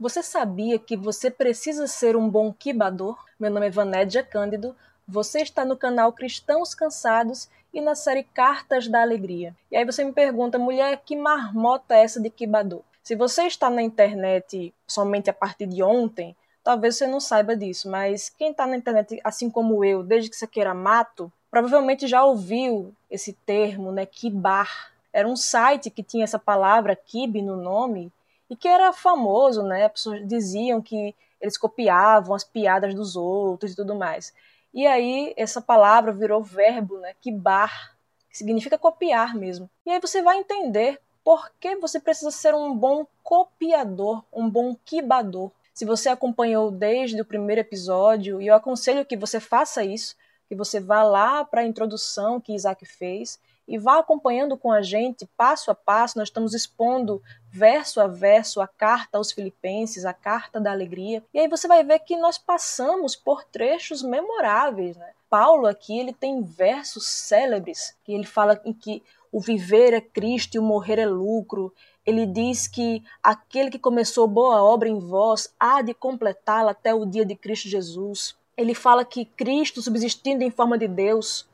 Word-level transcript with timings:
Você 0.00 0.22
sabia 0.22 0.78
que 0.78 0.96
você 0.96 1.28
precisa 1.28 1.88
ser 1.88 2.14
um 2.14 2.28
bom 2.30 2.52
quibador? 2.52 3.18
Meu 3.36 3.50
nome 3.50 3.66
é 3.66 3.70
Vanédia 3.70 4.22
Cândido, 4.22 4.76
você 5.08 5.40
está 5.40 5.64
no 5.64 5.76
canal 5.76 6.12
Cristãos 6.12 6.72
Cansados 6.72 7.48
e 7.74 7.80
na 7.80 7.96
série 7.96 8.22
Cartas 8.22 8.86
da 8.86 9.02
Alegria. 9.02 9.56
E 9.72 9.76
aí 9.76 9.84
você 9.84 10.04
me 10.04 10.12
pergunta, 10.12 10.56
mulher, 10.56 11.02
que 11.04 11.16
marmota 11.16 11.96
é 11.96 12.04
essa 12.04 12.20
de 12.20 12.30
quibador? 12.30 12.82
Se 13.02 13.16
você 13.16 13.48
está 13.48 13.68
na 13.68 13.82
internet 13.82 14.72
somente 14.86 15.30
a 15.30 15.32
partir 15.32 15.66
de 15.66 15.82
ontem, 15.82 16.36
talvez 16.62 16.94
você 16.94 17.08
não 17.08 17.18
saiba 17.18 17.56
disso, 17.56 17.90
mas 17.90 18.30
quem 18.30 18.52
está 18.52 18.68
na 18.68 18.76
internet, 18.76 19.20
assim 19.24 19.50
como 19.50 19.84
eu, 19.84 20.04
desde 20.04 20.30
que 20.30 20.36
você 20.36 20.46
queira 20.46 20.74
mato, 20.74 21.32
provavelmente 21.50 22.06
já 22.06 22.24
ouviu 22.24 22.94
esse 23.10 23.32
termo, 23.32 23.90
né, 23.90 24.06
kibar. 24.06 24.92
Era 25.12 25.26
um 25.26 25.34
site 25.34 25.90
que 25.90 26.04
tinha 26.04 26.22
essa 26.22 26.38
palavra 26.38 26.94
kib 26.94 27.42
no 27.42 27.56
nome 27.56 28.12
e 28.50 28.56
que 28.56 28.68
era 28.68 28.92
famoso, 28.92 29.62
né? 29.62 29.84
As 29.84 29.92
pessoas 29.92 30.26
diziam 30.26 30.80
que 30.80 31.14
eles 31.40 31.56
copiavam 31.56 32.34
as 32.34 32.44
piadas 32.44 32.94
dos 32.94 33.16
outros 33.16 33.72
e 33.72 33.76
tudo 33.76 33.94
mais. 33.94 34.32
E 34.72 34.86
aí 34.86 35.32
essa 35.36 35.60
palavra 35.60 36.12
virou 36.12 36.42
verbo, 36.42 36.98
né? 36.98 37.14
Kibar, 37.20 37.96
que 38.30 38.36
significa 38.36 38.78
copiar 38.78 39.34
mesmo. 39.34 39.70
E 39.86 39.90
aí 39.90 40.00
você 40.00 40.22
vai 40.22 40.38
entender 40.38 41.00
por 41.24 41.50
que 41.60 41.76
você 41.76 42.00
precisa 42.00 42.30
ser 42.30 42.54
um 42.54 42.74
bom 42.74 43.06
copiador, 43.22 44.24
um 44.32 44.48
bom 44.48 44.74
quibador. 44.84 45.50
Se 45.74 45.84
você 45.84 46.08
acompanhou 46.08 46.70
desde 46.70 47.20
o 47.20 47.24
primeiro 47.24 47.60
episódio, 47.60 48.40
e 48.40 48.46
eu 48.46 48.54
aconselho 48.54 49.04
que 49.04 49.16
você 49.16 49.38
faça 49.38 49.84
isso, 49.84 50.16
que 50.48 50.56
você 50.56 50.80
vá 50.80 51.02
lá 51.02 51.44
para 51.44 51.60
a 51.60 51.66
introdução 51.66 52.40
que 52.40 52.54
Isaac 52.54 52.84
fez 52.86 53.38
e 53.68 53.78
vá 53.78 53.98
acompanhando 53.98 54.56
com 54.56 54.72
a 54.72 54.80
gente 54.80 55.28
passo 55.36 55.70
a 55.70 55.74
passo. 55.74 56.18
Nós 56.18 56.28
estamos 56.28 56.54
expondo 56.54 57.22
verso 57.50 58.00
a 58.00 58.06
verso 58.06 58.60
a 58.60 58.66
carta 58.66 59.18
aos 59.18 59.30
Filipenses, 59.30 60.04
a 60.04 60.14
carta 60.14 60.58
da 60.58 60.72
alegria. 60.72 61.22
E 61.32 61.38
aí 61.38 61.46
você 61.46 61.68
vai 61.68 61.84
ver 61.84 61.98
que 62.00 62.16
nós 62.16 62.38
passamos 62.38 63.14
por 63.14 63.44
trechos 63.44 64.02
memoráveis, 64.02 64.96
né? 64.96 65.10
Paulo 65.28 65.66
aqui 65.66 65.98
ele 65.98 66.14
tem 66.14 66.42
versos 66.42 67.06
célebres 67.06 67.94
que 68.02 68.14
ele 68.14 68.24
fala 68.24 68.58
em 68.64 68.72
que 68.72 69.02
o 69.30 69.38
viver 69.38 69.92
é 69.92 70.00
Cristo 70.00 70.54
e 70.54 70.58
o 70.58 70.62
morrer 70.62 70.98
é 70.98 71.04
lucro 71.04 71.70
ele 72.08 72.24
diz 72.24 72.66
que 72.66 73.04
aquele 73.22 73.70
que 73.70 73.78
começou 73.78 74.26
boa 74.26 74.62
obra 74.62 74.88
em 74.88 74.98
vós 74.98 75.52
há 75.60 75.82
de 75.82 75.92
completá-la 75.92 76.70
até 76.70 76.94
o 76.94 77.04
dia 77.04 77.22
de 77.22 77.36
Cristo 77.36 77.68
Jesus. 77.68 78.34
Ele 78.56 78.72
fala 78.72 79.04
que 79.04 79.26
Cristo, 79.26 79.82
subsistindo 79.82 80.42
em 80.42 80.50
forma 80.50 80.78
de 80.78 80.88
Deus, 80.88 81.46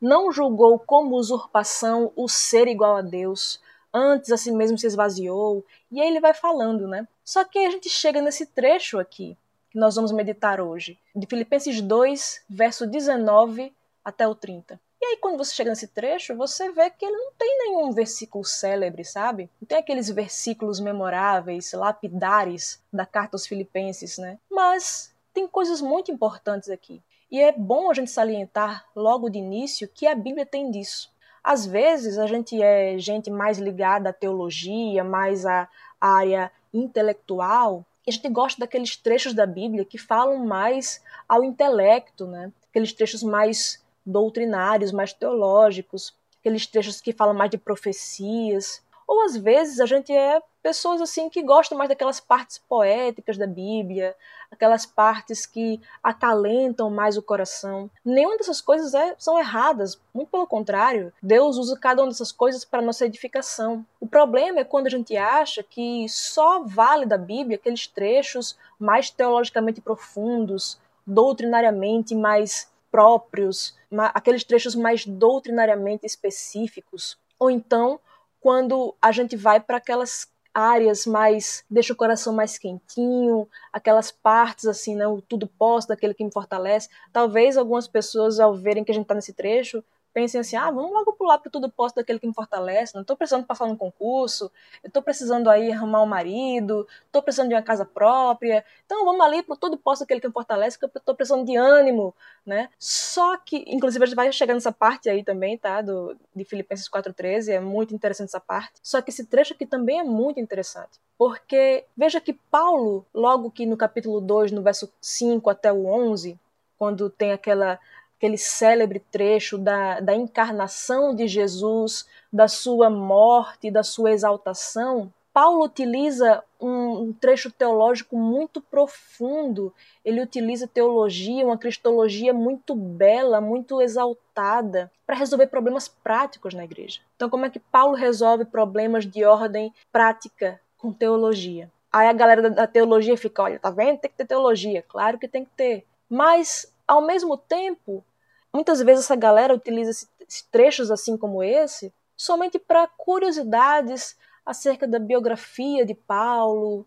não 0.00 0.32
julgou 0.32 0.78
como 0.78 1.16
usurpação 1.16 2.12
o 2.16 2.28
ser 2.28 2.68
igual 2.68 2.96
a 2.96 3.02
Deus, 3.02 3.60
antes 3.92 4.30
a 4.30 4.36
si 4.36 4.50
mesmo 4.52 4.78
se 4.78 4.86
esvaziou, 4.86 5.64
e 5.90 6.00
aí 6.00 6.08
ele 6.08 6.20
vai 6.20 6.34
falando, 6.34 6.86
né? 6.86 7.06
Só 7.24 7.44
que 7.44 7.58
a 7.58 7.70
gente 7.70 7.88
chega 7.88 8.20
nesse 8.20 8.46
trecho 8.46 8.98
aqui, 8.98 9.36
que 9.70 9.78
nós 9.78 9.94
vamos 9.94 10.12
meditar 10.12 10.60
hoje, 10.60 10.98
de 11.14 11.26
Filipenses 11.26 11.80
2, 11.80 12.44
verso 12.48 12.86
19 12.86 13.72
até 14.04 14.26
o 14.26 14.34
30. 14.34 14.80
E 15.02 15.04
aí, 15.06 15.16
quando 15.16 15.38
você 15.38 15.54
chega 15.54 15.70
nesse 15.70 15.88
trecho, 15.88 16.36
você 16.36 16.70
vê 16.72 16.90
que 16.90 17.06
ele 17.06 17.16
não 17.16 17.32
tem 17.32 17.58
nenhum 17.58 17.90
versículo 17.90 18.44
célebre, 18.44 19.02
sabe? 19.02 19.48
Não 19.60 19.66
tem 19.66 19.78
aqueles 19.78 20.10
versículos 20.10 20.78
memoráveis, 20.78 21.72
lapidares 21.72 22.82
da 22.92 23.06
carta 23.06 23.34
aos 23.34 23.46
Filipenses, 23.46 24.18
né? 24.18 24.38
Mas 24.50 25.14
tem 25.32 25.48
coisas 25.48 25.80
muito 25.80 26.12
importantes 26.12 26.68
aqui. 26.68 27.02
E 27.30 27.40
é 27.40 27.52
bom 27.52 27.90
a 27.90 27.94
gente 27.94 28.10
salientar 28.10 28.84
logo 28.94 29.30
de 29.30 29.38
início 29.38 29.88
que 29.88 30.06
a 30.06 30.14
Bíblia 30.14 30.44
tem 30.44 30.70
disso. 30.70 31.12
Às 31.42 31.64
vezes 31.64 32.18
a 32.18 32.26
gente 32.26 32.60
é 32.60 32.98
gente 32.98 33.30
mais 33.30 33.58
ligada 33.58 34.10
à 34.10 34.12
teologia, 34.12 35.04
mais 35.04 35.46
à 35.46 35.68
área 36.00 36.50
intelectual, 36.72 37.84
e 38.06 38.10
a 38.10 38.12
gente 38.12 38.28
gosta 38.28 38.60
daqueles 38.60 38.96
trechos 38.96 39.34
da 39.34 39.46
Bíblia 39.46 39.84
que 39.84 39.98
falam 39.98 40.44
mais 40.44 41.02
ao 41.28 41.44
intelecto, 41.44 42.26
né? 42.26 42.52
Aqueles 42.68 42.92
trechos 42.92 43.22
mais 43.22 43.82
doutrinários, 44.04 44.92
mais 44.92 45.12
teológicos, 45.12 46.14
aqueles 46.40 46.66
trechos 46.66 47.00
que 47.00 47.12
falam 47.12 47.34
mais 47.34 47.50
de 47.50 47.58
profecias. 47.58 48.82
Ou 49.10 49.22
às 49.22 49.36
vezes 49.36 49.80
a 49.80 49.86
gente 49.86 50.12
é 50.12 50.40
pessoas 50.62 51.00
assim 51.00 51.28
que 51.28 51.42
gostam 51.42 51.76
mais 51.76 51.88
daquelas 51.88 52.20
partes 52.20 52.58
poéticas 52.58 53.36
da 53.36 53.44
Bíblia, 53.44 54.14
aquelas 54.48 54.86
partes 54.86 55.44
que 55.46 55.80
acalentam 56.00 56.88
mais 56.88 57.16
o 57.16 57.22
coração. 57.22 57.90
Nenhuma 58.04 58.36
dessas 58.36 58.60
coisas 58.60 58.94
é, 58.94 59.16
são 59.18 59.36
erradas, 59.36 60.00
muito 60.14 60.28
pelo 60.28 60.46
contrário. 60.46 61.12
Deus 61.20 61.56
usa 61.56 61.76
cada 61.76 62.02
uma 62.02 62.08
dessas 62.08 62.30
coisas 62.30 62.64
para 62.64 62.80
nossa 62.80 63.04
edificação. 63.04 63.84
O 63.98 64.06
problema 64.06 64.60
é 64.60 64.64
quando 64.64 64.86
a 64.86 64.90
gente 64.90 65.16
acha 65.16 65.64
que 65.64 66.08
só 66.08 66.62
vale 66.62 67.04
da 67.04 67.18
Bíblia 67.18 67.56
aqueles 67.56 67.88
trechos 67.88 68.56
mais 68.78 69.10
teologicamente 69.10 69.80
profundos, 69.80 70.78
doutrinariamente 71.04 72.14
mais 72.14 72.70
próprios, 72.92 73.76
aqueles 74.14 74.44
trechos 74.44 74.76
mais 74.76 75.04
doutrinariamente 75.04 76.06
específicos, 76.06 77.18
ou 77.40 77.50
então 77.50 77.98
quando 78.40 78.96
a 79.00 79.12
gente 79.12 79.36
vai 79.36 79.60
para 79.60 79.76
aquelas 79.76 80.28
áreas 80.52 81.06
mais 81.06 81.64
deixa 81.70 81.92
o 81.92 81.96
coração 81.96 82.32
mais 82.32 82.58
quentinho, 82.58 83.48
aquelas 83.72 84.10
partes 84.10 84.66
assim, 84.66 84.96
né, 84.96 85.06
o 85.06 85.22
tudo 85.22 85.46
posso 85.46 85.88
daquele 85.88 86.14
que 86.14 86.24
me 86.24 86.32
fortalece. 86.32 86.88
Talvez 87.12 87.56
algumas 87.56 87.86
pessoas 87.86 88.40
ao 88.40 88.54
verem 88.54 88.82
que 88.82 88.90
a 88.90 88.94
gente 88.94 89.04
está 89.04 89.14
nesse 89.14 89.32
trecho 89.32 89.84
pensem 90.12 90.40
assim, 90.40 90.56
ah, 90.56 90.70
vamos 90.70 90.92
logo 90.92 91.12
pular 91.12 91.38
para 91.38 91.50
tudo 91.50 91.70
posto 91.70 91.96
daquele 91.96 92.18
que 92.18 92.26
me 92.26 92.34
fortalece, 92.34 92.94
não 92.94 93.02
estou 93.02 93.16
precisando 93.16 93.46
passar 93.46 93.66
num 93.66 93.76
concurso, 93.76 94.50
estou 94.84 95.02
precisando 95.02 95.48
aí 95.48 95.72
arrumar 95.72 96.02
um 96.02 96.06
marido, 96.06 96.86
estou 97.06 97.22
precisando 97.22 97.48
de 97.48 97.54
uma 97.54 97.62
casa 97.62 97.84
própria, 97.84 98.64
então 98.84 99.04
vamos 99.04 99.20
ali 99.20 99.42
para 99.42 99.56
tudo 99.56 99.76
posto 99.76 100.00
daquele 100.00 100.20
que 100.20 100.26
me 100.26 100.32
fortalece, 100.32 100.78
que 100.78 100.84
eu 100.84 100.90
estou 100.94 101.14
precisando 101.14 101.44
de 101.44 101.56
ânimo, 101.56 102.14
né? 102.44 102.68
Só 102.78 103.36
que, 103.36 103.64
inclusive 103.66 104.02
a 104.02 104.06
gente 104.06 104.16
vai 104.16 104.32
chegar 104.32 104.54
nessa 104.54 104.72
parte 104.72 105.08
aí 105.08 105.22
também, 105.22 105.56
tá, 105.56 105.80
do, 105.80 106.16
de 106.34 106.44
Filipenses 106.44 106.88
4.13, 106.88 107.48
é 107.48 107.60
muito 107.60 107.94
interessante 107.94 108.28
essa 108.28 108.40
parte, 108.40 108.74
só 108.82 109.00
que 109.00 109.10
esse 109.10 109.26
trecho 109.26 109.54
aqui 109.54 109.66
também 109.66 110.00
é 110.00 110.04
muito 110.04 110.40
interessante, 110.40 110.98
porque 111.16 111.84
veja 111.96 112.20
que 112.20 112.32
Paulo, 112.32 113.06
logo 113.14 113.50
que 113.50 113.66
no 113.66 113.76
capítulo 113.76 114.20
2, 114.20 114.52
no 114.52 114.62
verso 114.62 114.92
5 115.00 115.48
até 115.50 115.72
o 115.72 115.86
11, 115.86 116.38
quando 116.80 117.10
tem 117.10 117.32
aquela 117.32 117.78
aquele 118.20 118.36
célebre 118.36 119.00
trecho 119.10 119.56
da, 119.56 119.98
da 119.98 120.14
encarnação 120.14 121.14
de 121.14 121.26
Jesus, 121.26 122.06
da 122.30 122.48
sua 122.48 122.90
morte, 122.90 123.70
da 123.70 123.82
sua 123.82 124.10
exaltação, 124.10 125.10
Paulo 125.32 125.64
utiliza 125.64 126.44
um, 126.60 127.14
trecho 127.14 127.50
teológico 127.50 128.18
muito 128.18 128.60
profundo. 128.60 129.72
Ele 130.04 130.20
utiliza 130.20 130.68
teologia, 130.68 131.46
uma 131.46 131.56
cristologia 131.56 132.34
muito 132.34 132.74
bela, 132.74 133.40
muito 133.40 133.80
exaltada, 133.80 134.92
para 135.06 135.16
resolver 135.16 135.46
problemas 135.46 135.88
práticos 135.88 136.52
na 136.52 136.64
igreja. 136.64 137.00
Então, 137.16 137.30
como 137.30 137.46
é 137.46 137.50
que 137.50 137.58
Paulo 137.58 137.94
resolve 137.94 138.44
problemas 138.44 139.06
de 139.06 139.24
ordem 139.24 139.72
prática 139.90 140.60
com 140.76 140.92
teologia? 140.92 141.70
Aí 141.90 142.06
a 142.06 142.12
galera 142.12 142.50
da 142.50 142.66
teologia 142.66 143.16
fica, 143.16 143.42
olha, 143.42 143.58
tá 143.58 143.70
vendo? 143.70 143.98
Tem 143.98 144.10
que 144.10 144.16
ter 144.16 144.26
teologia. 144.26 144.84
Claro 144.86 145.18
que 145.18 145.26
tem 145.26 145.44
que 145.44 145.50
ter. 145.56 145.86
Mas, 146.08 146.70
ao 146.86 147.00
mesmo 147.00 147.36
tempo, 147.38 148.04
Muitas 148.52 148.80
vezes 148.80 149.04
essa 149.04 149.16
galera 149.16 149.54
utiliza 149.54 150.06
trechos 150.50 150.90
assim 150.90 151.16
como 151.16 151.42
esse 151.42 151.92
somente 152.16 152.58
para 152.58 152.86
curiosidades 152.86 154.16
acerca 154.44 154.86
da 154.86 154.98
biografia 154.98 155.86
de 155.86 155.94
Paulo 155.94 156.86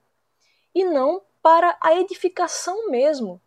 e 0.75 0.83
não 0.85 1.21
para 1.41 1.77
a 1.81 1.95
edificação 1.95 2.89
mesmo 2.89 3.41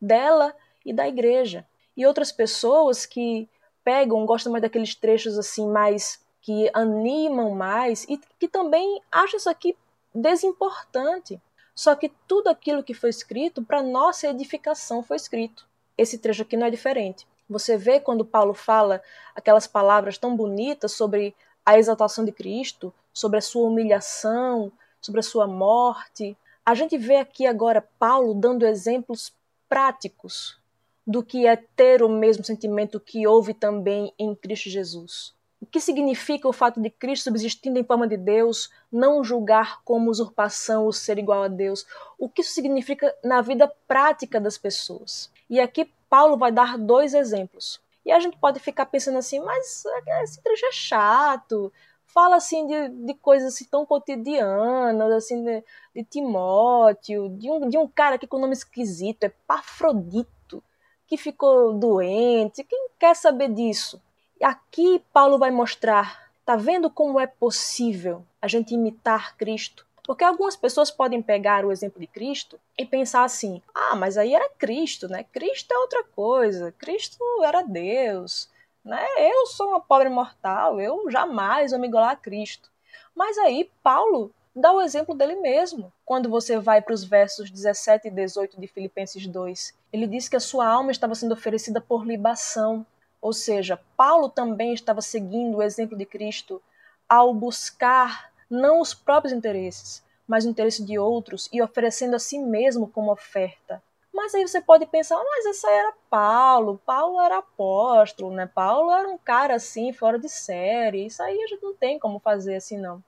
dela 0.00 0.54
e 0.84 0.92
da 0.92 1.08
igreja. 1.08 1.66
E 1.96 2.06
outras 2.06 2.30
pessoas 2.32 3.06
que 3.06 3.48
pegam, 3.84 4.26
gostam 4.26 4.52
mais 4.52 4.62
daqueles 4.62 4.94
trechos 4.94 5.38
assim 5.38 5.66
mais 5.68 6.20
que 6.40 6.70
animam 6.72 7.50
mais 7.50 8.04
e 8.04 8.18
que 8.38 8.48
também 8.48 9.00
acham 9.10 9.36
isso 9.36 9.50
aqui 9.50 9.76
desimportante. 10.14 11.40
Só 11.74 11.94
que 11.94 12.10
tudo 12.26 12.48
aquilo 12.48 12.82
que 12.82 12.94
foi 12.94 13.10
escrito 13.10 13.62
para 13.62 13.82
nossa 13.82 14.28
edificação 14.28 15.02
foi 15.02 15.16
escrito. 15.16 15.66
Esse 15.96 16.18
trecho 16.18 16.42
aqui 16.42 16.56
não 16.56 16.66
é 16.66 16.70
diferente. 16.70 17.26
Você 17.50 17.76
vê 17.76 17.98
quando 17.98 18.24
Paulo 18.24 18.54
fala 18.54 19.02
aquelas 19.34 19.66
palavras 19.66 20.16
tão 20.16 20.36
bonitas 20.36 20.92
sobre 20.92 21.34
a 21.66 21.76
exaltação 21.76 22.24
de 22.24 22.30
Cristo, 22.30 22.94
sobre 23.12 23.38
a 23.38 23.42
sua 23.42 23.68
humilhação, 23.68 24.70
sobre 25.00 25.18
a 25.18 25.24
sua 25.24 25.48
morte. 25.48 26.36
A 26.64 26.76
gente 26.76 26.96
vê 26.96 27.16
aqui 27.16 27.48
agora 27.48 27.86
Paulo 27.98 28.34
dando 28.34 28.64
exemplos 28.64 29.32
práticos 29.68 30.60
do 31.04 31.24
que 31.24 31.44
é 31.44 31.56
ter 31.56 32.04
o 32.04 32.08
mesmo 32.08 32.44
sentimento 32.44 33.00
que 33.00 33.26
houve 33.26 33.52
também 33.52 34.14
em 34.16 34.32
Cristo 34.32 34.70
Jesus. 34.70 35.34
O 35.60 35.66
que 35.66 35.80
significa 35.80 36.48
o 36.48 36.52
fato 36.52 36.80
de 36.80 36.88
Cristo 36.88 37.24
subsistindo 37.24 37.80
em 37.80 37.84
forma 37.84 38.06
de 38.06 38.16
Deus, 38.16 38.70
não 38.92 39.24
julgar 39.24 39.82
como 39.82 40.08
usurpação 40.08 40.86
o 40.86 40.92
ser 40.92 41.18
igual 41.18 41.42
a 41.42 41.48
Deus? 41.48 41.84
O 42.16 42.28
que 42.28 42.42
isso 42.42 42.52
significa 42.52 43.12
na 43.24 43.42
vida 43.42 43.66
prática 43.88 44.40
das 44.40 44.56
pessoas? 44.56 45.30
E 45.50 45.58
aqui 45.60 45.92
Paulo 46.08 46.36
vai 46.36 46.52
dar 46.52 46.78
dois 46.78 47.12
exemplos. 47.12 47.80
E 48.06 48.12
a 48.12 48.20
gente 48.20 48.38
pode 48.38 48.60
ficar 48.60 48.86
pensando 48.86 49.18
assim, 49.18 49.40
mas 49.40 49.84
esse 50.22 50.40
trecho 50.40 50.64
é 50.66 50.72
chato, 50.72 51.72
fala 52.06 52.36
assim 52.36 52.66
de, 52.66 52.88
de 52.88 53.14
coisas 53.14 53.54
assim, 53.54 53.64
tão 53.64 53.84
cotidianas, 53.84 55.12
assim, 55.12 55.42
de, 55.44 55.64
de 55.94 56.04
Timóteo, 56.04 57.28
de 57.30 57.50
um, 57.50 57.68
de 57.68 57.76
um 57.76 57.86
cara 57.88 58.14
aqui 58.14 58.26
com 58.26 58.38
nome 58.38 58.52
esquisito, 58.52 59.24
é 59.24 59.32
Pafrodito, 59.46 60.62
que 61.06 61.16
ficou 61.16 61.74
doente. 61.74 62.64
Quem 62.64 62.88
quer 62.98 63.14
saber 63.14 63.52
disso? 63.52 64.00
E 64.40 64.44
aqui 64.44 65.04
Paulo 65.12 65.38
vai 65.38 65.50
mostrar, 65.50 66.30
tá 66.44 66.56
vendo 66.56 66.88
como 66.88 67.20
é 67.20 67.26
possível 67.26 68.24
a 68.40 68.48
gente 68.48 68.74
imitar 68.74 69.36
Cristo? 69.36 69.86
Porque 70.04 70.24
algumas 70.24 70.56
pessoas 70.56 70.90
podem 70.90 71.22
pegar 71.22 71.64
o 71.64 71.72
exemplo 71.72 72.00
de 72.00 72.06
Cristo 72.06 72.58
e 72.78 72.84
pensar 72.84 73.24
assim: 73.24 73.62
ah, 73.74 73.94
mas 73.96 74.16
aí 74.16 74.34
era 74.34 74.50
Cristo, 74.50 75.08
né? 75.08 75.24
Cristo 75.24 75.72
é 75.72 75.78
outra 75.78 76.04
coisa, 76.04 76.72
Cristo 76.72 77.22
era 77.42 77.62
Deus, 77.62 78.48
né? 78.84 79.04
Eu 79.18 79.46
sou 79.46 79.68
uma 79.68 79.80
pobre 79.80 80.08
mortal, 80.08 80.80
eu 80.80 81.10
jamais 81.10 81.70
vou 81.70 81.80
me 81.80 81.88
igualar 81.88 82.10
a 82.10 82.16
Cristo. 82.16 82.70
Mas 83.14 83.36
aí 83.38 83.70
Paulo 83.82 84.32
dá 84.54 84.72
o 84.72 84.80
exemplo 84.80 85.14
dele 85.14 85.36
mesmo. 85.36 85.92
Quando 86.04 86.28
você 86.28 86.58
vai 86.58 86.80
para 86.82 86.94
os 86.94 87.04
versos 87.04 87.50
17 87.50 88.08
e 88.08 88.10
18 88.10 88.60
de 88.60 88.66
Filipenses 88.66 89.26
2, 89.26 89.74
ele 89.92 90.06
diz 90.06 90.28
que 90.28 90.36
a 90.36 90.40
sua 90.40 90.66
alma 90.66 90.90
estava 90.90 91.14
sendo 91.14 91.32
oferecida 91.32 91.80
por 91.80 92.06
libação. 92.06 92.84
Ou 93.20 93.32
seja, 93.32 93.80
Paulo 93.96 94.28
também 94.28 94.72
estava 94.72 95.00
seguindo 95.00 95.58
o 95.58 95.62
exemplo 95.62 95.96
de 95.96 96.06
Cristo 96.06 96.62
ao 97.08 97.34
buscar 97.34 98.29
não 98.50 98.80
os 98.80 98.92
próprios 98.92 99.32
interesses, 99.32 100.04
mas 100.26 100.44
o 100.44 100.48
interesse 100.48 100.84
de 100.84 100.98
outros 100.98 101.48
e 101.52 101.62
oferecendo 101.62 102.16
a 102.16 102.18
si 102.18 102.38
mesmo 102.38 102.88
como 102.88 103.12
oferta. 103.12 103.82
Mas 104.12 104.34
aí 104.34 104.46
você 104.46 104.60
pode 104.60 104.84
pensar, 104.86 105.16
mas 105.22 105.46
esse 105.46 105.66
aí 105.66 105.74
era 105.74 105.94
Paulo, 106.10 106.80
Paulo 106.84 107.20
era 107.20 107.38
apóstolo, 107.38 108.32
né? 108.32 108.46
Paulo 108.46 108.90
era 108.90 109.08
um 109.08 109.16
cara 109.16 109.54
assim, 109.54 109.92
fora 109.92 110.18
de 110.18 110.28
série, 110.28 111.06
isso 111.06 111.22
aí 111.22 111.40
a 111.40 111.46
gente 111.46 111.62
não 111.62 111.74
tem 111.74 111.98
como 111.98 112.18
fazer 112.18 112.56
assim 112.56 112.76
não. 112.76 113.02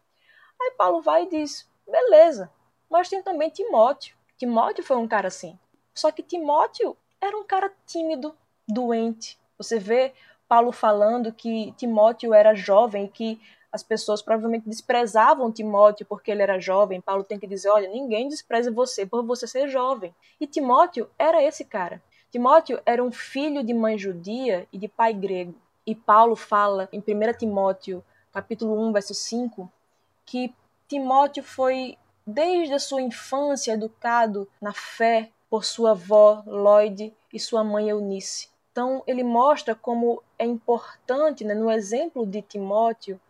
Aí 0.61 0.71
Paulo 0.79 1.03
vai 1.03 1.25
e 1.25 1.29
diz, 1.29 1.69
beleza, 1.87 2.51
mas 2.89 3.09
tem 3.09 3.23
também 3.23 3.51
Timóteo. 3.51 4.17
Timóteo 4.39 4.85
foi 4.85 4.97
um 4.97 5.09
cara 5.09 5.29
assim. 5.29 5.59
Só 5.95 6.11
que 6.11 6.23
Timóteo 6.23 6.97
era 7.21 7.37
um 7.37 7.45
cara 7.45 7.73
tímido, 7.87 8.37
doente. 8.67 9.39
Você 9.59 9.79
vê 9.79 10.13
Paulo 10.49 10.73
falando 10.73 11.33
que 11.33 11.73
Timóteo 11.73 12.33
era 12.33 12.55
jovem, 12.55 13.09
que 13.09 13.41
as 13.73 13.83
pessoas 13.83 14.21
provavelmente 14.21 14.69
desprezavam 14.69 15.51
Timóteo 15.51 16.05
porque 16.07 16.31
ele 16.31 16.43
era 16.43 16.61
jovem. 16.61 17.01
Paulo 17.01 17.25
tem 17.25 17.39
que 17.39 17.47
dizer: 17.47 17.71
olha, 17.71 17.89
ninguém 17.89 18.29
despreza 18.29 18.71
você 18.71 19.07
por 19.07 19.25
você 19.25 19.47
ser 19.47 19.69
jovem. 19.69 20.15
E 20.39 20.47
Timóteo 20.47 21.09
era 21.19 21.43
esse 21.43 21.65
cara. 21.65 22.03
Timóteo 22.31 22.81
era 22.85 23.03
um 23.03 23.11
filho 23.11 23.65
de 23.65 23.73
mãe 23.73 23.97
judia 23.97 24.69
e 24.73 24.79
de 24.79 24.89
pai 24.89 25.13
grego. 25.15 25.55
E 25.87 25.95
Paulo 25.95 26.37
fala 26.37 26.89
em 26.93 26.99
1 26.99 27.39
Timóteo, 27.39 28.05
capítulo 28.33 28.81
1, 28.89 28.93
verso 28.93 29.15
5, 29.15 29.71
que 30.25 30.55
Timóteo 30.87 31.43
foi 31.43 31.99
desde 32.27 32.75
a 32.75 32.79
sua 32.79 33.03
infância 33.03 33.73
educado 33.73 34.49
na 34.61 34.73
fé 34.73 35.31
por 35.51 35.65
sua 35.65 35.91
avó 35.91 36.43
Lloyd 36.47 37.13
e 37.33 37.41
sua 37.41 37.65
mãe 37.65 37.89
Eunice. 37.89 38.49
Então 38.71 39.03
ele 39.07 39.23
mostra 39.23 39.75
como 39.75 40.23
é 40.39 40.47
importante, 40.47 41.45
né, 41.45 41.55
no 41.55 41.71
exemplo 41.71 42.25
de 42.25 42.41
Timóteo, 42.41 43.21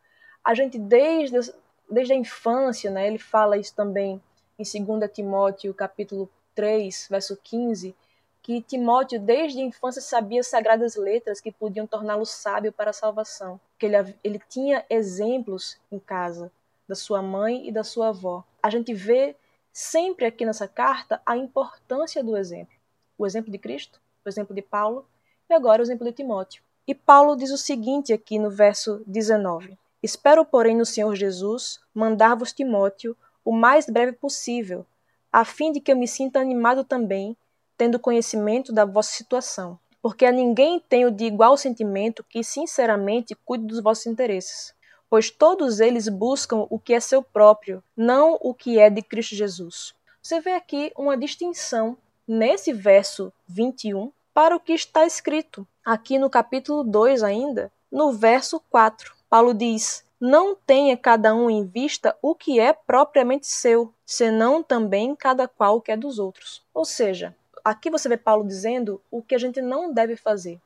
a 0.44 0.54
gente 0.54 0.78
desde, 0.78 1.52
desde 1.88 2.12
a 2.12 2.16
infância, 2.16 2.90
né, 2.90 3.06
ele 3.06 3.18
fala 3.18 3.56
isso 3.56 3.74
também 3.74 4.20
em 4.58 4.84
2 4.84 5.10
Timóteo 5.12 5.72
capítulo 5.74 6.28
3, 6.54 7.08
verso 7.10 7.36
15, 7.36 7.94
que 8.42 8.60
Timóteo 8.60 9.20
desde 9.20 9.60
a 9.60 9.64
infância 9.64 10.02
sabia 10.02 10.42
sagradas 10.42 10.96
letras 10.96 11.40
que 11.40 11.52
podiam 11.52 11.86
torná-lo 11.86 12.26
sábio 12.26 12.72
para 12.72 12.90
a 12.90 12.94
salvação, 12.94 13.60
que 13.78 13.86
ele, 13.86 14.16
ele 14.22 14.40
tinha 14.48 14.84
exemplos 14.90 15.78
em 15.90 15.98
casa 15.98 16.50
da 16.88 16.94
sua 16.94 17.22
mãe 17.22 17.68
e 17.68 17.72
da 17.72 17.84
sua 17.84 18.08
avó. 18.08 18.44
A 18.60 18.68
gente 18.68 18.92
vê 18.92 19.36
sempre 19.72 20.26
aqui 20.26 20.44
nessa 20.44 20.66
carta 20.66 21.22
a 21.24 21.36
importância 21.36 22.22
do 22.22 22.36
exemplo. 22.36 22.74
O 23.16 23.24
exemplo 23.24 23.50
de 23.50 23.58
Cristo, 23.58 24.00
o 24.24 24.28
exemplo 24.28 24.54
de 24.54 24.62
Paulo 24.62 25.06
e 25.48 25.54
agora 25.54 25.80
o 25.80 25.84
exemplo 25.84 26.04
de 26.04 26.12
Timóteo. 26.12 26.62
E 26.86 26.94
Paulo 26.94 27.36
diz 27.36 27.50
o 27.52 27.56
seguinte 27.56 28.12
aqui 28.12 28.38
no 28.38 28.50
verso 28.50 29.02
19: 29.06 29.78
Espero, 30.02 30.44
porém, 30.44 30.76
no 30.76 30.84
Senhor 30.84 31.14
Jesus 31.14 31.78
mandar-vos 31.94 32.52
Timóteo 32.52 33.16
o 33.44 33.52
mais 33.52 33.86
breve 33.86 34.12
possível, 34.12 34.84
a 35.32 35.44
fim 35.44 35.70
de 35.70 35.80
que 35.80 35.92
eu 35.92 35.96
me 35.96 36.08
sinta 36.08 36.40
animado 36.40 36.84
também, 36.84 37.36
tendo 37.76 37.98
conhecimento 37.98 38.72
da 38.72 38.84
vossa 38.84 39.12
situação. 39.12 39.78
Porque 40.02 40.26
a 40.26 40.32
ninguém 40.32 40.80
tenho 40.80 41.10
de 41.10 41.24
igual 41.24 41.56
sentimento 41.56 42.24
que, 42.28 42.42
sinceramente, 42.42 43.36
cuide 43.44 43.64
dos 43.66 43.80
vossos 43.80 44.06
interesses. 44.06 44.74
Pois 45.08 45.30
todos 45.30 45.78
eles 45.78 46.08
buscam 46.08 46.66
o 46.68 46.78
que 46.78 46.94
é 46.94 47.00
seu 47.00 47.22
próprio, 47.22 47.82
não 47.96 48.36
o 48.40 48.52
que 48.52 48.78
é 48.80 48.90
de 48.90 49.02
Cristo 49.02 49.36
Jesus. 49.36 49.94
Você 50.20 50.40
vê 50.40 50.52
aqui 50.52 50.92
uma 50.96 51.16
distinção 51.16 51.96
nesse 52.26 52.72
verso 52.72 53.32
21 53.46 54.12
para 54.34 54.56
o 54.56 54.60
que 54.60 54.72
está 54.72 55.06
escrito 55.06 55.66
aqui 55.84 56.18
no 56.18 56.30
capítulo 56.30 56.82
2 56.82 57.22
ainda, 57.22 57.70
no 57.90 58.12
verso 58.12 58.60
4. 58.70 59.21
Paulo 59.32 59.54
diz: 59.54 60.04
Não 60.20 60.54
tenha 60.54 60.94
cada 60.94 61.34
um 61.34 61.48
em 61.48 61.64
vista 61.64 62.14
o 62.20 62.34
que 62.34 62.60
é 62.60 62.74
propriamente 62.74 63.46
seu, 63.46 63.90
senão 64.04 64.62
também 64.62 65.16
cada 65.16 65.48
qual 65.48 65.78
o 65.78 65.80
que 65.80 65.90
é 65.90 65.96
dos 65.96 66.18
outros. 66.18 66.62
Ou 66.74 66.84
seja, 66.84 67.34
aqui 67.64 67.88
você 67.88 68.10
vê 68.10 68.18
Paulo 68.18 68.46
dizendo 68.46 69.00
o 69.10 69.22
que 69.22 69.34
a 69.34 69.38
gente 69.38 69.62
não 69.62 69.90
deve 69.90 70.16
fazer. 70.16 70.60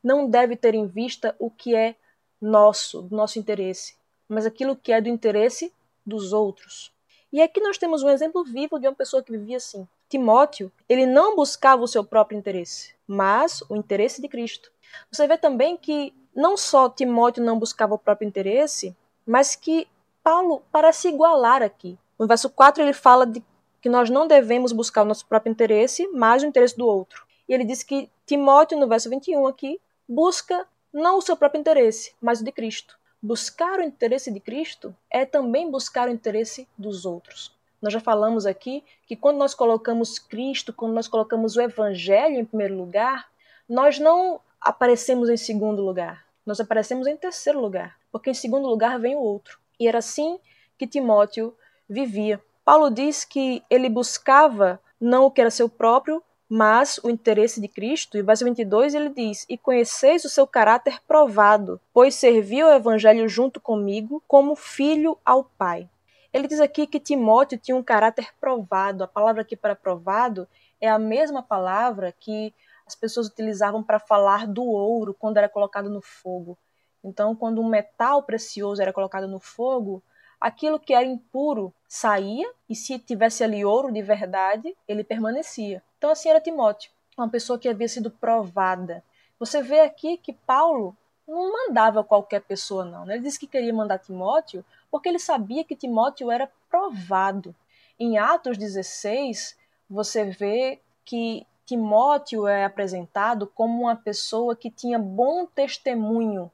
Não 0.00 0.30
deve 0.30 0.54
ter 0.54 0.72
em 0.72 0.86
vista 0.86 1.34
o 1.36 1.50
que 1.50 1.74
é 1.74 1.96
nosso, 2.40 3.02
do 3.02 3.16
nosso 3.16 3.40
interesse, 3.40 3.96
mas 4.28 4.46
aquilo 4.46 4.76
que 4.76 4.92
é 4.92 5.00
do 5.00 5.08
interesse 5.08 5.74
dos 6.06 6.32
outros. 6.32 6.92
E 7.32 7.42
aqui 7.42 7.60
nós 7.60 7.76
temos 7.76 8.04
um 8.04 8.08
exemplo 8.08 8.44
vivo 8.44 8.78
de 8.78 8.86
uma 8.86 8.94
pessoa 8.94 9.20
que 9.20 9.32
vivia 9.32 9.56
assim. 9.56 9.84
Timóteo, 10.08 10.70
ele 10.88 11.06
não 11.06 11.34
buscava 11.34 11.82
o 11.82 11.88
seu 11.88 12.04
próprio 12.04 12.38
interesse, 12.38 12.94
mas 13.04 13.64
o 13.68 13.74
interesse 13.74 14.22
de 14.22 14.28
Cristo. 14.28 14.70
Você 15.10 15.26
vê 15.26 15.36
também 15.36 15.76
que 15.76 16.14
não 16.34 16.56
só 16.56 16.88
Timóteo 16.88 17.44
não 17.44 17.58
buscava 17.58 17.94
o 17.94 17.98
próprio 17.98 18.26
interesse, 18.26 18.96
mas 19.26 19.54
que 19.54 19.86
Paulo 20.22 20.62
parece 20.70 21.08
igualar 21.08 21.62
aqui. 21.62 21.98
No 22.18 22.26
verso 22.26 22.50
4 22.50 22.82
ele 22.82 22.92
fala 22.92 23.26
de 23.26 23.42
que 23.80 23.88
nós 23.88 24.10
não 24.10 24.26
devemos 24.26 24.72
buscar 24.72 25.02
o 25.02 25.04
nosso 25.04 25.26
próprio 25.26 25.50
interesse, 25.50 26.08
mas 26.08 26.42
o 26.42 26.46
interesse 26.46 26.76
do 26.76 26.86
outro. 26.86 27.26
E 27.48 27.54
ele 27.54 27.64
diz 27.64 27.82
que 27.82 28.10
Timóteo, 28.26 28.78
no 28.78 28.88
verso 28.88 29.08
21 29.08 29.46
aqui, 29.46 29.80
busca 30.08 30.66
não 30.92 31.18
o 31.18 31.22
seu 31.22 31.36
próprio 31.36 31.60
interesse, 31.60 32.14
mas 32.20 32.40
o 32.40 32.44
de 32.44 32.52
Cristo. 32.52 32.98
Buscar 33.22 33.78
o 33.78 33.82
interesse 33.82 34.30
de 34.30 34.40
Cristo 34.40 34.94
é 35.10 35.24
também 35.24 35.70
buscar 35.70 36.08
o 36.08 36.12
interesse 36.12 36.68
dos 36.76 37.04
outros. 37.04 37.56
Nós 37.80 37.92
já 37.92 38.00
falamos 38.00 38.46
aqui 38.46 38.82
que 39.06 39.16
quando 39.16 39.38
nós 39.38 39.54
colocamos 39.54 40.18
Cristo, 40.18 40.72
quando 40.72 40.94
nós 40.94 41.08
colocamos 41.08 41.56
o 41.56 41.60
Evangelho 41.60 42.36
em 42.36 42.44
primeiro 42.44 42.76
lugar, 42.76 43.28
nós 43.68 43.98
não 43.98 44.40
aparecemos 44.60 45.28
em 45.28 45.36
segundo 45.36 45.82
lugar 45.82 46.28
nós 46.48 46.60
aparecemos 46.60 47.06
em 47.06 47.14
terceiro 47.14 47.60
lugar, 47.60 47.98
porque 48.10 48.30
em 48.30 48.34
segundo 48.34 48.66
lugar 48.66 48.98
vem 48.98 49.14
o 49.14 49.20
outro. 49.20 49.58
E 49.78 49.86
era 49.86 49.98
assim 49.98 50.38
que 50.78 50.86
Timóteo 50.86 51.54
vivia. 51.86 52.42
Paulo 52.64 52.90
diz 52.90 53.22
que 53.22 53.62
ele 53.68 53.90
buscava 53.90 54.80
não 54.98 55.26
o 55.26 55.30
que 55.30 55.42
era 55.42 55.50
seu 55.50 55.68
próprio, 55.68 56.22
mas 56.48 56.98
o 57.04 57.10
interesse 57.10 57.60
de 57.60 57.68
Cristo. 57.68 58.16
E 58.16 58.22
verso 58.22 58.46
22 58.46 58.94
ele 58.94 59.10
diz: 59.10 59.44
E 59.46 59.58
conheceis 59.58 60.24
o 60.24 60.30
seu 60.30 60.46
caráter 60.46 61.02
provado, 61.06 61.78
pois 61.92 62.14
serviu 62.14 62.66
o 62.66 62.72
evangelho 62.72 63.28
junto 63.28 63.60
comigo 63.60 64.22
como 64.26 64.56
filho 64.56 65.18
ao 65.22 65.44
Pai. 65.44 65.86
Ele 66.32 66.48
diz 66.48 66.62
aqui 66.62 66.86
que 66.86 66.98
Timóteo 66.98 67.58
tinha 67.58 67.76
um 67.76 67.82
caráter 67.82 68.30
provado. 68.40 69.04
A 69.04 69.06
palavra 69.06 69.42
aqui 69.42 69.54
para 69.54 69.76
provado 69.76 70.48
é 70.80 70.88
a 70.88 70.98
mesma 70.98 71.42
palavra 71.42 72.10
que 72.18 72.54
as 72.88 72.94
pessoas 72.94 73.28
utilizavam 73.28 73.82
para 73.82 73.98
falar 73.98 74.46
do 74.46 74.64
ouro 74.64 75.14
quando 75.14 75.36
era 75.36 75.48
colocado 75.48 75.88
no 75.90 76.00
fogo. 76.00 76.58
Então, 77.04 77.36
quando 77.36 77.60
um 77.60 77.68
metal 77.68 78.22
precioso 78.22 78.82
era 78.82 78.92
colocado 78.92 79.28
no 79.28 79.38
fogo, 79.38 80.02
aquilo 80.40 80.80
que 80.80 80.92
era 80.92 81.04
impuro 81.04 81.72
saía, 81.86 82.50
e 82.68 82.74
se 82.74 82.98
tivesse 82.98 83.44
ali 83.44 83.64
ouro 83.64 83.92
de 83.92 84.02
verdade, 84.02 84.76
ele 84.86 85.04
permanecia. 85.04 85.82
Então, 85.96 86.10
assim 86.10 86.28
era 86.28 86.40
Timóteo, 86.40 86.90
uma 87.16 87.28
pessoa 87.28 87.58
que 87.58 87.68
havia 87.68 87.88
sido 87.88 88.10
provada. 88.10 89.04
Você 89.38 89.62
vê 89.62 89.80
aqui 89.80 90.16
que 90.16 90.32
Paulo 90.32 90.96
não 91.26 91.52
mandava 91.52 92.02
qualquer 92.02 92.40
pessoa, 92.40 92.84
não. 92.84 93.04
Né? 93.04 93.14
Ele 93.14 93.24
disse 93.24 93.38
que 93.38 93.46
queria 93.46 93.72
mandar 93.72 93.98
Timóteo 93.98 94.64
porque 94.90 95.08
ele 95.08 95.18
sabia 95.18 95.62
que 95.62 95.76
Timóteo 95.76 96.30
era 96.30 96.50
provado. 96.68 97.54
Em 97.98 98.16
Atos 98.16 98.56
16, 98.56 99.56
você 99.88 100.24
vê 100.24 100.80
que 101.04 101.46
Timóteo 101.68 102.46
é 102.46 102.64
apresentado 102.64 103.46
como 103.46 103.82
uma 103.82 103.94
pessoa 103.94 104.56
que 104.56 104.70
tinha 104.70 104.98
bom 104.98 105.44
testemunho, 105.44 106.50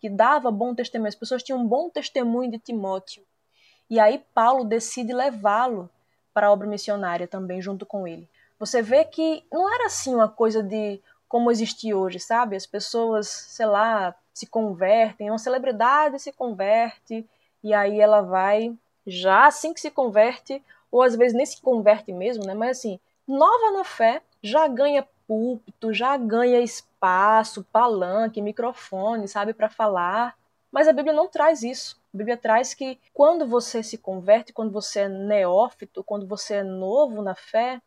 que 0.00 0.10
dava 0.10 0.50
bom 0.50 0.74
testemunho. 0.74 1.08
As 1.08 1.14
pessoas 1.14 1.40
tinham 1.40 1.60
um 1.60 1.66
bom 1.68 1.88
testemunho 1.88 2.50
de 2.50 2.58
Timóteo. 2.58 3.22
E 3.88 4.00
aí 4.00 4.20
Paulo 4.34 4.64
decide 4.64 5.12
levá-lo 5.12 5.88
para 6.34 6.48
a 6.48 6.52
obra 6.52 6.66
missionária 6.66 7.28
também 7.28 7.62
junto 7.62 7.86
com 7.86 8.08
ele. 8.08 8.28
Você 8.58 8.82
vê 8.82 9.04
que 9.04 9.44
não 9.52 9.72
era 9.72 9.86
assim 9.86 10.12
uma 10.12 10.28
coisa 10.28 10.64
de 10.64 11.00
como 11.28 11.52
existe 11.52 11.94
hoje, 11.94 12.18
sabe? 12.18 12.56
As 12.56 12.66
pessoas, 12.66 13.28
sei 13.28 13.66
lá, 13.66 14.16
se 14.34 14.48
convertem, 14.48 15.30
uma 15.30 15.38
celebridade 15.38 16.18
se 16.18 16.32
converte 16.32 17.24
e 17.62 17.72
aí 17.72 18.00
ela 18.00 18.20
vai 18.20 18.76
já 19.06 19.46
assim 19.46 19.72
que 19.72 19.80
se 19.80 19.92
converte, 19.92 20.60
ou 20.90 21.02
às 21.02 21.14
vezes 21.14 21.36
nem 21.36 21.46
se 21.46 21.62
converte 21.62 22.12
mesmo, 22.12 22.44
né? 22.44 22.52
Mas 22.52 22.78
assim, 22.78 22.98
nova 23.28 23.70
na 23.70 23.84
fé, 23.84 24.20
já 24.46 24.68
ganha 24.68 25.06
púlpito, 25.26 25.92
já 25.92 26.16
ganha 26.16 26.60
espaço, 26.60 27.64
palanque, 27.72 28.40
microfone, 28.40 29.26
sabe, 29.26 29.52
para 29.52 29.68
falar. 29.68 30.36
Mas 30.70 30.86
a 30.88 30.92
Bíblia 30.92 31.14
não 31.14 31.28
traz 31.28 31.62
isso. 31.62 32.00
A 32.14 32.16
Bíblia 32.16 32.36
traz 32.36 32.74
que 32.74 32.98
quando 33.12 33.46
você 33.46 33.82
se 33.82 33.98
converte, 33.98 34.52
quando 34.52 34.70
você 34.70 35.00
é 35.00 35.08
neófito, 35.08 36.04
quando 36.04 36.26
você 36.26 36.56
é 36.56 36.62
novo 36.62 37.22
na 37.22 37.34
fé, 37.34 37.80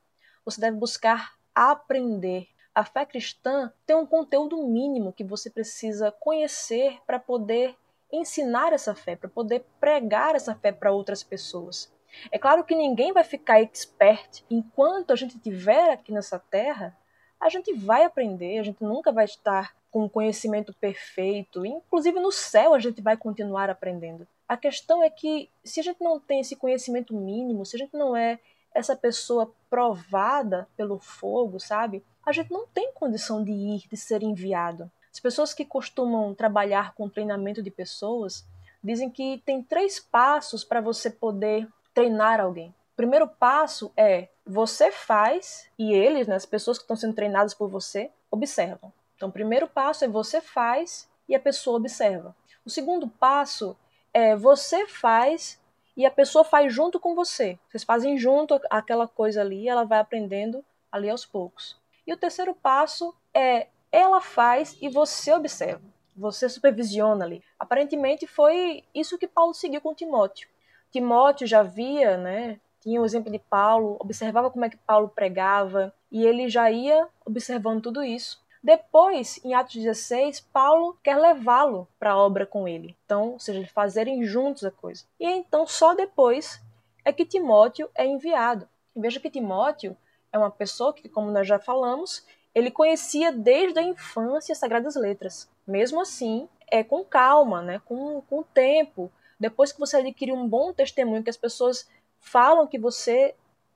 você 0.43 0.59
deve 0.59 0.77
buscar 0.77 1.35
aprender. 1.55 2.47
A 2.73 2.83
fé 2.83 3.05
cristã 3.05 3.71
tem 3.85 3.95
um 3.95 4.05
conteúdo 4.05 4.57
mínimo 4.67 5.13
que 5.13 5.23
você 5.23 5.49
precisa 5.49 6.11
conhecer 6.11 6.99
para 7.05 7.19
poder 7.19 7.75
ensinar 8.11 8.73
essa 8.73 8.95
fé, 8.95 9.15
para 9.15 9.29
poder 9.29 9.65
pregar 9.79 10.35
essa 10.35 10.55
fé 10.55 10.71
para 10.71 10.91
outras 10.91 11.23
pessoas. 11.23 11.91
É 12.31 12.37
claro 12.37 12.63
que 12.63 12.75
ninguém 12.75 13.13
vai 13.13 13.23
ficar 13.23 13.61
expert 13.61 14.43
enquanto 14.49 15.11
a 15.11 15.15
gente 15.15 15.35
estiver 15.35 15.93
aqui 15.93 16.11
nessa 16.11 16.39
terra. 16.39 16.95
A 17.39 17.49
gente 17.49 17.73
vai 17.73 18.03
aprender, 18.03 18.59
a 18.59 18.63
gente 18.63 18.83
nunca 18.83 19.11
vai 19.11 19.25
estar 19.25 19.73
com 19.91 20.03
um 20.03 20.09
conhecimento 20.09 20.73
perfeito. 20.73 21.65
Inclusive 21.65 22.19
no 22.19 22.31
céu 22.31 22.73
a 22.73 22.79
gente 22.79 23.01
vai 23.01 23.17
continuar 23.17 23.69
aprendendo. 23.69 24.27
A 24.47 24.57
questão 24.57 25.03
é 25.03 25.09
que 25.09 25.49
se 25.63 25.79
a 25.79 25.83
gente 25.83 26.01
não 26.01 26.19
tem 26.19 26.39
esse 26.41 26.55
conhecimento 26.55 27.13
mínimo, 27.13 27.65
se 27.65 27.75
a 27.75 27.79
gente 27.79 27.95
não 27.95 28.15
é 28.15 28.39
essa 28.73 28.95
pessoa 28.95 29.53
provada 29.69 30.67
pelo 30.75 30.99
fogo, 30.99 31.59
sabe? 31.59 32.03
A 32.25 32.31
gente 32.31 32.51
não 32.51 32.67
tem 32.67 32.91
condição 32.93 33.43
de 33.43 33.51
ir, 33.51 33.87
de 33.89 33.97
ser 33.97 34.21
enviado. 34.21 34.91
As 35.11 35.19
pessoas 35.19 35.53
que 35.53 35.65
costumam 35.65 36.35
trabalhar 36.35 36.93
com 36.93 37.09
treinamento 37.09 37.63
de 37.63 37.71
pessoas 37.71 38.45
dizem 38.83 39.09
que 39.09 39.41
tem 39.45 39.61
três 39.61 39.99
passos 39.99 40.63
para 40.63 40.81
você 40.81 41.09
poder 41.09 41.67
treinar 41.93 42.39
alguém. 42.39 42.69
O 42.93 42.95
primeiro 42.95 43.27
passo 43.27 43.91
é 43.95 44.29
você 44.45 44.91
faz 44.91 45.69
e 45.77 45.93
eles, 45.93 46.27
né, 46.27 46.35
as 46.35 46.45
pessoas 46.45 46.77
que 46.77 46.83
estão 46.83 46.95
sendo 46.95 47.13
treinadas 47.13 47.53
por 47.53 47.69
você, 47.69 48.11
observam. 48.31 48.91
Então, 49.15 49.29
o 49.29 49.31
primeiro 49.31 49.67
passo 49.67 50.05
é 50.05 50.07
você 50.07 50.41
faz 50.41 51.09
e 51.27 51.35
a 51.35 51.39
pessoa 51.39 51.77
observa. 51.77 52.35
O 52.65 52.69
segundo 52.69 53.07
passo 53.07 53.77
é 54.13 54.35
você 54.35 54.87
faz 54.87 55.59
e 55.95 56.05
a 56.05 56.11
pessoa 56.11 56.43
faz 56.43 56.73
junto 56.73 56.99
com 56.99 57.13
você. 57.13 57.59
Vocês 57.69 57.83
fazem 57.83 58.17
junto 58.17 58.59
aquela 58.69 59.07
coisa 59.07 59.41
ali, 59.41 59.67
ela 59.67 59.83
vai 59.83 59.99
aprendendo 59.99 60.63
ali 60.91 61.09
aos 61.09 61.25
poucos. 61.25 61.77
E 62.07 62.13
o 62.13 62.17
terceiro 62.17 62.55
passo 62.55 63.13
é 63.33 63.67
ela 63.91 64.21
faz 64.21 64.77
e 64.81 64.89
você 64.89 65.33
observa. 65.33 65.81
Você 66.15 66.49
supervisiona 66.49 67.25
ali. 67.25 67.43
Aparentemente 67.57 68.25
foi 68.27 68.83
isso 68.93 69.17
que 69.17 69.27
Paulo 69.27 69.53
seguiu 69.53 69.81
com 69.81 69.93
Timóteo. 69.93 70.49
Timóteo 70.91 71.47
já 71.47 71.63
via, 71.63 72.17
né, 72.17 72.59
tinha 72.81 73.01
o 73.01 73.05
exemplo 73.05 73.31
de 73.31 73.39
Paulo, 73.39 73.97
observava 73.99 74.49
como 74.49 74.65
é 74.65 74.69
que 74.69 74.77
Paulo 74.77 75.09
pregava 75.09 75.93
e 76.11 76.25
ele 76.25 76.49
já 76.49 76.71
ia 76.71 77.07
observando 77.25 77.81
tudo 77.81 78.03
isso 78.03 78.41
depois, 78.61 79.39
em 79.43 79.53
Atos 79.53 79.75
16, 79.75 80.41
Paulo 80.41 80.97
quer 81.01 81.17
levá-lo 81.17 81.87
para 81.97 82.11
a 82.11 82.17
obra 82.17 82.45
com 82.45 82.67
ele. 82.67 82.95
Então, 83.05 83.31
ou 83.31 83.39
seja, 83.39 83.65
fazerem 83.73 84.23
juntos 84.25 84.65
a 84.65 84.71
coisa. 84.71 85.05
E 85.19 85.25
então, 85.25 85.65
só 85.65 85.95
depois 85.95 86.61
é 87.05 87.13
que 87.13 87.25
Timóteo 87.25 87.89
é 87.95 88.05
enviado. 88.05 88.67
E 88.93 88.99
veja 88.99 89.19
que 89.19 89.29
Timóteo 89.29 89.95
é 90.31 90.37
uma 90.37 90.51
pessoa 90.51 90.93
que, 90.93 91.07
como 91.07 91.31
nós 91.31 91.47
já 91.47 91.57
falamos, 91.57 92.25
ele 92.53 92.69
conhecia 92.69 93.31
desde 93.31 93.79
a 93.79 93.83
infância 93.83 94.51
as 94.51 94.59
Sagradas 94.59 94.95
Letras. 94.95 95.49
Mesmo 95.65 96.01
assim, 96.01 96.49
é 96.69 96.83
com 96.83 97.03
calma, 97.05 97.61
né? 97.61 97.81
com, 97.85 98.21
com 98.21 98.43
tempo. 98.43 99.09
Depois 99.39 99.71
que 99.71 99.79
você 99.79 99.97
adquire 99.97 100.31
um 100.31 100.47
bom 100.47 100.73
testemunho, 100.73 101.23
que 101.23 101.29
as 101.29 101.37
pessoas 101.37 101.87
falam 102.19 102.67
que 102.67 102.77
você 102.77 103.33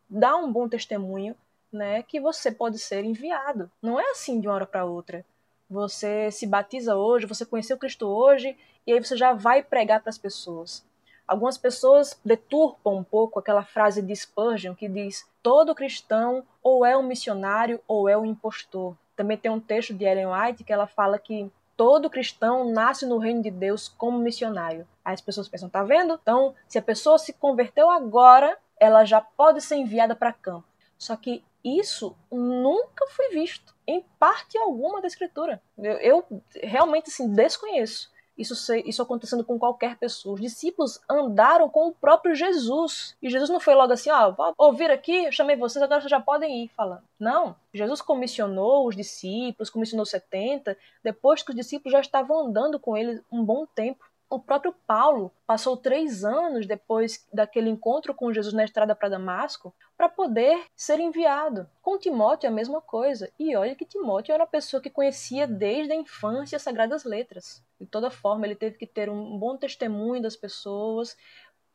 dá 0.10 0.36
um 0.36 0.52
bom 0.52 0.68
testemunho, 0.68 1.36
né, 1.72 2.04
que 2.04 2.20
você 2.20 2.52
pode 2.52 2.78
ser 2.78 3.04
enviado. 3.04 3.72
Não 3.82 4.00
é 4.00 4.12
assim 4.12 4.40
de 4.40 4.48
uma 4.48 4.56
hora 4.56 4.66
para 4.66 4.86
outra. 4.86 5.26
Você 5.70 6.30
se 6.30 6.46
batiza 6.46 6.96
hoje, 6.96 7.26
você 7.26 7.46
conheceu 7.46 7.78
Cristo 7.78 8.08
hoje 8.08 8.56
e 8.86 8.94
aí 8.94 9.04
você 9.04 9.18
já 9.18 9.34
vai 9.34 9.64
pregar 9.64 10.02
para 10.02 10.10
as 10.10 10.18
pessoas. 10.18 10.86
Algumas 11.26 11.58
pessoas 11.58 12.20
deturpam 12.24 12.98
um 12.98 13.04
pouco 13.04 13.40
aquela 13.40 13.64
frase 13.64 14.02
de 14.02 14.16
Spurgeon 14.16 14.76
que 14.76 14.90
diz: 14.90 15.26
todo 15.42 15.74
cristão 15.74 16.44
ou 16.62 16.86
é 16.86 16.98
um 16.98 17.04
missionário 17.04 17.80
ou 17.88 18.10
é 18.10 18.18
um 18.18 18.26
impostor. 18.26 18.96
Também 19.16 19.38
tem 19.38 19.50
um 19.50 19.60
texto 19.60 19.94
de 19.94 20.04
Ellen 20.04 20.28
White 20.28 20.64
que 20.64 20.74
ela 20.74 20.86
fala 20.86 21.18
que 21.18 21.50
todo 21.78 22.10
cristão 22.10 22.70
nasce 22.72 23.06
no 23.06 23.18
reino 23.18 23.42
de 23.42 23.50
Deus 23.50 23.88
como 23.88 24.20
missionário. 24.20 24.88
As 25.04 25.22
pessoas 25.22 25.50
pensam, 25.50 25.70
tá 25.70 25.84
vendo? 25.84 26.20
Então, 26.22 26.56
se 26.68 26.78
a 26.78 26.82
pessoa 26.82 27.18
se 27.18 27.34
converteu 27.34 27.90
agora, 27.90 28.58
ela 28.80 29.04
já 29.06 29.22
pode 29.22 29.62
ser 29.62 29.76
enviada 29.76 30.16
para 30.16 30.34
campo. 30.34 30.66
Só 30.98 31.16
que 31.16 31.44
isso 31.64 32.16
nunca 32.32 33.08
foi 33.08 33.30
visto 33.30 33.74
em 33.86 34.06
parte 34.18 34.58
alguma 34.58 35.02
da 35.02 35.08
escritura. 35.08 35.62
Eu, 35.78 35.94
eu 35.94 36.42
realmente 36.62 37.10
assim, 37.10 37.30
desconheço 37.30 38.14
isso, 38.38 38.74
isso 38.86 39.02
acontecendo 39.02 39.44
com 39.44 39.60
qualquer 39.60 39.98
pessoa. 39.98 40.36
Os 40.36 40.42
discípulos 40.42 41.00
andaram 41.10 41.70
com 41.70 41.88
o 41.88 41.94
próprio 41.94 42.36
Jesus. 42.36 43.16
E 43.22 43.30
Jesus 43.30 43.50
não 43.50 43.60
foi 43.60 43.76
logo 43.76 43.94
assim, 43.94 44.10
ó, 44.10 44.34
ouvir 44.58 44.90
aqui, 44.90 45.32
chamei 45.32 45.56
vocês, 45.56 45.82
agora 45.82 46.02
vocês 46.02 46.10
já 46.10 46.20
podem 46.20 46.64
ir 46.64 46.70
falando. 46.70 47.04
Não. 47.20 47.56
Jesus 47.74 48.02
comissionou 48.02 48.88
os 48.88 48.96
discípulos, 48.96 49.70
comissionou 49.70 50.06
70, 50.06 50.76
depois 51.04 51.44
que 51.44 51.52
os 51.52 51.56
discípulos 51.56 51.92
já 51.92 52.02
estavam 52.02 52.48
andando 52.48 52.80
com 52.80 52.98
ele 52.98 53.22
um 53.32 53.44
bom 53.44 53.66
tempo. 53.66 54.04
O 54.34 54.40
próprio 54.40 54.74
Paulo 54.88 55.32
passou 55.46 55.78
três 55.78 56.26
anos 56.26 56.66
depois 56.66 57.24
daquele 57.32 57.70
encontro 57.70 58.16
com 58.16 58.34
Jesus 58.34 58.52
na 58.52 58.64
estrada 58.64 58.96
para 58.96 59.08
Damasco 59.08 59.72
para 59.96 60.10
poder 60.10 60.60
ser 60.76 61.00
enviado. 61.00 61.70
Com 61.84 62.00
Timóteo 62.00 62.48
é 62.48 62.50
a 62.50 62.52
mesma 62.52 62.82
coisa. 62.82 63.32
E 63.38 63.56
olha 63.56 63.76
que 63.76 63.86
Timóteo 63.86 64.34
era 64.34 64.42
uma 64.42 64.50
pessoa 64.50 64.82
que 64.82 64.90
conhecia 64.90 65.46
desde 65.46 65.94
a 65.94 65.96
infância 65.96 66.56
as 66.56 66.64
Sagradas 66.64 67.04
Letras. 67.04 67.64
De 67.80 67.86
toda 67.86 68.10
forma, 68.10 68.48
ele 68.48 68.56
teve 68.56 68.76
que 68.76 68.88
ter 68.88 69.08
um 69.08 69.38
bom 69.38 69.56
testemunho 69.56 70.24
das 70.24 70.36
pessoas 70.36 71.16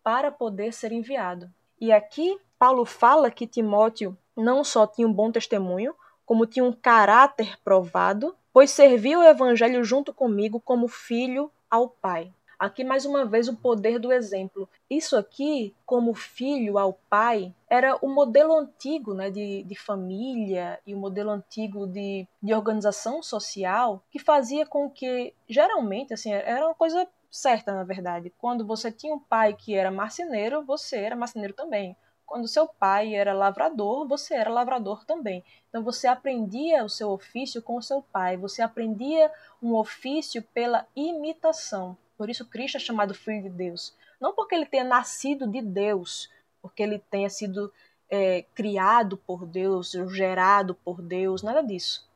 para 0.03 0.33
poder 0.33 0.73
ser 0.73 0.91
enviado. 0.91 1.49
E 1.81 1.93
aqui, 1.93 2.41
Paulo 2.59 2.85
fala 2.85 3.31
que 3.31 3.47
Timóteo 3.47 4.19
não 4.37 4.65
só 4.65 4.85
tinha 4.85 5.07
um 5.07 5.13
bom 5.13 5.31
testemunho, 5.31 5.95
como 6.27 6.45
tinha 6.45 6.65
um 6.65 6.73
caráter 6.73 7.57
provado, 7.63 8.35
pois 8.53 8.73
serviu 8.73 9.21
o 9.21 9.25
evangelho 9.25 9.85
junto 9.85 10.13
comigo 10.13 10.61
como 10.61 10.89
filho 10.89 11.53
ao 11.71 11.89
Pai. 11.89 12.35
Aqui, 12.59 12.83
mais 12.83 13.05
uma 13.05 13.25
vez, 13.25 13.47
o 13.47 13.57
poder 13.57 14.01
do 14.01 14.13
exemplo. 14.13 14.69
Isso 14.91 15.17
aqui, 15.17 15.77
como 15.87 16.13
filho 16.13 16.77
ao 16.77 16.93
pai, 17.09 17.55
era 17.71 17.97
o 18.03 18.09
modelo 18.09 18.53
antigo 18.53 19.15
né, 19.15 19.31
de, 19.31 19.63
de 19.63 19.77
família 19.77 20.81
e 20.85 20.93
o 20.93 20.99
modelo 20.99 21.31
antigo 21.31 21.87
de, 21.87 22.27
de 22.43 22.53
organização 22.53 23.23
social 23.23 24.03
que 24.11 24.19
fazia 24.19 24.67
com 24.67 24.91
que, 24.91 25.33
geralmente, 25.49 26.13
assim, 26.13 26.33
era 26.33 26.67
uma 26.67 26.75
coisa 26.75 27.07
certa, 27.31 27.73
na 27.73 27.85
verdade. 27.85 28.33
Quando 28.37 28.67
você 28.67 28.91
tinha 28.91 29.15
um 29.15 29.21
pai 29.21 29.55
que 29.55 29.77
era 29.77 29.91
marceneiro, 29.93 30.65
você 30.65 30.97
era 30.97 31.15
marceneiro 31.15 31.55
também. 31.55 31.97
Quando 32.27 32.49
seu 32.49 32.67
pai 32.67 33.15
era 33.15 33.33
lavrador, 33.33 34.07
você 34.09 34.35
era 34.35 34.51
lavrador 34.51 35.05
também. 35.05 35.45
Então 35.69 35.85
você 35.85 36.09
aprendia 36.09 36.85
o 36.85 36.89
seu 36.89 37.11
ofício 37.11 37.63
com 37.63 37.77
o 37.77 37.83
seu 37.83 38.03
pai, 38.03 38.37
você 38.37 38.63
aprendia 38.63 39.31
um 39.63 39.75
ofício 39.75 40.43
pela 40.43 40.85
imitação. 40.97 41.97
Por 42.19 42.29
isso 42.29 42.45
Cristo 42.45 42.77
é 42.77 42.81
chamado 42.81 43.15
Filho 43.15 43.45
de 43.45 43.49
Deus. 43.49 43.97
Não 44.21 44.35
porque 44.35 44.55
ele 44.55 44.67
tenha 44.67 44.85
nascido 44.85 45.47
de 45.47 45.63
Deus, 45.63 46.29
porque 46.61 46.83
ele 46.83 46.99
tenha 46.99 47.31
sido 47.31 47.73
é, 48.11 48.43
criado 48.55 49.17
por 49.17 49.47
Deus, 49.47 49.93
gerado 50.11 50.75
por 50.75 51.01
Deus, 51.01 51.43
nada 51.43 51.63
disso. 51.63 52.07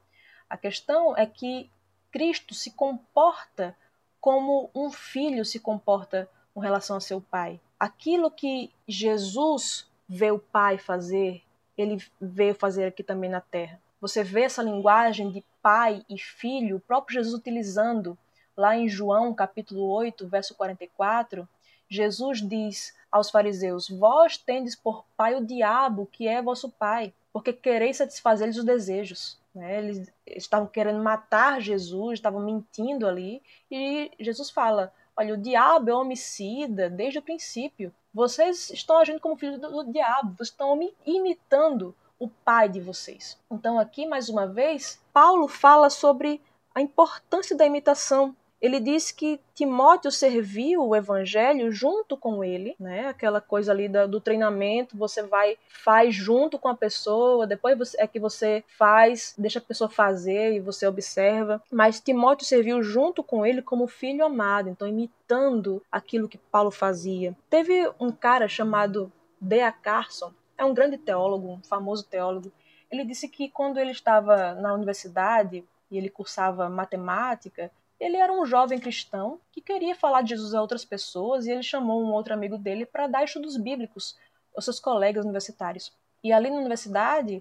A 0.50 0.56
questão 0.56 1.16
é 1.16 1.24
que 1.24 1.70
Cristo 2.10 2.52
se 2.52 2.72
comporta 2.72 3.76
como 4.20 4.70
um 4.72 4.88
filho 4.88 5.44
se 5.44 5.58
comporta 5.58 6.28
com 6.54 6.60
relação 6.60 6.96
a 6.96 7.00
seu 7.00 7.20
pai. 7.20 7.60
Aquilo 7.78 8.30
que 8.30 8.70
Jesus 8.86 9.90
vê 10.08 10.30
o 10.30 10.38
pai 10.38 10.78
fazer, 10.78 11.42
ele 11.76 11.96
veio 12.20 12.54
fazer 12.54 12.84
aqui 12.84 13.02
também 13.02 13.28
na 13.28 13.40
terra. 13.40 13.80
Você 14.00 14.22
vê 14.22 14.42
essa 14.42 14.62
linguagem 14.62 15.30
de 15.32 15.44
pai 15.60 16.04
e 16.08 16.18
filho, 16.18 16.76
o 16.76 16.80
próprio 16.80 17.14
Jesus 17.14 17.34
utilizando 17.34 18.16
Lá 18.56 18.76
em 18.76 18.88
João, 18.88 19.34
capítulo 19.34 19.86
8, 19.88 20.26
verso 20.28 20.54
44, 20.54 21.48
Jesus 21.88 22.46
diz 22.46 22.94
aos 23.10 23.30
fariseus: 23.30 23.88
Vós 23.88 24.36
tendes 24.36 24.74
por 24.74 25.04
pai 25.16 25.34
o 25.34 25.44
diabo, 25.44 26.08
que 26.10 26.26
é 26.26 26.40
vosso 26.40 26.70
pai, 26.70 27.12
porque 27.32 27.52
quereis 27.52 27.96
satisfazer-lhes 27.96 28.58
os 28.58 28.64
desejos. 28.64 29.38
Né? 29.54 29.78
Eles 29.78 30.12
estavam 30.26 30.66
querendo 30.66 31.02
matar 31.02 31.60
Jesus, 31.60 32.14
estavam 32.14 32.40
mentindo 32.40 33.06
ali, 33.06 33.42
e 33.70 34.10
Jesus 34.18 34.50
fala: 34.50 34.92
Olha, 35.16 35.34
o 35.34 35.38
diabo 35.38 35.90
é 35.90 35.94
homicida 35.94 36.88
desde 36.88 37.18
o 37.18 37.22
princípio. 37.22 37.92
Vocês 38.14 38.70
estão 38.70 38.98
agindo 38.98 39.20
como 39.20 39.36
filhos 39.36 39.58
do, 39.58 39.84
do 39.84 39.92
diabo, 39.92 40.36
vocês 40.36 40.48
estão 40.48 40.78
imitando 41.06 41.94
o 42.18 42.28
pai 42.28 42.68
de 42.68 42.80
vocês. 42.80 43.38
Então, 43.50 43.78
aqui, 43.78 44.06
mais 44.06 44.28
uma 44.28 44.46
vez, 44.46 45.02
Paulo 45.12 45.48
fala 45.48 45.90
sobre 45.90 46.40
a 46.74 46.80
importância 46.80 47.56
da 47.56 47.66
imitação. 47.66 48.34
Ele 48.62 48.78
diz 48.78 49.10
que 49.10 49.40
Timóteo 49.54 50.12
serviu 50.12 50.86
o 50.86 50.94
evangelho 50.94 51.72
junto 51.72 52.16
com 52.16 52.44
ele, 52.44 52.76
né? 52.78 53.08
Aquela 53.08 53.40
coisa 53.40 53.72
ali 53.72 53.88
do, 53.88 54.06
do 54.06 54.20
treinamento, 54.20 54.96
você 54.96 55.20
vai, 55.24 55.58
faz 55.68 56.14
junto 56.14 56.60
com 56.60 56.68
a 56.68 56.76
pessoa, 56.76 57.44
depois 57.44 57.76
você, 57.76 58.00
é 58.00 58.06
que 58.06 58.20
você 58.20 58.62
faz, 58.68 59.34
deixa 59.36 59.58
a 59.58 59.62
pessoa 59.62 59.90
fazer 59.90 60.52
e 60.52 60.60
você 60.60 60.86
observa. 60.86 61.60
Mas 61.72 61.98
Timóteo 61.98 62.46
serviu 62.46 62.84
junto 62.84 63.20
com 63.24 63.44
ele 63.44 63.62
como 63.62 63.88
filho 63.88 64.24
amado, 64.24 64.68
então 64.68 64.86
imitando 64.86 65.82
aquilo 65.90 66.28
que 66.28 66.38
Paulo 66.38 66.70
fazia. 66.70 67.36
Teve 67.50 67.90
um 67.98 68.12
cara 68.12 68.46
chamado 68.46 69.10
D.A. 69.40 69.72
Carson, 69.72 70.32
é 70.56 70.64
um 70.64 70.72
grande 70.72 70.96
teólogo, 70.96 71.48
um 71.48 71.62
famoso 71.64 72.04
teólogo. 72.04 72.52
Ele 72.88 73.04
disse 73.04 73.28
que 73.28 73.48
quando 73.48 73.78
ele 73.78 73.90
estava 73.90 74.54
na 74.54 74.72
universidade 74.72 75.64
e 75.90 75.98
ele 75.98 76.08
cursava 76.08 76.68
matemática, 76.68 77.72
ele 78.02 78.16
era 78.16 78.32
um 78.32 78.44
jovem 78.44 78.80
cristão 78.80 79.38
que 79.52 79.60
queria 79.60 79.94
falar 79.94 80.22
de 80.22 80.30
Jesus 80.30 80.54
a 80.54 80.60
outras 80.60 80.84
pessoas 80.84 81.46
e 81.46 81.52
ele 81.52 81.62
chamou 81.62 82.02
um 82.02 82.12
outro 82.12 82.34
amigo 82.34 82.58
dele 82.58 82.84
para 82.84 83.06
dar 83.06 83.22
estudos 83.22 83.56
bíblicos 83.56 84.18
aos 84.56 84.64
seus 84.64 84.80
colegas 84.80 85.24
universitários. 85.24 85.92
E 86.22 86.32
ali 86.32 86.50
na 86.50 86.56
universidade, 86.56 87.40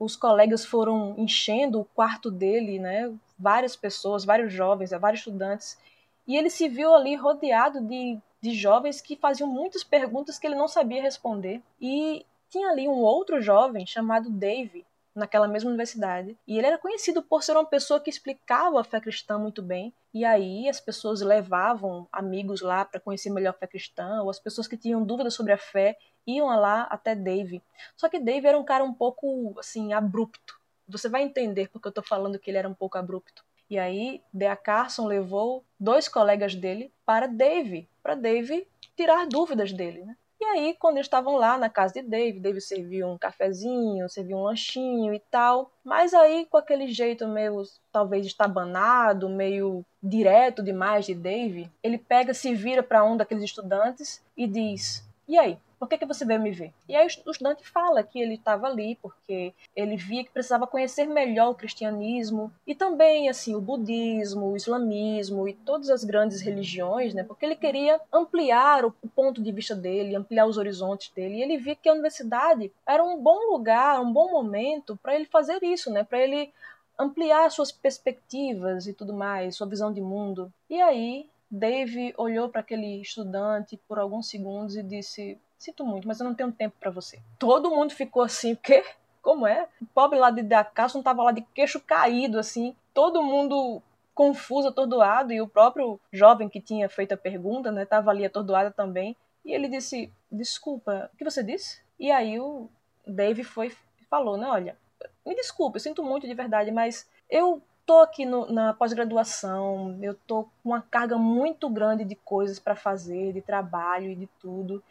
os 0.00 0.16
colegas 0.16 0.64
foram 0.64 1.14
enchendo 1.16 1.80
o 1.80 1.84
quarto 1.84 2.32
dele, 2.32 2.80
né? 2.80 3.14
Várias 3.38 3.76
pessoas, 3.76 4.24
vários 4.24 4.52
jovens, 4.52 4.90
vários 4.90 5.20
estudantes. 5.20 5.78
E 6.26 6.36
ele 6.36 6.50
se 6.50 6.68
viu 6.68 6.92
ali 6.92 7.14
rodeado 7.14 7.80
de, 7.80 8.18
de 8.40 8.54
jovens 8.54 9.00
que 9.00 9.14
faziam 9.14 9.48
muitas 9.48 9.84
perguntas 9.84 10.36
que 10.36 10.48
ele 10.48 10.56
não 10.56 10.66
sabia 10.66 11.00
responder. 11.00 11.62
E 11.80 12.26
tinha 12.50 12.70
ali 12.70 12.88
um 12.88 13.02
outro 13.02 13.40
jovem 13.40 13.86
chamado 13.86 14.28
Dave, 14.30 14.84
naquela 15.14 15.46
mesma 15.46 15.68
universidade, 15.68 16.36
e 16.46 16.56
ele 16.56 16.66
era 16.66 16.78
conhecido 16.78 17.22
por 17.22 17.42
ser 17.42 17.52
uma 17.52 17.66
pessoa 17.66 18.00
que 18.00 18.10
explicava 18.10 18.80
a 18.80 18.84
fé 18.84 19.00
cristã 19.00 19.38
muito 19.38 19.62
bem. 19.62 19.92
E 20.12 20.24
aí 20.24 20.68
as 20.68 20.80
pessoas 20.80 21.20
levavam 21.20 22.06
amigos 22.10 22.60
lá 22.60 22.84
para 22.84 23.00
conhecer 23.00 23.30
melhor 23.30 23.50
a 23.50 23.58
fé 23.58 23.66
cristã, 23.66 24.22
ou 24.22 24.30
as 24.30 24.38
pessoas 24.38 24.66
que 24.66 24.76
tinham 24.76 25.04
dúvidas 25.04 25.34
sobre 25.34 25.52
a 25.52 25.58
fé 25.58 25.96
iam 26.26 26.46
lá 26.48 26.82
até 26.84 27.14
Dave. 27.14 27.62
Só 27.96 28.08
que 28.08 28.18
Dave 28.18 28.46
era 28.46 28.58
um 28.58 28.64
cara 28.64 28.84
um 28.84 28.94
pouco 28.94 29.54
assim 29.58 29.92
abrupto. 29.92 30.60
Você 30.88 31.08
vai 31.08 31.22
entender 31.22 31.68
porque 31.68 31.88
eu 31.88 31.90
estou 31.90 32.04
falando 32.04 32.38
que 32.38 32.50
ele 32.50 32.58
era 32.58 32.68
um 32.68 32.74
pouco 32.74 32.98
abrupto. 32.98 33.44
E 33.68 33.78
aí, 33.78 34.22
Dea 34.32 34.54
Carson 34.54 35.06
levou 35.06 35.64
dois 35.80 36.06
colegas 36.06 36.54
dele 36.54 36.92
para 37.06 37.26
Dave, 37.26 37.88
para 38.02 38.14
Dave 38.14 38.68
tirar 38.94 39.26
dúvidas 39.26 39.72
dele. 39.72 40.04
Né? 40.04 40.16
E 40.42 40.44
aí, 40.44 40.76
quando 40.76 40.96
eles 40.96 41.06
estavam 41.06 41.36
lá 41.36 41.56
na 41.56 41.70
casa 41.70 41.94
de 41.94 42.02
Dave, 42.02 42.40
Dave 42.40 42.60
serviu 42.60 43.06
um 43.06 43.16
cafezinho, 43.16 44.08
serviu 44.08 44.38
um 44.38 44.42
lanchinho 44.42 45.14
e 45.14 45.20
tal. 45.30 45.70
Mas 45.84 46.12
aí, 46.12 46.44
com 46.50 46.56
aquele 46.56 46.88
jeito 46.88 47.28
meio, 47.28 47.62
talvez, 47.92 48.26
estabanado, 48.26 49.28
meio 49.28 49.84
direto 50.02 50.60
demais 50.60 51.06
de 51.06 51.14
Dave, 51.14 51.70
ele 51.80 51.96
pega, 51.96 52.34
se 52.34 52.52
vira 52.56 52.82
para 52.82 53.04
um 53.04 53.16
daqueles 53.16 53.44
estudantes 53.44 54.20
e 54.36 54.48
diz: 54.48 55.08
E 55.28 55.38
aí, 55.38 55.56
por 55.82 55.88
que, 55.88 55.98
que 55.98 56.06
você 56.06 56.24
veio 56.24 56.40
me 56.40 56.52
ver? 56.52 56.72
E 56.88 56.94
aí 56.94 57.04
o 57.04 57.08
estudante 57.08 57.68
fala 57.68 58.04
que 58.04 58.20
ele 58.20 58.34
estava 58.34 58.68
ali 58.68 58.96
porque 59.02 59.52
ele 59.74 59.96
via 59.96 60.22
que 60.22 60.30
precisava 60.30 60.64
conhecer 60.64 61.06
melhor 61.06 61.50
o 61.50 61.56
cristianismo 61.56 62.52
e 62.64 62.72
também 62.72 63.28
assim 63.28 63.56
o 63.56 63.60
budismo, 63.60 64.52
o 64.52 64.56
islamismo 64.56 65.48
e 65.48 65.54
todas 65.54 65.90
as 65.90 66.04
grandes 66.04 66.40
religiões, 66.40 67.14
né? 67.14 67.24
Porque 67.24 67.44
ele 67.44 67.56
queria 67.56 68.00
ampliar 68.12 68.84
o 68.84 68.92
ponto 68.92 69.42
de 69.42 69.50
vista 69.50 69.74
dele, 69.74 70.14
ampliar 70.14 70.46
os 70.46 70.56
horizontes 70.56 71.10
dele. 71.10 71.38
E 71.38 71.42
ele 71.42 71.58
via 71.58 71.74
que 71.74 71.88
a 71.88 71.94
universidade 71.94 72.70
era 72.86 73.02
um 73.02 73.20
bom 73.20 73.50
lugar, 73.50 74.00
um 74.00 74.12
bom 74.12 74.30
momento 74.30 74.96
para 75.02 75.16
ele 75.16 75.24
fazer 75.24 75.64
isso, 75.64 75.90
né? 75.90 76.04
Para 76.04 76.20
ele 76.20 76.52
ampliar 76.96 77.50
suas 77.50 77.72
perspectivas 77.72 78.86
e 78.86 78.92
tudo 78.92 79.12
mais, 79.12 79.56
sua 79.56 79.66
visão 79.66 79.92
de 79.92 80.00
mundo. 80.00 80.52
E 80.70 80.80
aí 80.80 81.28
Dave 81.50 82.14
olhou 82.16 82.48
para 82.48 82.60
aquele 82.60 83.02
estudante 83.02 83.76
por 83.88 83.98
alguns 83.98 84.28
segundos 84.28 84.76
e 84.76 84.82
disse: 84.84 85.38
Sinto 85.62 85.86
muito, 85.86 86.08
mas 86.08 86.18
eu 86.18 86.24
não 86.24 86.34
tenho 86.34 86.50
tempo 86.50 86.74
para 86.80 86.90
você. 86.90 87.20
Todo 87.38 87.70
mundo 87.70 87.94
ficou 87.94 88.24
assim, 88.24 88.54
o 88.54 88.56
quê? 88.56 88.84
Como 89.22 89.46
é? 89.46 89.68
O 89.80 89.86
pobre 89.86 90.18
lá 90.18 90.28
de 90.28 90.42
Dacasso 90.42 90.96
não 90.96 91.04
tava 91.04 91.22
lá 91.22 91.30
de 91.30 91.42
queixo 91.54 91.78
caído, 91.78 92.36
assim. 92.36 92.74
Todo 92.92 93.22
mundo 93.22 93.80
confuso, 94.12 94.66
atordoado, 94.66 95.32
e 95.32 95.40
o 95.40 95.46
próprio 95.46 96.00
jovem 96.12 96.48
que 96.48 96.60
tinha 96.60 96.88
feito 96.88 97.12
a 97.12 97.16
pergunta, 97.16 97.70
né, 97.70 97.84
tava 97.84 98.10
ali 98.10 98.24
atordoado 98.24 98.74
também. 98.74 99.16
E 99.44 99.52
ele 99.52 99.68
disse: 99.68 100.12
Desculpa, 100.32 101.08
o 101.14 101.16
que 101.16 101.22
você 101.22 101.44
disse? 101.44 101.80
E 101.96 102.10
aí 102.10 102.40
o 102.40 102.68
Dave 103.06 103.44
foi 103.44 103.72
falou, 104.10 104.36
né, 104.36 104.48
olha, 104.48 104.76
me 105.24 105.36
desculpe, 105.36 105.76
eu 105.76 105.80
sinto 105.80 106.02
muito 106.02 106.26
de 106.26 106.34
verdade, 106.34 106.72
mas 106.72 107.08
eu 107.30 107.62
tô 107.86 108.00
aqui 108.00 108.24
no, 108.24 108.50
na 108.52 108.72
pós-graduação, 108.72 109.98
eu 110.02 110.14
tô 110.26 110.44
com 110.44 110.70
uma 110.70 110.80
carga 110.80 111.18
muito 111.18 111.68
grande 111.68 112.04
de 112.04 112.14
coisas 112.14 112.58
para 112.58 112.76
fazer, 112.76 113.32
de 113.32 113.40
trabalho 113.40 114.10
e 114.10 114.14
de 114.14 114.26
tudo. 114.40 114.82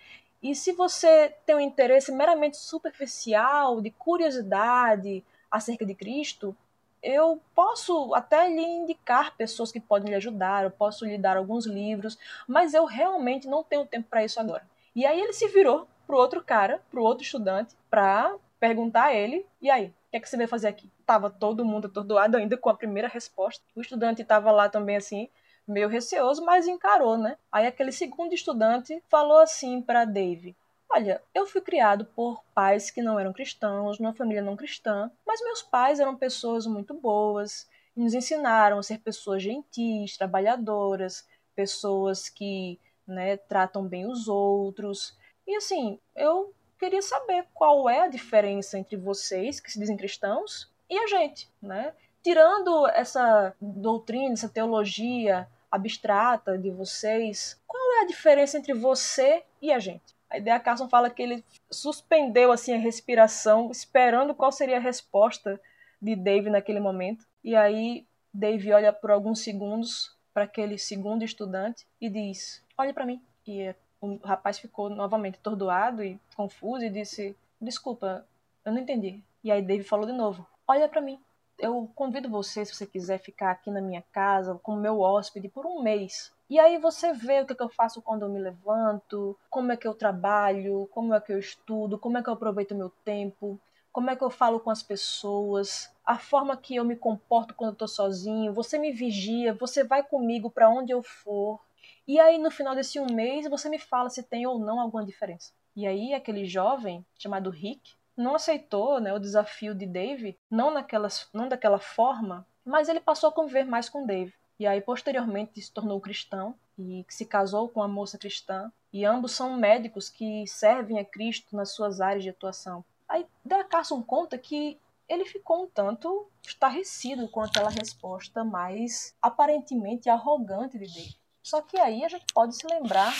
E 0.41 0.55
se 0.55 0.71
você 0.71 1.35
tem 1.45 1.55
um 1.55 1.59
interesse 1.59 2.11
meramente 2.11 2.57
superficial, 2.57 3.79
de 3.79 3.91
curiosidade 3.91 5.23
acerca 5.51 5.85
de 5.85 5.93
Cristo, 5.93 6.55
eu 7.03 7.41
posso 7.53 8.13
até 8.13 8.47
lhe 8.47 8.61
indicar 8.61 9.35
pessoas 9.35 9.71
que 9.71 9.79
podem 9.79 10.09
lhe 10.09 10.15
ajudar, 10.15 10.63
eu 10.63 10.71
posso 10.71 11.05
lhe 11.05 11.17
dar 11.17 11.37
alguns 11.37 11.65
livros, 11.65 12.17
mas 12.47 12.73
eu 12.73 12.85
realmente 12.85 13.47
não 13.47 13.63
tenho 13.63 13.85
tempo 13.85 14.07
para 14.09 14.23
isso 14.23 14.39
agora. 14.39 14.67
E 14.95 15.05
aí 15.05 15.19
ele 15.19 15.33
se 15.33 15.47
virou 15.47 15.87
pro 16.05 16.17
outro 16.17 16.43
cara, 16.43 16.81
pro 16.89 17.03
outro 17.03 17.23
estudante, 17.23 17.75
para 17.89 18.35
perguntar 18.59 19.05
a 19.05 19.15
ele: 19.15 19.45
"E 19.61 19.69
aí, 19.69 19.87
o 19.87 20.11
que 20.11 20.17
é 20.17 20.19
que 20.19 20.29
você 20.29 20.37
veio 20.37 20.49
fazer 20.49 20.67
aqui?" 20.67 20.89
Tava 21.05 21.29
todo 21.29 21.65
mundo 21.65 21.87
atordoado 21.87 22.37
ainda 22.37 22.57
com 22.57 22.69
a 22.69 22.73
primeira 22.73 23.07
resposta. 23.07 23.63
O 23.75 23.81
estudante 23.81 24.21
estava 24.21 24.51
lá 24.51 24.69
também 24.69 24.95
assim, 24.97 25.29
meio 25.71 25.87
receoso, 25.87 26.43
mas 26.45 26.67
encarou, 26.67 27.17
né? 27.17 27.37
Aí 27.51 27.65
aquele 27.65 27.91
segundo 27.91 28.33
estudante 28.33 29.01
falou 29.09 29.39
assim 29.39 29.81
para 29.81 30.05
Dave: 30.05 30.55
Olha, 30.89 31.21
eu 31.33 31.45
fui 31.45 31.61
criado 31.61 32.05
por 32.05 32.43
pais 32.53 32.91
que 32.91 33.01
não 33.01 33.19
eram 33.19 33.33
cristãos, 33.33 33.99
numa 33.99 34.13
família 34.13 34.41
não 34.41 34.55
cristã, 34.55 35.11
mas 35.25 35.41
meus 35.41 35.61
pais 35.61 35.99
eram 35.99 36.15
pessoas 36.15 36.65
muito 36.67 36.93
boas 36.93 37.67
e 37.95 38.01
nos 38.01 38.13
ensinaram 38.13 38.77
a 38.77 38.83
ser 38.83 38.99
pessoas 38.99 39.41
gentis, 39.41 40.17
trabalhadoras, 40.17 41.27
pessoas 41.55 42.29
que 42.29 42.79
né, 43.07 43.37
tratam 43.37 43.87
bem 43.87 44.05
os 44.05 44.27
outros. 44.27 45.17
E 45.47 45.55
assim, 45.55 45.99
eu 46.15 46.53
queria 46.77 47.01
saber 47.01 47.45
qual 47.53 47.89
é 47.89 48.01
a 48.01 48.07
diferença 48.07 48.77
entre 48.77 48.97
vocês, 48.97 49.59
que 49.59 49.71
se 49.71 49.79
dizem 49.79 49.97
cristãos, 49.97 50.71
e 50.89 50.97
a 50.97 51.07
gente, 51.07 51.49
né? 51.61 51.93
tirando 52.23 52.87
essa 52.87 53.53
doutrina, 53.59 54.33
essa 54.33 54.49
teologia 54.49 55.47
abstrata 55.71 56.57
de 56.57 56.69
vocês, 56.69 57.59
qual 57.65 57.93
é 57.93 58.01
a 58.01 58.07
diferença 58.07 58.57
entre 58.57 58.73
você 58.73 59.43
e 59.61 59.71
a 59.71 59.79
gente? 59.79 60.13
A 60.29 60.37
ideia 60.37 60.59
Carson 60.59 60.87
fala 60.87 61.09
que 61.09 61.21
ele 61.21 61.45
suspendeu 61.69 62.51
assim 62.51 62.73
a 62.73 62.77
respiração, 62.77 63.71
esperando 63.71 64.35
qual 64.35 64.51
seria 64.51 64.77
a 64.77 64.81
resposta 64.81 65.59
de 66.01 66.15
Dave 66.15 66.49
naquele 66.49 66.79
momento. 66.79 67.25
E 67.43 67.55
aí 67.55 68.05
Dave 68.33 68.71
olha 68.71 68.93
por 68.93 69.11
alguns 69.11 69.41
segundos 69.41 70.15
para 70.33 70.43
aquele 70.43 70.77
segundo 70.77 71.23
estudante 71.23 71.85
e 71.99 72.09
diz: 72.09 72.63
"Olhe 72.77 72.93
para 72.93 73.05
mim". 73.05 73.21
E 73.45 73.75
o 73.99 74.15
rapaz 74.23 74.57
ficou 74.57 74.89
novamente 74.89 75.35
atordoado 75.35 76.03
e 76.03 76.19
confuso 76.35 76.85
e 76.85 76.89
disse: 76.89 77.35
"Desculpa, 77.59 78.25
eu 78.63 78.71
não 78.71 78.79
entendi". 78.79 79.21
E 79.43 79.51
aí 79.51 79.61
Dave 79.61 79.83
falou 79.83 80.05
de 80.05 80.13
novo: 80.13 80.47
"Olha 80.65 80.87
para 80.87 81.01
mim" 81.01 81.19
eu 81.61 81.89
convido 81.95 82.27
você, 82.27 82.65
se 82.65 82.73
você 82.73 82.87
quiser, 82.87 83.19
ficar 83.19 83.51
aqui 83.51 83.69
na 83.69 83.79
minha 83.79 84.03
casa 84.11 84.59
como 84.63 84.81
meu 84.81 84.99
hóspede 84.99 85.47
por 85.47 85.65
um 85.65 85.83
mês. 85.83 86.33
E 86.49 86.59
aí 86.59 86.79
você 86.79 87.13
vê 87.13 87.41
o 87.41 87.45
que, 87.45 87.53
é 87.53 87.55
que 87.55 87.63
eu 87.63 87.69
faço 87.69 88.01
quando 88.01 88.23
eu 88.23 88.29
me 88.29 88.39
levanto, 88.39 89.37
como 89.49 89.71
é 89.71 89.77
que 89.77 89.87
eu 89.87 89.93
trabalho, 89.93 90.89
como 90.91 91.13
é 91.13 91.21
que 91.21 91.31
eu 91.31 91.37
estudo, 91.37 91.99
como 91.99 92.17
é 92.17 92.23
que 92.23 92.29
eu 92.29 92.33
aproveito 92.33 92.75
meu 92.75 92.89
tempo, 93.05 93.59
como 93.91 94.09
é 94.09 94.15
que 94.15 94.23
eu 94.23 94.29
falo 94.31 94.59
com 94.59 94.71
as 94.71 94.81
pessoas, 94.81 95.93
a 96.03 96.17
forma 96.17 96.57
que 96.57 96.75
eu 96.75 96.83
me 96.83 96.95
comporto 96.95 97.53
quando 97.53 97.71
eu 97.71 97.77
tô 97.77 97.87
sozinho. 97.87 98.53
Você 98.53 98.79
me 98.79 98.91
vigia, 98.91 99.53
você 99.53 99.83
vai 99.83 100.03
comigo 100.03 100.49
para 100.49 100.69
onde 100.69 100.91
eu 100.91 101.03
for. 101.03 101.59
E 102.07 102.19
aí 102.19 102.39
no 102.39 102.49
final 102.49 102.73
desse 102.73 102.99
um 102.99 103.13
mês 103.13 103.47
você 103.47 103.69
me 103.69 103.77
fala 103.77 104.09
se 104.09 104.23
tem 104.23 104.47
ou 104.47 104.57
não 104.57 104.79
alguma 104.79 105.05
diferença. 105.05 105.53
E 105.75 105.85
aí 105.85 106.13
aquele 106.13 106.45
jovem 106.45 107.05
chamado 107.17 107.51
Rick, 107.51 107.93
não 108.15 108.35
aceitou 108.35 108.99
né, 108.99 109.13
o 109.13 109.19
desafio 109.19 109.73
de 109.73 109.85
Dave, 109.85 110.37
não, 110.49 110.71
naquelas, 110.71 111.27
não 111.33 111.47
daquela 111.47 111.79
forma, 111.79 112.45
mas 112.65 112.89
ele 112.89 112.99
passou 112.99 113.29
a 113.29 113.33
conviver 113.33 113.65
mais 113.65 113.89
com 113.89 114.05
Dave. 114.05 114.33
E 114.59 114.67
aí, 114.67 114.79
posteriormente, 114.79 115.61
se 115.61 115.71
tornou 115.71 115.99
cristão 115.99 116.55
e 116.77 117.03
se 117.09 117.25
casou 117.25 117.67
com 117.67 117.79
uma 117.79 117.87
moça 117.87 118.17
cristã. 118.17 118.71
E 118.93 119.05
ambos 119.05 119.31
são 119.31 119.57
médicos 119.57 120.09
que 120.09 120.45
servem 120.45 120.99
a 120.99 121.05
Cristo 121.05 121.55
nas 121.55 121.71
suas 121.71 121.99
áreas 121.99 122.23
de 122.23 122.29
atuação. 122.29 122.85
Aí, 123.09 123.25
Da 123.43 123.63
Carson 123.63 124.03
conta 124.03 124.37
que 124.37 124.77
ele 125.09 125.25
ficou 125.25 125.63
um 125.63 125.67
tanto 125.67 126.27
estarrecido 126.41 127.27
com 127.27 127.41
aquela 127.41 127.69
resposta 127.69 128.43
mais 128.43 129.15
aparentemente 129.21 130.09
arrogante 130.09 130.77
de 130.77 130.85
Dave. 130.85 131.17
Só 131.43 131.61
que 131.61 131.79
aí 131.79 132.05
a 132.05 132.07
gente 132.07 132.25
pode 132.33 132.55
se 132.55 132.65
lembrar 132.67 133.13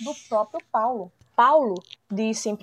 do 0.00 0.14
próprio 0.28 0.60
Paulo, 0.70 1.12
Paulo 1.38 1.80
disse 2.10 2.48
em 2.48 2.54
1 2.54 2.58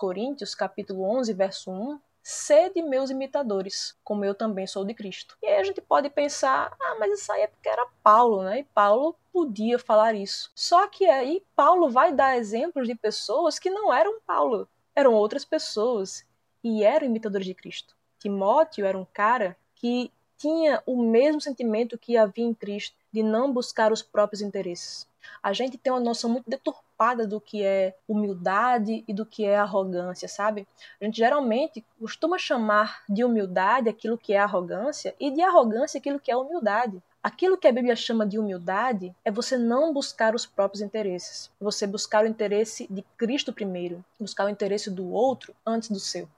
Coríntios, 0.00 0.52
capítulo 0.52 1.04
11, 1.16 1.32
verso 1.32 1.70
1, 1.70 2.00
sede 2.24 2.82
meus 2.82 3.08
imitadores, 3.08 3.96
como 4.02 4.24
eu 4.24 4.34
também 4.34 4.66
sou 4.66 4.84
de 4.84 4.92
Cristo. 4.94 5.36
E 5.40 5.46
aí 5.46 5.60
a 5.60 5.62
gente 5.62 5.80
pode 5.80 6.10
pensar, 6.10 6.76
ah, 6.82 6.96
mas 6.98 7.20
isso 7.20 7.30
aí 7.30 7.42
é 7.42 7.46
porque 7.46 7.68
era 7.68 7.86
Paulo, 8.02 8.42
né? 8.42 8.58
E 8.58 8.64
Paulo 8.64 9.14
podia 9.32 9.78
falar 9.78 10.16
isso. 10.16 10.50
Só 10.56 10.88
que 10.88 11.06
aí 11.06 11.40
Paulo 11.54 11.88
vai 11.88 12.12
dar 12.12 12.36
exemplos 12.36 12.88
de 12.88 12.96
pessoas 12.96 13.60
que 13.60 13.70
não 13.70 13.94
eram 13.94 14.20
Paulo, 14.26 14.68
eram 14.92 15.14
outras 15.14 15.44
pessoas 15.44 16.26
e 16.64 16.82
eram 16.82 17.06
imitadores 17.06 17.46
de 17.46 17.54
Cristo. 17.54 17.94
Timóteo 18.18 18.84
era 18.84 18.98
um 18.98 19.04
cara 19.04 19.56
que 19.76 20.10
tinha 20.36 20.82
o 20.84 21.00
mesmo 21.00 21.40
sentimento 21.40 21.96
que 21.96 22.16
havia 22.16 22.44
em 22.44 22.52
Cristo, 22.52 22.96
de 23.12 23.22
não 23.22 23.52
buscar 23.52 23.92
os 23.92 24.02
próprios 24.02 24.42
interesses. 24.42 25.06
A 25.40 25.52
gente 25.52 25.78
tem 25.78 25.92
uma 25.92 26.00
noção 26.00 26.28
muito 26.28 26.50
deturpada 26.50 26.85
do 27.28 27.40
que 27.40 27.62
é 27.62 27.94
humildade 28.08 29.04
e 29.06 29.12
do 29.12 29.26
que 29.26 29.44
é 29.44 29.56
arrogância, 29.56 30.26
sabe? 30.26 30.66
A 31.00 31.04
gente 31.04 31.18
geralmente 31.18 31.84
costuma 32.00 32.38
chamar 32.38 33.02
de 33.08 33.22
humildade 33.22 33.88
aquilo 33.88 34.16
que 34.16 34.32
é 34.32 34.38
arrogância 34.38 35.14
e 35.20 35.30
de 35.30 35.42
arrogância 35.42 35.98
aquilo 35.98 36.18
que 36.18 36.30
é 36.30 36.36
humildade. 36.36 37.02
Aquilo 37.22 37.58
que 37.58 37.66
a 37.66 37.72
Bíblia 37.72 37.96
chama 37.96 38.24
de 38.24 38.38
humildade 38.38 39.14
é 39.24 39.30
você 39.30 39.58
não 39.58 39.92
buscar 39.92 40.34
os 40.34 40.46
próprios 40.46 40.80
interesses, 40.80 41.50
você 41.60 41.86
buscar 41.86 42.24
o 42.24 42.28
interesse 42.28 42.86
de 42.88 43.02
Cristo 43.16 43.52
primeiro, 43.52 44.04
buscar 44.18 44.46
o 44.46 44.48
interesse 44.48 44.90
do 44.90 45.10
outro 45.10 45.52
antes 45.66 45.90
do 45.90 45.98
seu. 45.98 46.28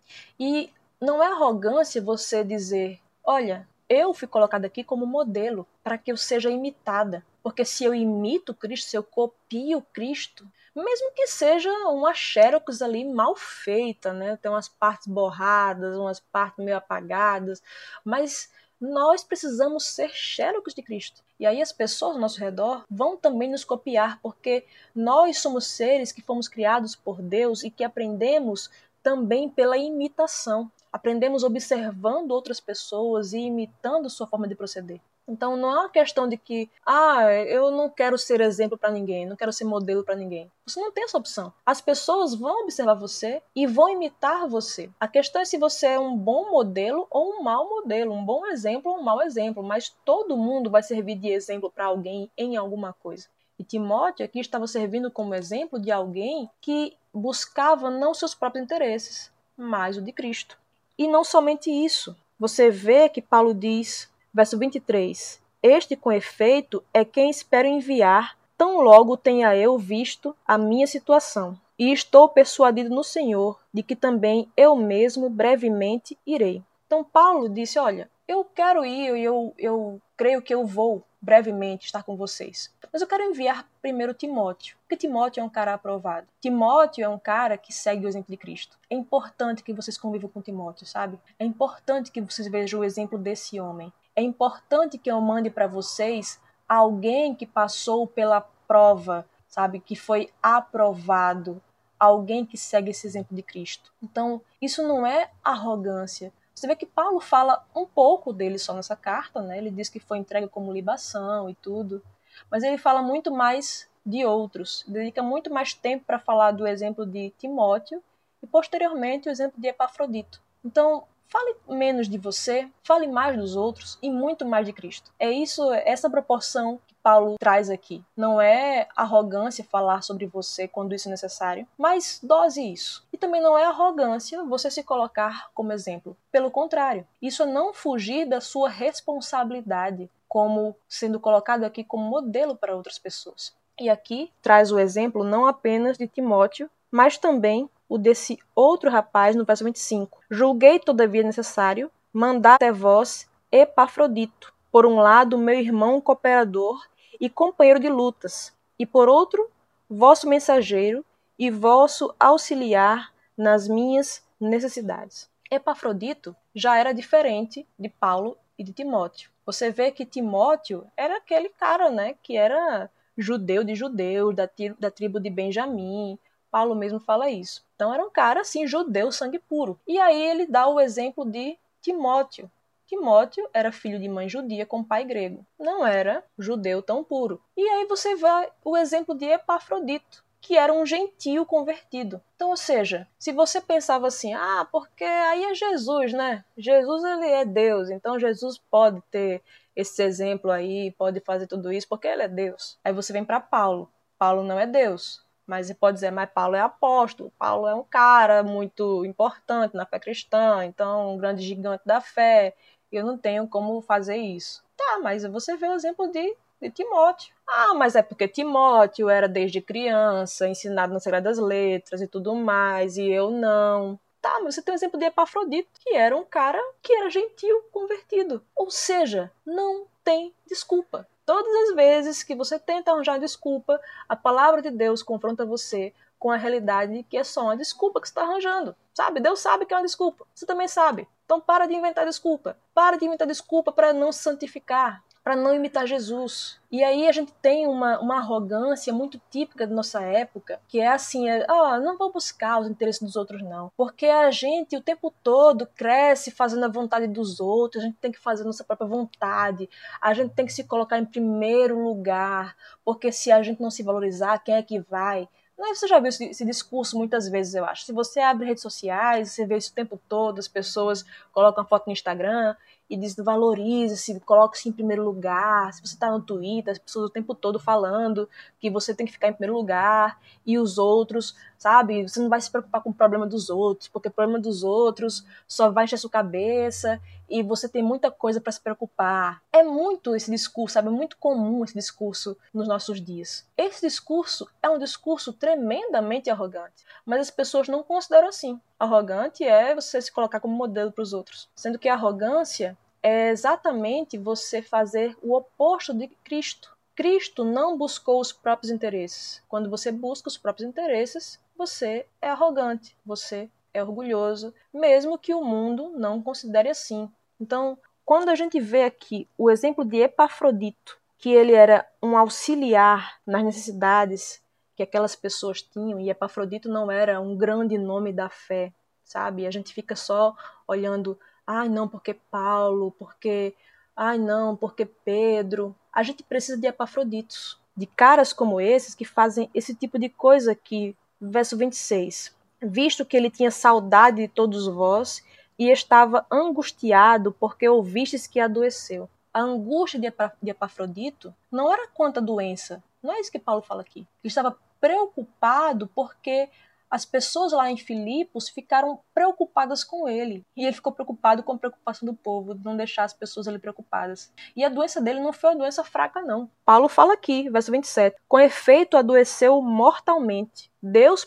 E 0.41 0.73
não 1.01 1.23
é 1.23 1.27
arrogância 1.27 2.01
você 2.03 2.43
dizer: 2.43 2.99
olha, 3.23 3.69
eu 3.89 4.13
fui 4.13 4.27
colocada 4.27 4.67
aqui 4.67 4.83
como 4.83 5.07
modelo 5.07 5.67
para 5.85 5.97
que 5.99 6.11
eu 6.11 6.17
seja 6.17 6.51
imitada. 6.51 7.25
Porque 7.43 7.65
se 7.65 7.85
eu 7.85 7.95
imito 7.95 8.55
Cristo, 8.55 8.91
se 8.91 8.97
eu 8.97 9.03
copio 9.03 9.81
Cristo, 9.93 10.47
mesmo 10.75 11.13
que 11.13 11.27
seja 11.27 11.71
uma 11.89 12.15
xerox 12.15 12.83
ali 12.83 13.05
mal 13.05 13.35
feita, 13.35 14.13
né? 14.13 14.37
Tem 14.37 14.51
umas 14.51 14.69
partes 14.69 15.07
borradas, 15.07 15.97
umas 15.97 16.21
partes 16.21 16.65
meio 16.65 16.77
apagadas, 16.77 17.63
mas 18.05 18.51
nós 18.81 19.25
precisamos 19.25 19.85
ser 19.87 20.11
xerox 20.11 20.75
de 20.75 20.83
Cristo. 20.83 21.23
E 21.39 21.47
aí 21.47 21.61
as 21.61 21.73
pessoas 21.73 22.15
ao 22.15 22.21
nosso 22.21 22.39
redor 22.39 22.85
vão 22.91 23.17
também 23.17 23.51
nos 23.51 23.65
copiar, 23.65 24.21
porque 24.21 24.65
nós 24.95 25.39
somos 25.39 25.67
seres 25.67 26.13
que 26.13 26.23
fomos 26.23 26.49
criados 26.49 26.95
por 26.95 27.21
Deus 27.21 27.65
e 27.65 27.71
que 27.71 27.85
aprendemos 27.85 28.71
também 29.03 29.49
pela 29.49 29.77
imitação. 29.77 30.71
Aprendemos 30.93 31.43
observando 31.43 32.31
outras 32.31 32.61
pessoas 32.61 33.33
e 33.33 33.39
imitando 33.39 34.11
sua 34.11 34.27
forma 34.27 34.49
de 34.49 34.55
proceder. 34.55 35.01
Então 35.29 35.57
não 35.57 35.71
é 35.71 35.79
uma 35.81 35.89
questão 35.91 36.27
de 36.27 36.39
que, 36.39 36.71
ah, 36.87 37.31
eu 37.47 37.71
não 37.71 37.91
quero 37.91 38.17
ser 38.17 38.41
exemplo 38.41 38.79
para 38.79 38.91
ninguém, 38.91 39.27
não 39.27 39.37
quero 39.37 39.53
ser 39.53 39.65
modelo 39.65 40.03
para 40.03 40.17
ninguém. 40.17 40.51
Você 40.67 40.81
não 40.81 40.91
tem 40.91 41.05
essa 41.05 41.19
opção. 41.19 41.53
As 41.67 41.81
pessoas 41.81 42.35
vão 42.35 42.63
observar 42.63 42.95
você 42.95 43.43
e 43.55 43.67
vão 43.67 43.91
imitar 43.91 44.49
você. 44.49 44.91
A 44.99 45.07
questão 45.07 45.43
é 45.43 45.45
se 45.45 45.59
você 45.59 45.89
é 45.89 45.99
um 45.99 46.17
bom 46.17 46.51
modelo 46.51 47.07
ou 47.11 47.35
um 47.35 47.43
mau 47.43 47.69
modelo, 47.69 48.15
um 48.15 48.25
bom 48.25 48.47
exemplo 48.47 48.91
ou 48.91 48.99
um 48.99 49.03
mau 49.03 49.21
exemplo, 49.21 49.63
mas 49.63 49.95
todo 50.05 50.37
mundo 50.37 50.71
vai 50.71 50.83
servir 50.83 51.17
de 51.17 51.29
exemplo 51.29 51.71
para 51.71 51.87
alguém 51.87 52.31
em 52.37 52.57
alguma 52.57 52.95
coisa. 52.95 53.29
E 53.59 53.65
Timóteo 53.65 54.25
aqui 54.25 54.39
estava 54.39 54.67
servindo 54.67 55.11
como 55.11 55.35
exemplo 55.35 55.81
de 55.81 55.91
alguém 55.91 56.49
que 56.61 56.97
buscava 57.13 57.91
não 57.91 58.15
seus 58.15 58.35
próprios 58.35 58.65
interesses, 58.65 59.33
mas 59.57 59.97
o 59.97 60.03
de 60.03 60.13
Cristo. 60.13 60.57
E 60.97 61.09
não 61.09 61.25
somente 61.25 61.71
isso. 61.71 62.17
Você 62.39 62.71
vê 62.71 63.09
que 63.09 63.21
Paulo 63.21 63.53
diz, 63.53 64.09
verso 64.33 64.59
23: 64.59 65.41
Este, 65.63 65.97
com 65.97 66.13
efeito, 66.13 66.83
é 66.93 67.05
quem 67.05 67.31
espero 67.31 67.69
enviar, 67.69 68.37
tão 68.57 68.81
logo 68.81 69.17
tenha 69.17 69.57
eu 69.57 69.79
visto 69.79 70.35
a 70.47 70.59
minha 70.59 70.87
situação. 70.87 71.59
E 71.79 71.93
estou 71.93 72.29
persuadido 72.29 72.91
no 72.91 73.05
Senhor 73.05 73.61
de 73.73 73.83
que 73.85 73.95
também 73.95 74.51
eu 74.57 74.75
mesmo 74.75 75.31
brevemente 75.31 76.19
irei. 76.27 76.63
Então, 76.87 77.05
Paulo 77.05 77.49
disse: 77.49 77.79
Olha, 77.79 78.11
eu 78.27 78.45
quero 78.45 78.85
ir, 78.85 79.17
eu, 79.19 79.55
eu 79.57 80.01
creio 80.17 80.43
que 80.43 80.53
eu 80.53 80.67
vou 80.67 81.05
brevemente 81.21 81.87
estar 81.87 82.03
com 82.03 82.17
vocês. 82.17 82.73
Mas 82.93 83.03
eu 83.03 83.09
quero 83.09 83.25
enviar 83.25 83.69
primeiro 83.83 84.15
Timóteo, 84.15 84.77
porque 84.81 84.97
Timóteo 84.97 85.41
é 85.41 85.45
um 85.45 85.49
cara 85.49 85.75
aprovado. 85.75 86.27
Timóteo 86.41 87.05
é 87.05 87.09
um 87.09 87.19
cara 87.19 87.59
que 87.59 87.73
segue 87.73 88.07
o 88.07 88.09
exemplo 88.09 88.31
de 88.31 88.37
Cristo. 88.37 88.79
É 88.89 88.95
importante 88.95 89.63
que 89.63 89.73
vocês 89.73 89.99
convivam 89.99 90.31
com 90.31 90.41
Timóteo, 90.41 90.87
sabe? 90.87 91.19
É 91.39 91.45
importante 91.45 92.11
que 92.11 92.21
vocês 92.21 92.49
vejam 92.49 92.81
o 92.81 92.85
exemplo 92.85 93.19
desse 93.19 93.61
homem. 93.61 93.93
É 94.19 94.21
importante 94.21 94.99
que 94.99 95.09
eu 95.09 95.21
mande 95.21 95.49
para 95.49 95.69
vocês 95.69 96.41
alguém 96.69 97.37
que 97.37 97.47
passou 97.47 98.05
pela 98.05 98.41
prova, 98.67 99.25
sabe? 99.47 99.79
Que 99.79 99.95
foi 99.95 100.29
aprovado. 100.43 101.63
Alguém 102.01 102.45
que 102.45 102.57
segue 102.57 102.91
esse 102.91 103.07
exemplo 103.07 103.37
de 103.37 103.43
Cristo. 103.45 103.93
Então, 104.03 104.41
isso 104.61 104.83
não 104.83 105.07
é 105.07 105.31
arrogância, 105.45 106.33
você 106.59 106.67
vê 106.67 106.75
que 106.75 106.87
Paulo 106.87 107.21
fala 107.21 107.65
um 107.73 107.87
pouco 107.87 108.33
dele 108.33 108.59
só 108.59 108.75
nessa 108.75 108.97
carta, 108.97 109.41
né? 109.41 109.59
Ele 109.59 109.71
diz 109.71 109.89
que 109.89 110.01
foi 110.01 110.19
entregue 110.19 110.49
como 110.49 110.73
libação 110.73 111.49
e 111.49 111.55
tudo, 111.55 112.03
mas 112.51 112.65
ele 112.65 112.77
fala 112.77 113.01
muito 113.01 113.31
mais 113.31 113.89
de 114.05 114.25
outros, 114.25 114.85
dedica 114.89 115.23
muito 115.23 115.53
mais 115.53 115.73
tempo 115.73 116.05
para 116.05 116.19
falar 116.19 116.51
do 116.51 116.67
exemplo 116.67 117.07
de 117.07 117.31
Timóteo 117.39 118.03
e 118.43 118.47
posteriormente 118.49 119.29
o 119.29 119.31
exemplo 119.31 119.61
de 119.61 119.69
Epafrodito. 119.69 120.43
Então, 120.65 121.05
fale 121.29 121.57
menos 121.69 122.09
de 122.09 122.19
você, 122.19 122.69
fale 122.83 123.07
mais 123.07 123.37
dos 123.37 123.55
outros 123.55 123.99
e 124.03 124.11
muito 124.11 124.45
mais 124.45 124.67
de 124.67 124.73
Cristo. 124.73 125.13
É 125.19 125.31
isso, 125.31 125.73
essa 125.73 126.11
proporção 126.11 126.81
Paulo 127.03 127.37
traz 127.39 127.71
aqui. 127.71 128.05
Não 128.17 128.41
é 128.41 128.87
arrogância 128.95 129.65
falar 129.65 130.03
sobre 130.03 130.27
você 130.27 130.69
quando 130.69 130.95
isso 130.95 131.09
é 131.09 131.11
necessário, 131.11 131.67
mas 131.79 132.21
dose 132.23 132.61
isso. 132.63 133.07
E 133.13 133.17
também 133.17 133.41
não 133.41 133.57
é 133.57 133.65
arrogância 133.65 134.45
você 134.45 134.71
se 134.71 134.83
colocar 134.83 135.51
como 135.55 135.73
exemplo. 135.73 136.17
Pelo 136.31 136.51
contrário, 136.51 137.07
isso 137.23 137.45
é 137.45 137.47
não 137.47 137.73
fugir 137.73 138.27
da 138.27 138.41
sua 138.41 138.69
responsabilidade 138.69 140.11
como 140.29 140.77
sendo 140.87 141.19
colocado 141.19 141.65
aqui 141.65 141.83
como 141.83 142.05
modelo 142.05 142.55
para 142.55 142.77
outras 142.77 142.99
pessoas. 142.99 143.57
E 143.81 143.89
aqui 143.89 144.31
traz 144.43 144.71
o 144.71 144.79
exemplo 144.79 145.25
não 145.25 145.47
apenas 145.47 145.97
de 145.97 146.07
Timóteo, 146.07 146.69
mas 146.91 147.17
também 147.17 147.71
o 147.89 147.97
desse 147.97 148.39
outro 148.55 148.91
rapaz 148.91 149.35
no 149.35 149.45
verso 149.45 149.65
25. 149.65 150.21
Julguei, 150.31 150.79
todavia, 150.79 151.23
necessário 151.23 151.91
mandar 152.13 152.55
até 152.55 152.71
vós 152.71 153.29
Epafrodito, 153.51 154.53
por 154.71 154.85
um 154.85 154.97
lado, 154.97 155.39
meu 155.39 155.59
irmão 155.59 156.01
cooperador 156.01 156.87
e 157.21 157.31
companheiro 157.31 157.81
de 157.81 157.89
lutas, 157.89 158.53
e 158.79 158.85
por 158.85 159.09
outro, 159.09 159.51
vosso 159.89 160.29
mensageiro 160.29 161.05
e 161.39 161.51
vosso 161.51 162.15
auxiliar 162.21 163.13
nas 163.37 163.67
minhas 163.67 164.23
necessidades. 164.39 165.31
Epafrodito 165.51 166.37
já 166.55 166.77
era 166.77 166.93
diferente 166.93 167.67
de 167.79 167.89
Paulo 167.89 168.37
e 168.59 168.63
de 168.63 168.73
Timóteo. 168.73 169.31
Você 169.47 169.71
vê 169.71 169.91
que 169.91 170.05
Timóteo 170.05 170.87
era 170.97 171.17
aquele 171.17 171.49
cara, 171.49 171.91
né, 171.91 172.15
que 172.23 172.37
era 172.37 172.91
judeu 173.17 173.65
de 173.65 173.75
judeus, 173.75 174.35
da, 174.35 174.49
da 174.79 174.91
tribo 174.91 175.19
de 175.19 175.31
Benjamim. 175.31 176.19
Paulo 176.51 176.75
mesmo 176.75 177.01
fala 177.01 177.31
isso. 177.31 177.65
Então 177.75 177.93
era 177.93 178.05
um 178.05 178.11
cara 178.11 178.41
assim, 178.41 178.67
judeu, 178.67 179.13
sangue 179.13 179.39
puro. 179.39 179.79
E 179.87 179.99
aí 179.99 180.21
ele 180.21 180.47
dá 180.47 180.67
o 180.69 180.81
exemplo 180.81 181.25
de 181.25 181.59
Timóteo, 181.81 182.51
Timóteo 182.89 183.47
era 183.53 183.71
filho 183.71 184.01
de 184.01 184.09
mãe 184.09 184.31
judia 184.31 184.65
com 184.65 184.83
pai 184.83 185.05
grego. 185.05 185.45
Não 185.59 185.87
era 185.87 186.25
judeu 186.39 186.81
tão 186.81 187.05
puro. 187.05 187.39
E 187.55 187.61
aí 187.61 187.85
você 187.85 188.17
vê 188.17 188.51
o 188.65 188.75
exemplo 188.79 189.15
de 189.15 189.27
Epafrodito, 189.27 190.25
que 190.41 190.57
era 190.57 190.73
um 190.73 190.87
gentio 190.87 191.45
convertido. 191.45 192.19
Então, 192.35 192.49
ou 192.49 192.57
seja, 192.57 193.07
se 193.19 193.31
você 193.31 193.61
pensava 193.61 194.07
assim, 194.07 194.33
ah, 194.33 194.67
porque 194.73 195.05
aí 195.05 195.45
é 195.45 195.55
Jesus, 195.55 196.15
né? 196.15 196.43
Jesus 196.57 197.05
ele 197.05 197.27
é 197.27 197.45
Deus, 197.45 197.91
então 197.91 198.19
Jesus 198.19 198.57
pode 198.71 199.03
ter 199.11 199.43
esse 199.77 200.03
exemplo 200.03 200.51
aí, 200.51 200.91
pode 200.93 201.21
fazer 201.21 201.47
tudo 201.47 201.71
isso 201.71 201.87
porque 201.87 202.09
ele 202.09 202.23
é 202.23 202.29
Deus. 202.29 202.79
Aí 202.83 202.95
você 202.95 203.13
vem 203.13 203.25
para 203.25 203.39
Paulo. 203.39 203.93
Paulo 204.19 204.43
não 204.43 204.59
é 204.59 204.67
Deus, 204.67 205.23
mas 205.49 205.67
você 205.67 205.75
pode 205.75 205.95
dizer, 205.95 206.13
mas 206.13 206.31
Paulo 206.31 206.55
é 206.55 206.61
apóstolo, 206.61 207.33
Paulo 207.39 207.67
é 207.67 207.75
um 207.75 207.83
cara 207.83 208.43
muito 208.43 209.05
importante 209.07 209.75
na 209.75 209.87
fé 209.87 209.99
cristã, 209.99 210.63
então 210.67 211.15
um 211.15 211.17
grande 211.17 211.43
gigante 211.43 211.83
da 211.87 212.03
fé 212.03 212.55
eu 212.93 213.05
não 213.05 213.17
tenho 213.17 213.49
como 213.49 213.81
fazer 213.81 214.17
isso. 214.17 214.63
Tá, 214.77 215.01
mas 215.03 215.25
você 215.25 215.57
vê 215.57 215.67
o 215.67 215.75
exemplo 215.75 216.07
de, 216.09 216.37
de 216.61 216.71
Timóteo. 216.71 217.35
Ah, 217.47 217.75
mas 217.75 217.97
é 217.97 218.03
porque 218.03 218.29
Timóteo 218.29 219.09
era 219.09 219.27
desde 219.27 219.61
criança, 219.61 220.47
ensinado 220.47 220.93
nas 220.93 221.03
Sagradas 221.03 221.39
Letras 221.39 222.03
e 222.03 222.07
tudo 222.07 222.35
mais, 222.35 222.99
e 222.99 223.09
eu 223.11 223.31
não. 223.31 223.99
Tá, 224.21 224.41
mas 224.43 224.55
você 224.55 224.63
tem 224.63 224.75
o 224.75 224.77
exemplo 224.77 224.99
de 224.99 225.07
Epafrodito, 225.07 225.69
que 225.81 225.95
era 225.95 226.17
um 226.17 226.25
cara 226.25 226.61
que 226.83 226.93
era 226.93 227.09
gentil, 227.09 227.63
convertido. 227.73 228.43
Ou 228.55 228.71
seja, 228.71 229.31
não 229.47 229.87
tem 230.05 230.35
desculpa. 230.47 231.09
Todas 231.29 231.55
as 231.69 231.75
vezes 231.75 232.23
que 232.23 232.35
você 232.35 232.59
tenta 232.59 232.91
arranjar 232.91 233.19
desculpa, 233.21 233.79
a 234.09 234.17
palavra 234.17 234.63
de 234.63 234.71
Deus 234.71 235.03
confronta 235.03 235.45
você 235.45 235.93
com 236.19 236.31
a 236.31 236.39
realidade 236.39 237.03
que 237.03 237.19
é 237.19 237.23
só 237.23 237.43
uma 237.43 237.55
desculpa 237.55 238.01
que 238.01 238.09
você 238.09 238.13
está 238.13 238.23
arranjando. 238.23 238.75
Sabe? 238.95 239.21
Deus 239.21 239.39
sabe 239.39 239.67
que 239.67 239.75
é 239.75 239.77
uma 239.77 239.83
desculpa. 239.83 240.27
Você 240.35 240.47
também 240.47 240.67
sabe. 240.67 241.07
Então 241.27 241.39
para 241.39 241.67
de 241.67 241.75
inventar 241.75 242.07
desculpa. 242.07 242.57
Para 242.73 242.97
de 242.97 243.05
inventar 243.05 243.29
desculpa 243.29 243.71
para 243.71 243.93
não 243.93 244.11
santificar, 244.11 245.05
para 245.29 245.37
não 245.37 245.55
imitar 245.55 245.87
Jesus. 245.87 246.59
E 246.73 246.83
aí 246.83 247.07
a 247.07 247.13
gente 247.13 247.31
tem 247.35 247.67
uma, 247.67 248.01
uma 248.01 248.17
arrogância 248.17 248.95
muito 248.95 249.21
típica 249.31 249.67
da 249.67 249.75
nossa 249.75 250.01
época, 250.01 250.59
que 250.67 250.81
é 250.81 250.89
assim, 250.89 251.29
é, 251.29 251.45
ah, 251.47 251.79
não 251.79 251.99
vou 251.99 252.11
buscar 252.11 252.59
os 252.59 252.67
interesses 252.67 253.03
dos 253.03 253.15
outros 253.15 253.43
não, 253.43 253.71
porque 253.77 254.07
a 254.07 254.31
gente 254.31 254.75
o 254.75 254.81
tempo 254.81 255.13
todo 255.23 255.67
cresce 255.67 256.31
fazendo 256.31 256.65
a 256.65 256.69
vontade 256.69 257.07
dos 257.07 257.41
outros, 257.41 257.83
a 257.83 257.87
gente 257.87 257.99
tem 257.99 258.11
que 258.11 258.19
fazer 258.19 258.43
a 258.43 258.47
nossa 258.47 258.65
própria 258.65 258.89
vontade, 258.89 259.69
a 260.01 260.15
gente 260.15 260.33
tem 260.33 260.47
que 260.47 260.53
se 260.55 260.65
colocar 260.65 260.99
em 260.99 261.05
primeiro 261.05 261.79
lugar, 261.79 262.57
porque 262.83 263.13
se 263.13 263.31
a 263.31 263.43
gente 263.43 263.61
não 263.61 263.71
se 263.71 263.83
valorizar, 263.83 264.39
quem 264.39 264.55
é 264.55 264.63
que 264.63 264.81
vai? 264.81 265.29
Você 265.59 265.89
já 265.89 265.99
viu 265.99 266.09
esse, 266.09 266.45
discurso 266.45 266.97
muitas 266.97 267.29
vezes, 267.29 267.53
eu 267.53 267.65
acho. 267.65 267.85
Se 267.85 267.93
você 267.93 268.21
abre 268.21 268.47
redes 268.47 268.63
sociais, 268.63 269.33
você 269.33 269.45
vê 269.45 269.57
isso 269.57 269.73
o 269.73 269.75
tempo 269.75 270.01
todo, 270.09 270.39
as 270.39 270.47
pessoas 270.47 271.05
colocam 271.33 271.67
foto 271.67 271.89
no 271.89 271.93
Instagram 271.93 272.55
e 272.89 272.97
dizem 272.97 273.25
valorize-se, 273.25 274.19
coloque-se 274.21 274.69
em 274.69 274.73
primeiro 274.73 275.05
lugar. 275.05 275.73
Se 275.73 275.81
você 275.81 275.95
está 275.95 276.11
no 276.11 276.21
Twitter, 276.21 276.73
as 276.73 276.79
pessoas 276.79 277.07
o 277.07 277.13
tempo 277.13 277.35
todo 277.35 277.59
falando 277.59 278.29
que 278.59 278.71
você 278.71 278.95
tem 278.95 279.07
que 279.07 279.13
ficar 279.13 279.29
em 279.29 279.33
primeiro 279.33 279.55
lugar 279.55 280.21
e 280.47 280.59
os 280.59 280.79
outros, 280.79 281.37
sabe? 281.59 282.09
Você 282.09 282.21
não 282.21 282.29
vai 282.29 282.41
se 282.41 282.51
preocupar 282.51 282.83
com 282.83 282.91
o 282.91 282.95
problema 282.95 283.27
dos 283.27 283.51
outros, 283.51 283.89
porque 283.89 284.09
o 284.09 284.11
problema 284.11 284.39
dos 284.39 284.63
outros 284.63 285.25
só 285.47 285.71
vai 285.71 285.85
encher 285.85 285.99
sua 285.99 286.11
cabeça 286.11 287.01
e 287.29 287.43
você 287.43 287.69
tem 287.69 287.83
muita 287.83 288.11
coisa 288.11 288.41
para 288.41 288.53
se 288.53 288.61
preocupar. 288.61 289.43
É 289.53 289.63
muito 289.63 290.15
esse 290.15 290.31
discurso, 290.31 290.75
sabe? 290.75 290.89
É 290.89 290.91
muito 290.91 291.17
comum 291.19 291.63
esse 291.65 291.75
discurso 291.75 292.37
nos 292.55 292.67
nossos 292.67 293.01
dias. 293.01 293.47
Esse 293.57 293.87
discurso 293.87 294.49
é 294.63 294.69
um 294.71 294.79
discurso 294.79 295.33
tremendamente 295.33 296.31
arrogante, 296.31 296.85
mas 297.05 297.21
as 297.21 297.31
pessoas 297.31 297.69
não 297.69 297.83
consideram 297.83 298.29
assim. 298.29 298.59
Arrogante 298.79 299.43
é 299.43 299.75
você 299.75 300.01
se 300.01 300.13
colocar 300.13 300.39
como 300.39 300.55
modelo 300.55 300.93
para 300.93 301.03
os 301.03 301.13
outros, 301.13 301.49
sendo 301.55 301.79
que 301.79 301.89
a 301.89 301.95
arrogância 301.95 302.79
é 303.03 303.31
exatamente 303.31 304.17
você 304.17 304.63
fazer 304.63 305.17
o 305.21 305.35
oposto 305.35 305.93
de 305.93 306.07
Cristo. 306.23 306.77
Cristo 306.95 307.45
não 307.45 307.77
buscou 307.77 308.21
os 308.21 308.33
próprios 308.33 308.71
interesses. 308.71 309.43
Quando 309.49 309.71
você 309.71 309.91
busca 309.91 310.29
os 310.29 310.39
próprios 310.39 310.69
interesses, 310.69 311.41
você 311.57 312.07
é 312.21 312.29
arrogante, 312.29 312.97
você 313.05 313.49
é 313.75 313.83
orgulhoso, 313.83 314.55
mesmo 314.73 315.19
que 315.19 315.35
o 315.35 315.45
mundo 315.45 315.93
não 315.97 316.23
considere 316.23 316.69
assim. 316.69 317.11
Então, 317.41 317.79
quando 318.05 318.29
a 318.29 318.35
gente 318.35 318.61
vê 318.61 318.85
aqui 318.85 319.29
o 319.37 319.51
exemplo 319.51 319.85
de 319.85 319.99
Epafrodito, 319.99 320.99
que 321.19 321.31
ele 321.31 321.53
era 321.53 321.87
um 322.03 322.17
auxiliar 322.17 323.21
nas 323.27 323.45
necessidades 323.45 324.41
que 324.79 324.83
aquelas 324.85 325.17
pessoas 325.17 325.61
tinham, 325.61 325.99
e 325.99 326.09
Epafrodito 326.09 326.69
não 326.69 326.89
era 326.89 327.21
um 327.21 327.37
grande 327.37 327.77
nome 327.77 328.13
da 328.13 328.29
fé, 328.29 328.73
sabe? 329.03 329.45
A 329.45 329.51
gente 329.51 329.75
fica 329.75 329.97
só 329.97 330.37
olhando, 330.69 331.19
ai 331.45 331.69
não, 331.69 331.89
porque 331.89 332.15
Paulo, 332.15 332.93
porque 332.93 333.57
ai 333.97 334.19
não, 334.19 334.55
porque 334.55 334.87
Pedro. 334.87 335.75
A 335.93 336.05
gente 336.05 336.23
precisa 336.23 336.57
de 336.57 336.69
Epafroditos, 336.69 337.61
de 337.77 337.87
caras 337.87 338.33
como 338.33 338.61
esses 338.61 338.95
que 338.95 339.05
fazem 339.05 339.51
esse 339.53 339.75
tipo 339.75 339.99
de 339.99 340.09
coisa 340.09 340.53
aqui. 340.53 340.97
Verso 341.21 341.57
26. 341.57 342.33
Visto 342.63 343.05
que 343.05 343.17
ele 343.17 343.31
tinha 343.31 343.51
saudade 343.51 344.19
de 344.19 344.29
todos 344.29 344.69
vós 344.69 345.25
e 345.59 345.73
estava 345.73 346.25
angustiado 346.31 347.33
porque 347.33 347.69
ouvistes 347.69 348.29
que 348.29 348.39
adoeceu. 348.39 349.11
A 349.35 349.41
angústia 349.41 349.99
de 349.99 350.51
Epafrodito 350.51 351.35
não 351.51 351.73
era 351.73 351.89
quanto 351.89 352.19
a 352.19 352.23
doença, 352.23 352.81
não 353.03 353.13
é 353.13 353.21
isso 353.21 353.31
que 353.31 353.39
Paulo 353.39 353.63
fala 353.63 353.83
aqui. 353.83 354.01
Ele 354.01 354.07
estava 354.25 354.57
preocupado 354.81 355.89
porque 355.95 356.49
as 356.91 357.05
pessoas 357.05 357.53
lá 357.53 357.71
em 357.71 357.77
Filipos 357.77 358.49
ficaram 358.49 359.01
preocupadas 359.15 359.85
com 359.85 360.09
ele. 360.09 360.45
E 360.57 360.65
ele 360.65 360.73
ficou 360.73 360.93
preocupado 360.93 361.43
com 361.43 361.53
a 361.53 361.59
preocupação 361.59 362.07
do 362.07 362.15
povo, 362.15 362.55
de 362.55 362.65
não 362.65 362.77
deixar 362.77 363.05
as 363.05 363.13
pessoas 363.13 363.47
ali 363.47 363.59
preocupadas. 363.59 364.33
E 364.57 364.65
a 364.65 364.69
doença 364.69 365.01
dele 365.01 365.21
não 365.21 365.33
foi 365.33 365.51
uma 365.51 365.59
doença 365.59 365.85
fraca, 365.85 366.23
não. 366.23 366.51
Paulo 366.65 366.89
fala 366.89 367.13
aqui, 367.13 367.51
verso 367.51 367.71
27. 367.71 368.17
Com 368.27 368.41
efeito, 368.41 368.97
adoeceu 368.97 369.61
mortalmente. 369.61 370.71
Deus, 370.83 371.25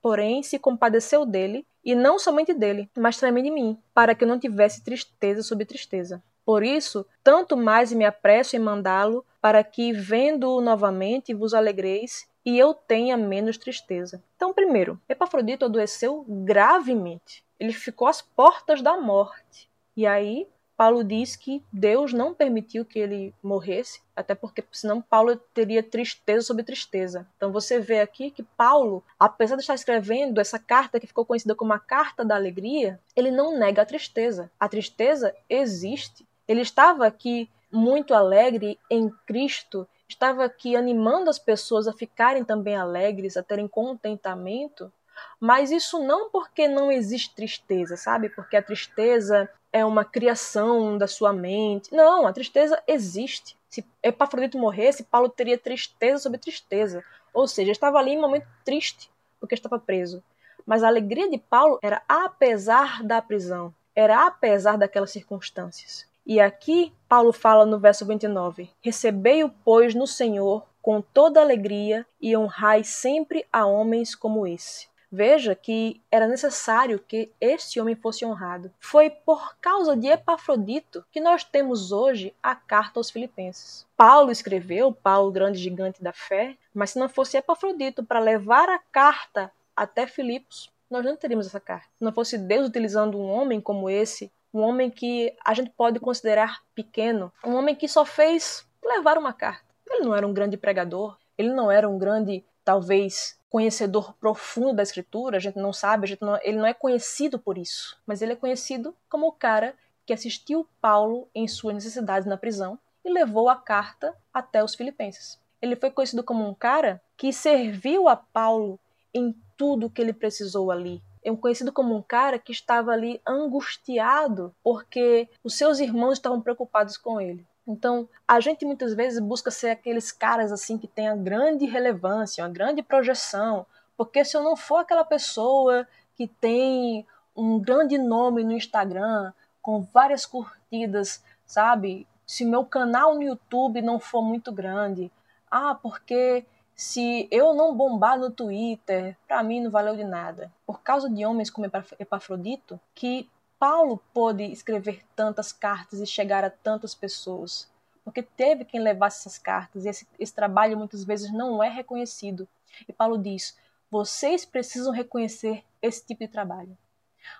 porém, 0.00 0.42
se 0.42 0.58
compadeceu 0.58 1.26
dele, 1.26 1.66
e 1.84 1.94
não 1.94 2.18
somente 2.18 2.54
dele, 2.54 2.88
mas 2.96 3.18
também 3.18 3.44
de 3.44 3.50
mim, 3.50 3.78
para 3.92 4.14
que 4.14 4.24
eu 4.24 4.28
não 4.28 4.38
tivesse 4.38 4.82
tristeza 4.82 5.42
sobre 5.42 5.66
tristeza. 5.66 6.22
Por 6.42 6.62
isso, 6.62 7.06
tanto 7.22 7.56
mais 7.56 7.92
me 7.92 8.06
apresso 8.06 8.56
em 8.56 8.58
mandá-lo, 8.58 9.24
para 9.40 9.62
que, 9.62 9.92
vendo-o 9.92 10.62
novamente, 10.62 11.34
vos 11.34 11.52
alegreis 11.52 12.26
e 12.44 12.58
eu 12.58 12.74
tenha 12.74 13.16
menos 13.16 13.56
tristeza. 13.56 14.22
Então, 14.36 14.52
primeiro, 14.52 15.00
Epafrodito 15.08 15.64
adoeceu 15.64 16.24
gravemente. 16.28 17.44
Ele 17.58 17.72
ficou 17.72 18.06
às 18.06 18.20
portas 18.20 18.82
da 18.82 18.96
morte. 19.00 19.68
E 19.96 20.06
aí, 20.06 20.46
Paulo 20.76 21.04
diz 21.04 21.36
que 21.36 21.62
Deus 21.72 22.12
não 22.12 22.34
permitiu 22.34 22.84
que 22.84 22.98
ele 22.98 23.32
morresse, 23.42 24.02
até 24.14 24.34
porque 24.34 24.64
senão 24.72 25.00
Paulo 25.00 25.36
teria 25.36 25.82
tristeza 25.82 26.44
sobre 26.44 26.64
tristeza. 26.64 27.26
Então 27.36 27.52
você 27.52 27.78
vê 27.78 28.00
aqui 28.00 28.30
que 28.30 28.42
Paulo, 28.42 29.02
apesar 29.18 29.54
de 29.54 29.62
estar 29.62 29.74
escrevendo 29.74 30.40
essa 30.40 30.58
carta 30.58 30.98
que 30.98 31.06
ficou 31.06 31.24
conhecida 31.24 31.54
como 31.54 31.72
a 31.72 31.78
carta 31.78 32.24
da 32.24 32.34
alegria, 32.34 33.00
ele 33.14 33.30
não 33.30 33.56
nega 33.56 33.82
a 33.82 33.86
tristeza. 33.86 34.50
A 34.58 34.68
tristeza 34.68 35.34
existe. 35.48 36.26
Ele 36.46 36.62
estava 36.62 37.06
aqui 37.06 37.48
muito 37.70 38.12
alegre 38.12 38.78
em 38.90 39.08
Cristo 39.26 39.86
estava 40.14 40.44
aqui 40.44 40.76
animando 40.76 41.28
as 41.28 41.38
pessoas 41.38 41.86
a 41.86 41.92
ficarem 41.92 42.44
também 42.44 42.76
alegres, 42.76 43.36
a 43.36 43.42
terem 43.42 43.68
contentamento, 43.68 44.90
mas 45.38 45.70
isso 45.70 45.98
não 46.02 46.30
porque 46.30 46.66
não 46.68 46.90
existe 46.90 47.34
tristeza, 47.34 47.96
sabe? 47.96 48.28
Porque 48.28 48.56
a 48.56 48.62
tristeza 48.62 49.48
é 49.72 49.84
uma 49.84 50.04
criação 50.04 50.96
da 50.96 51.06
sua 51.06 51.32
mente. 51.32 51.92
Não, 51.92 52.26
a 52.26 52.32
tristeza 52.32 52.80
existe. 52.86 53.56
Se 53.68 53.84
Epafrodito 54.02 54.58
morresse, 54.58 55.04
Paulo 55.04 55.28
teria 55.28 55.58
tristeza 55.58 56.22
sobre 56.22 56.38
tristeza. 56.38 57.04
Ou 57.32 57.46
seja, 57.48 57.72
estava 57.72 57.98
ali 57.98 58.12
em 58.12 58.18
um 58.18 58.22
momento 58.22 58.46
triste, 58.64 59.10
porque 59.40 59.54
estava 59.54 59.78
preso. 59.78 60.22
Mas 60.64 60.82
a 60.82 60.88
alegria 60.88 61.28
de 61.28 61.38
Paulo 61.38 61.78
era 61.82 62.02
apesar 62.08 63.02
da 63.02 63.20
prisão, 63.20 63.74
era 63.94 64.26
apesar 64.26 64.78
daquelas 64.78 65.10
circunstâncias. 65.10 66.06
E 66.26 66.40
aqui 66.40 66.92
Paulo 67.08 67.32
fala 67.32 67.66
no 67.66 67.78
verso 67.78 68.06
29: 68.06 68.70
Recebei-o, 68.80 69.50
pois, 69.64 69.94
no 69.94 70.06
Senhor 70.06 70.64
com 70.84 71.00
toda 71.00 71.40
alegria 71.40 72.06
e 72.20 72.36
honrai 72.36 72.84
sempre 72.84 73.46
a 73.50 73.64
homens 73.64 74.14
como 74.14 74.46
esse. 74.46 74.86
Veja 75.10 75.54
que 75.54 76.02
era 76.10 76.26
necessário 76.26 76.98
que 76.98 77.30
este 77.40 77.80
homem 77.80 77.94
fosse 77.94 78.24
honrado. 78.24 78.70
Foi 78.80 79.08
por 79.08 79.56
causa 79.60 79.96
de 79.96 80.08
Epafrodito 80.08 81.04
que 81.10 81.20
nós 81.20 81.42
temos 81.42 81.90
hoje 81.92 82.34
a 82.42 82.54
carta 82.54 83.00
aos 83.00 83.10
Filipenses. 83.10 83.86
Paulo 83.96 84.30
escreveu, 84.30 84.92
Paulo, 84.92 85.30
grande 85.30 85.58
gigante 85.58 86.02
da 86.02 86.12
fé, 86.12 86.56
mas 86.74 86.90
se 86.90 86.98
não 86.98 87.08
fosse 87.08 87.36
Epafrodito 87.36 88.04
para 88.04 88.18
levar 88.18 88.68
a 88.68 88.78
carta 88.78 89.50
até 89.74 90.06
Filipos, 90.06 90.70
nós 90.90 91.04
não 91.04 91.16
teríamos 91.16 91.46
essa 91.46 91.60
carta. 91.60 91.88
Se 91.96 92.04
não 92.04 92.12
fosse 92.12 92.36
Deus 92.36 92.68
utilizando 92.68 93.16
um 93.16 93.30
homem 93.30 93.60
como 93.60 93.88
esse 93.88 94.30
um 94.54 94.60
homem 94.60 94.88
que 94.88 95.34
a 95.44 95.52
gente 95.52 95.70
pode 95.70 95.98
considerar 95.98 96.62
pequeno, 96.74 97.32
um 97.44 97.54
homem 97.54 97.74
que 97.74 97.88
só 97.88 98.04
fez 98.04 98.64
levar 98.82 99.18
uma 99.18 99.32
carta. 99.32 99.64
Ele 99.84 100.04
não 100.04 100.14
era 100.14 100.26
um 100.26 100.32
grande 100.32 100.56
pregador, 100.56 101.18
ele 101.36 101.52
não 101.52 101.70
era 101.70 101.88
um 101.88 101.98
grande, 101.98 102.44
talvez, 102.64 103.36
conhecedor 103.50 104.14
profundo 104.14 104.74
da 104.74 104.82
escritura, 104.82 105.36
a 105.36 105.40
gente 105.40 105.58
não 105.58 105.72
sabe, 105.72 106.06
gente 106.06 106.22
não, 106.22 106.38
ele 106.42 106.58
não 106.58 106.66
é 106.66 106.72
conhecido 106.72 107.38
por 107.38 107.58
isso, 107.58 107.96
mas 108.06 108.22
ele 108.22 108.32
é 108.32 108.36
conhecido 108.36 108.94
como 109.08 109.26
o 109.26 109.32
cara 109.32 109.74
que 110.06 110.12
assistiu 110.12 110.68
Paulo 110.80 111.28
em 111.34 111.48
suas 111.48 111.74
necessidades 111.74 112.26
na 112.26 112.36
prisão 112.36 112.78
e 113.04 113.12
levou 113.12 113.48
a 113.48 113.56
carta 113.56 114.14
até 114.32 114.62
os 114.62 114.74
filipenses. 114.74 115.38
Ele 115.60 115.76
foi 115.76 115.90
conhecido 115.90 116.22
como 116.22 116.46
um 116.46 116.54
cara 116.54 117.02
que 117.16 117.32
serviu 117.32 118.08
a 118.08 118.16
Paulo 118.16 118.78
em 119.12 119.34
tudo 119.56 119.90
que 119.90 120.00
ele 120.00 120.12
precisou 120.12 120.70
ali, 120.70 121.02
é 121.24 121.34
conhecido 121.34 121.72
como 121.72 121.96
um 121.96 122.02
cara 122.02 122.38
que 122.38 122.52
estava 122.52 122.92
ali 122.92 123.20
angustiado 123.26 124.54
porque 124.62 125.28
os 125.42 125.54
seus 125.54 125.80
irmãos 125.80 126.14
estavam 126.14 126.40
preocupados 126.40 126.96
com 126.96 127.20
ele. 127.20 127.44
Então, 127.66 128.06
a 128.28 128.40
gente 128.40 128.64
muitas 128.66 128.92
vezes 128.92 129.18
busca 129.18 129.50
ser 129.50 129.70
aqueles 129.70 130.12
caras 130.12 130.52
assim 130.52 130.76
que 130.76 130.86
tem 130.86 131.08
a 131.08 131.16
grande 131.16 131.64
relevância, 131.64 132.44
uma 132.44 132.50
grande 132.50 132.82
projeção, 132.82 133.64
porque 133.96 134.22
se 134.22 134.36
eu 134.36 134.42
não 134.42 134.54
for 134.54 134.76
aquela 134.76 135.04
pessoa 135.04 135.88
que 136.14 136.26
tem 136.26 137.06
um 137.34 137.58
grande 137.58 137.96
nome 137.96 138.44
no 138.44 138.52
Instagram, 138.52 139.32
com 139.62 139.80
várias 139.80 140.26
curtidas, 140.26 141.24
sabe? 141.46 142.06
Se 142.26 142.44
meu 142.44 142.66
canal 142.66 143.14
no 143.14 143.22
YouTube 143.22 143.80
não 143.80 143.98
for 143.98 144.22
muito 144.22 144.52
grande, 144.52 145.10
ah, 145.50 145.74
porque 145.74 146.44
se 146.76 147.28
eu 147.30 147.54
não 147.54 147.74
bombar 147.74 148.18
no 148.18 148.30
Twitter, 148.30 149.16
para 149.28 149.42
mim 149.42 149.60
não 149.60 149.70
valeu 149.70 149.96
de 149.96 150.04
nada. 150.04 150.52
Por 150.66 150.80
causa 150.80 151.08
de 151.08 151.24
homens 151.24 151.50
como 151.50 151.70
Epafrodito, 151.98 152.80
que 152.94 153.28
Paulo 153.58 154.02
pôde 154.12 154.44
escrever 154.44 155.04
tantas 155.14 155.52
cartas 155.52 156.00
e 156.00 156.06
chegar 156.06 156.44
a 156.44 156.50
tantas 156.50 156.94
pessoas. 156.94 157.70
Porque 158.04 158.22
teve 158.22 158.64
quem 158.64 158.80
levasse 158.80 159.20
essas 159.20 159.38
cartas 159.38 159.84
e 159.84 159.88
esse, 159.88 160.06
esse 160.18 160.34
trabalho 160.34 160.76
muitas 160.76 161.04
vezes 161.04 161.32
não 161.32 161.62
é 161.62 161.68
reconhecido. 161.68 162.46
E 162.88 162.92
Paulo 162.92 163.16
diz: 163.16 163.56
vocês 163.90 164.44
precisam 164.44 164.92
reconhecer 164.92 165.64
esse 165.80 166.04
tipo 166.04 166.20
de 166.20 166.28
trabalho. 166.28 166.76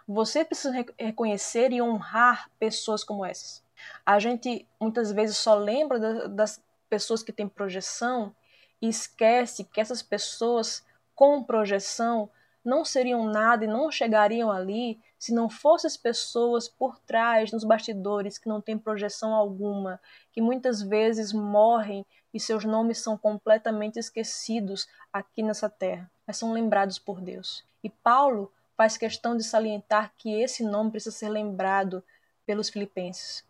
Vocês 0.06 0.46
precisam 0.46 0.84
reconhecer 0.98 1.72
e 1.72 1.82
honrar 1.82 2.48
pessoas 2.58 3.04
como 3.04 3.24
essas. 3.24 3.62
A 4.06 4.18
gente 4.18 4.66
muitas 4.80 5.12
vezes 5.12 5.36
só 5.36 5.54
lembra 5.56 6.28
das 6.28 6.62
pessoas 6.88 7.22
que 7.22 7.32
têm 7.32 7.48
projeção 7.48 8.34
e 8.80 8.88
esquece 8.88 9.64
que 9.64 9.80
essas 9.80 10.02
pessoas 10.02 10.84
com 11.14 11.42
projeção 11.42 12.28
não 12.64 12.84
seriam 12.84 13.26
nada 13.26 13.64
e 13.64 13.68
não 13.68 13.90
chegariam 13.90 14.50
ali 14.50 14.98
se 15.18 15.32
não 15.32 15.48
fossem 15.48 15.87
as 15.87 15.96
pessoas 15.96 16.68
por 16.68 16.98
trás, 16.98 17.52
nos 17.52 17.64
bastidores, 17.64 18.38
que 18.38 18.48
não 18.48 18.60
têm 18.60 18.78
projeção 18.78 19.34
alguma, 19.34 20.00
que 20.32 20.40
muitas 20.40 20.82
vezes 20.82 21.32
morrem 21.32 22.04
e 22.32 22.40
seus 22.40 22.64
nomes 22.64 22.98
são 22.98 23.16
completamente 23.16 23.98
esquecidos 23.98 24.88
aqui 25.12 25.42
nessa 25.42 25.68
terra, 25.68 26.10
mas 26.26 26.37
são 26.37 26.52
lembrados 26.52 26.98
por 26.98 27.20
Deus. 27.20 27.64
E 27.82 27.88
Paulo 27.88 28.52
faz 28.76 28.96
questão 28.96 29.37
de 29.37 29.44
salientar 29.44 30.12
que 30.16 30.32
esse 30.40 30.64
nome 30.64 30.90
precisa 30.90 31.16
ser 31.16 31.28
lembrado 31.28 32.02
pelos 32.44 32.68
filipenses. 32.68 33.44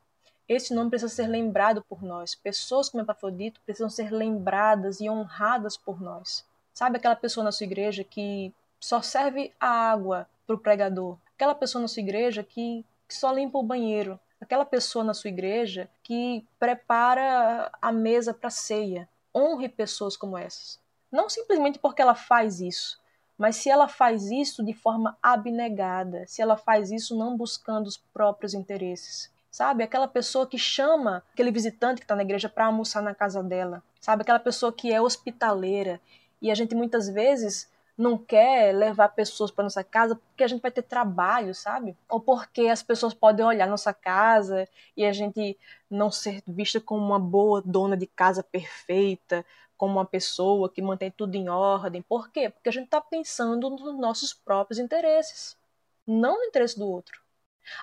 Esse 0.47 0.75
nome 0.75 0.91
precisa 0.91 1.13
ser 1.13 1.27
lembrado 1.27 1.83
por 1.89 2.03
nós. 2.03 2.35
Pessoas 2.35 2.91
como 2.91 3.03
Epafrodito 3.03 3.61
precisam 3.63 3.89
ser 3.89 4.11
lembradas 4.11 5.01
e 5.01 5.09
honradas 5.09 5.77
por 5.77 6.01
nós. 6.01 6.45
Sabe 6.73 6.99
aquela 6.99 7.17
pessoa 7.17 7.45
na 7.45 7.53
sua 7.53 7.65
igreja 7.65 8.05
que 8.05 8.53
só 8.79 9.01
serve 9.01 9.53
a 9.59 9.69
água 9.69 10.29
para 10.47 10.57
o 10.57 10.59
pregador? 10.59 11.17
Aquela 11.35 11.55
pessoa 11.55 11.81
na 11.81 11.89
sua 11.89 12.03
igreja 12.03 12.43
que, 12.43 12.85
que 13.09 13.15
só 13.15 13.33
limpa 13.33 13.57
o 13.59 13.63
banheiro? 13.63 14.21
Aquela 14.39 14.67
pessoa 14.67 15.03
na 15.03 15.15
sua 15.15 15.31
igreja 15.31 15.89
que 16.03 16.45
prepara 16.59 17.71
a 17.81 17.91
mesa 17.91 18.35
para 18.35 18.51
ceia? 18.51 19.09
Honre 19.35 19.69
pessoas 19.69 20.17
como 20.17 20.37
essas. 20.37 20.79
Não 21.11 21.31
simplesmente 21.31 21.79
porque 21.79 22.03
ela 22.03 22.15
faz 22.15 22.61
isso, 22.61 23.01
mas 23.39 23.57
se 23.57 23.71
ela 23.71 23.89
faz 23.89 24.31
isso 24.31 24.63
de 24.63 24.75
forma 24.75 25.17
abnegada, 25.23 26.27
se 26.27 26.43
ela 26.43 26.57
faz 26.57 26.91
isso 26.91 27.17
não 27.17 27.37
buscando 27.37 27.87
os 27.87 27.97
próprios 27.97 28.53
interesses, 28.53 29.31
sabe? 29.55 29.85
Aquela 29.85 30.09
pessoa 30.09 30.49
que 30.49 30.59
chama 30.59 31.23
aquele 31.33 31.53
visitante 31.53 32.01
que 32.01 32.05
está 32.05 32.17
na 32.17 32.25
igreja 32.25 32.49
para 32.49 32.67
almoçar 32.67 33.01
na 33.01 33.15
casa 33.15 33.41
dela, 33.41 33.85
sabe? 34.01 34.23
Aquela 34.23 34.41
pessoa 34.41 34.73
que 34.73 34.93
é 34.93 35.01
hospitaleira 35.01 36.01
e 36.43 36.51
a 36.51 36.57
gente 36.57 36.75
muitas 36.75 37.09
vezes 37.09 37.71
não 37.97 38.19
quer 38.19 38.75
levar 38.75 39.11
pessoas 39.11 39.53
para 39.53 39.63
nossa 39.63 39.85
casa 39.85 40.17
porque 40.17 40.43
a 40.43 40.49
gente 40.49 40.61
vai 40.61 40.73
ter 40.73 40.83
trabalho, 40.83 41.55
sabe? 41.55 41.97
Ou 42.09 42.19
porque 42.19 42.63
as 42.63 42.83
pessoas 42.83 43.15
podem 43.15 43.47
olhar 43.47 43.69
nossa 43.69 43.95
casa 43.95 44.69
e 44.97 45.05
a 45.05 45.13
gente 45.13 45.57
não 45.89 46.11
ser 46.11 46.43
vista 46.49 46.81
como 46.81 47.07
uma 47.07 47.21
boa 47.21 47.63
dona 47.65 47.97
de 47.97 48.09
casa 48.09 48.43
perfeita, 48.43 49.47
como 49.77 49.93
uma 49.93 50.05
pessoa 50.05 50.69
que 50.69 50.83
mantém 50.83 51.13
tudo 51.13 51.37
em 51.37 51.49
ordem. 51.49 52.03
Por 52.03 52.29
quê? 52.29 52.51
Porque 52.51 52.71
a 52.71 52.73
gente 52.73 52.87
está 52.87 53.01
pensando 53.01 53.71
nos 53.71 53.97
nossos 53.97 54.35
próprios 54.35 54.81
interesses, 54.81 55.57
não 56.05 56.39
no 56.39 56.45
interesse 56.45 56.77
do 56.77 56.89
outro. 56.89 57.24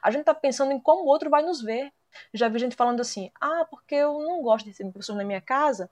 A 0.02 0.12
gente 0.12 0.22
está 0.22 0.34
pensando 0.34 0.72
em 0.72 0.80
como 0.80 1.04
o 1.04 1.08
outro 1.08 1.30
vai 1.30 1.42
nos 1.42 1.62
ver. 1.62 1.92
Já 2.34 2.48
vi 2.50 2.60
gente 2.60 2.76
falando 2.76 3.00
assim: 3.00 3.32
ah, 3.40 3.66
porque 3.70 3.96
eu 3.96 4.20
não 4.20 4.42
gosto 4.42 4.66
de 4.66 4.72
receber 4.72 4.92
pessoas 4.92 5.18
na 5.18 5.24
minha 5.24 5.42
casa, 5.42 5.90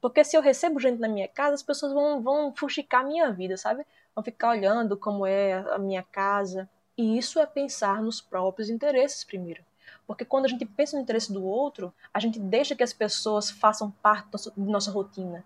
porque 0.00 0.24
se 0.24 0.36
eu 0.36 0.40
recebo 0.40 0.80
gente 0.80 1.00
na 1.00 1.08
minha 1.08 1.28
casa, 1.28 1.54
as 1.54 1.62
pessoas 1.62 1.92
vão, 1.92 2.22
vão 2.22 2.54
fuxicar 2.54 3.02
a 3.02 3.04
minha 3.04 3.32
vida, 3.32 3.56
sabe? 3.56 3.84
Vão 4.14 4.24
ficar 4.24 4.50
olhando 4.50 4.96
como 4.96 5.26
é 5.26 5.54
a 5.72 5.78
minha 5.78 6.02
casa. 6.02 6.68
E 6.96 7.18
isso 7.18 7.38
é 7.38 7.46
pensar 7.46 8.02
nos 8.02 8.20
próprios 8.20 8.70
interesses 8.70 9.22
primeiro. 9.24 9.62
Porque 10.06 10.24
quando 10.24 10.46
a 10.46 10.48
gente 10.48 10.64
pensa 10.64 10.96
no 10.96 11.02
interesse 11.02 11.32
do 11.32 11.44
outro, 11.44 11.92
a 12.12 12.18
gente 12.18 12.38
deixa 12.38 12.74
que 12.74 12.82
as 12.82 12.92
pessoas 12.92 13.50
façam 13.50 13.90
parte 13.90 14.30
da 14.30 14.38
nossa 14.56 14.90
rotina. 14.90 15.44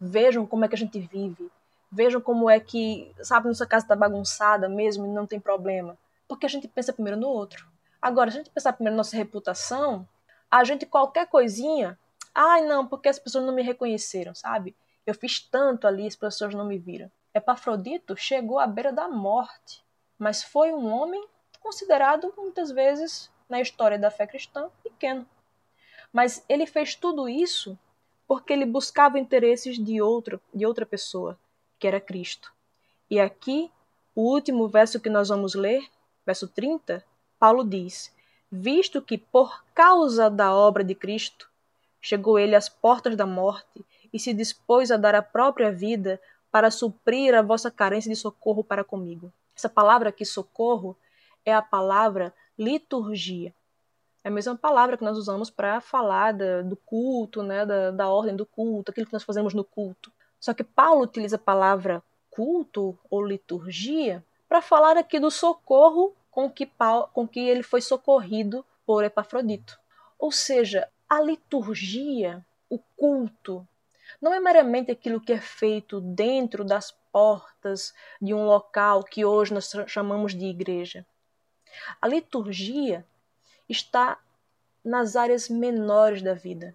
Vejam 0.00 0.46
como 0.46 0.64
é 0.64 0.68
que 0.68 0.74
a 0.74 0.78
gente 0.78 0.98
vive. 0.98 1.50
Vejam 1.90 2.20
como 2.20 2.48
é 2.48 2.58
que, 2.58 3.12
sabe, 3.22 3.48
nossa 3.48 3.66
casa 3.66 3.84
está 3.84 3.94
bagunçada 3.96 4.68
mesmo 4.68 5.06
e 5.06 5.08
não 5.08 5.26
tem 5.26 5.38
problema 5.38 5.96
porque 6.28 6.46
a 6.46 6.48
gente 6.48 6.68
pensa 6.68 6.92
primeiro 6.92 7.18
no 7.18 7.28
outro. 7.28 7.66
Agora, 8.00 8.30
se 8.30 8.36
a 8.36 8.40
gente 8.40 8.52
pensar 8.52 8.72
primeiro 8.72 8.94
na 8.94 9.00
nossa 9.00 9.16
reputação, 9.16 10.08
a 10.50 10.62
gente 10.64 10.86
qualquer 10.86 11.26
coisinha, 11.26 11.98
ai 12.34 12.64
não, 12.64 12.86
porque 12.86 13.08
as 13.08 13.18
pessoas 13.18 13.44
não 13.44 13.54
me 13.54 13.62
reconheceram, 13.62 14.34
sabe? 14.34 14.76
Eu 15.04 15.14
fiz 15.14 15.40
tanto 15.40 15.86
ali, 15.86 16.06
as 16.06 16.16
pessoas 16.16 16.54
não 16.54 16.66
me 16.66 16.78
viram. 16.78 17.10
Epafrodito 17.34 18.16
chegou 18.16 18.58
à 18.58 18.66
beira 18.66 18.92
da 18.92 19.08
morte, 19.08 19.84
mas 20.18 20.42
foi 20.42 20.72
um 20.72 20.86
homem 20.92 21.26
considerado 21.60 22.32
muitas 22.36 22.70
vezes 22.70 23.30
na 23.48 23.60
história 23.60 23.98
da 23.98 24.10
fé 24.10 24.26
cristã 24.26 24.70
pequeno. 24.82 25.26
Mas 26.12 26.44
ele 26.48 26.66
fez 26.66 26.94
tudo 26.94 27.28
isso 27.28 27.78
porque 28.26 28.52
ele 28.52 28.66
buscava 28.66 29.18
interesses 29.18 29.78
de 29.78 30.00
outro, 30.00 30.40
de 30.52 30.66
outra 30.66 30.84
pessoa, 30.84 31.38
que 31.78 31.86
era 31.86 32.00
Cristo. 32.00 32.52
E 33.08 33.20
aqui, 33.20 33.70
o 34.14 34.22
último 34.22 34.68
verso 34.68 35.00
que 35.00 35.10
nós 35.10 35.28
vamos 35.28 35.54
ler 35.54 35.86
verso 36.26 36.48
30, 36.48 37.04
Paulo 37.38 37.64
diz: 37.64 38.12
Visto 38.50 39.00
que 39.00 39.16
por 39.16 39.64
causa 39.72 40.28
da 40.28 40.52
obra 40.52 40.82
de 40.82 40.94
Cristo 40.94 41.48
chegou 42.00 42.38
ele 42.38 42.56
às 42.56 42.68
portas 42.68 43.16
da 43.16 43.24
morte 43.24 43.84
e 44.12 44.18
se 44.18 44.34
dispôs 44.34 44.90
a 44.90 44.96
dar 44.96 45.14
a 45.14 45.22
própria 45.22 45.70
vida 45.70 46.20
para 46.50 46.70
suprir 46.70 47.34
a 47.34 47.42
vossa 47.42 47.70
carência 47.70 48.10
de 48.10 48.16
socorro 48.16 48.64
para 48.64 48.84
comigo. 48.84 49.32
Essa 49.54 49.68
palavra 49.68 50.08
aqui, 50.08 50.24
socorro, 50.24 50.96
é 51.44 51.54
a 51.54 51.62
palavra 51.62 52.34
liturgia. 52.58 53.54
É 54.24 54.28
a 54.28 54.30
mesma 54.30 54.56
palavra 54.56 54.96
que 54.96 55.04
nós 55.04 55.16
usamos 55.16 55.50
para 55.50 55.80
falar 55.80 56.32
da, 56.32 56.62
do 56.62 56.76
culto, 56.76 57.42
né, 57.42 57.64
da, 57.64 57.90
da 57.90 58.08
ordem 58.08 58.34
do 58.34 58.44
culto, 58.44 58.90
aquilo 58.90 59.06
que 59.06 59.12
nós 59.12 59.22
fazemos 59.22 59.54
no 59.54 59.62
culto. 59.62 60.10
Só 60.40 60.52
que 60.52 60.64
Paulo 60.64 61.02
utiliza 61.02 61.36
a 61.36 61.38
palavra 61.38 62.02
culto 62.30 62.98
ou 63.08 63.24
liturgia 63.24 64.24
para 64.56 64.62
falar 64.62 64.96
aqui 64.96 65.20
do 65.20 65.30
socorro 65.30 66.16
com 66.30 66.50
que, 66.50 66.64
Paulo, 66.64 67.10
com 67.12 67.28
que 67.28 67.40
ele 67.40 67.62
foi 67.62 67.82
socorrido 67.82 68.64
por 68.86 69.04
Epafrodito. 69.04 69.78
Ou 70.18 70.32
seja, 70.32 70.88
a 71.06 71.20
liturgia, 71.20 72.42
o 72.70 72.78
culto, 72.96 73.68
não 74.18 74.32
é 74.32 74.40
meramente 74.40 74.90
aquilo 74.90 75.20
que 75.20 75.34
é 75.34 75.38
feito 75.38 76.00
dentro 76.00 76.64
das 76.64 76.90
portas 77.12 77.92
de 78.18 78.32
um 78.32 78.46
local 78.46 79.04
que 79.04 79.26
hoje 79.26 79.52
nós 79.52 79.70
chamamos 79.88 80.34
de 80.34 80.46
igreja. 80.46 81.04
A 82.00 82.08
liturgia 82.08 83.04
está 83.68 84.18
nas 84.82 85.16
áreas 85.16 85.50
menores 85.50 86.22
da 86.22 86.32
vida. 86.32 86.74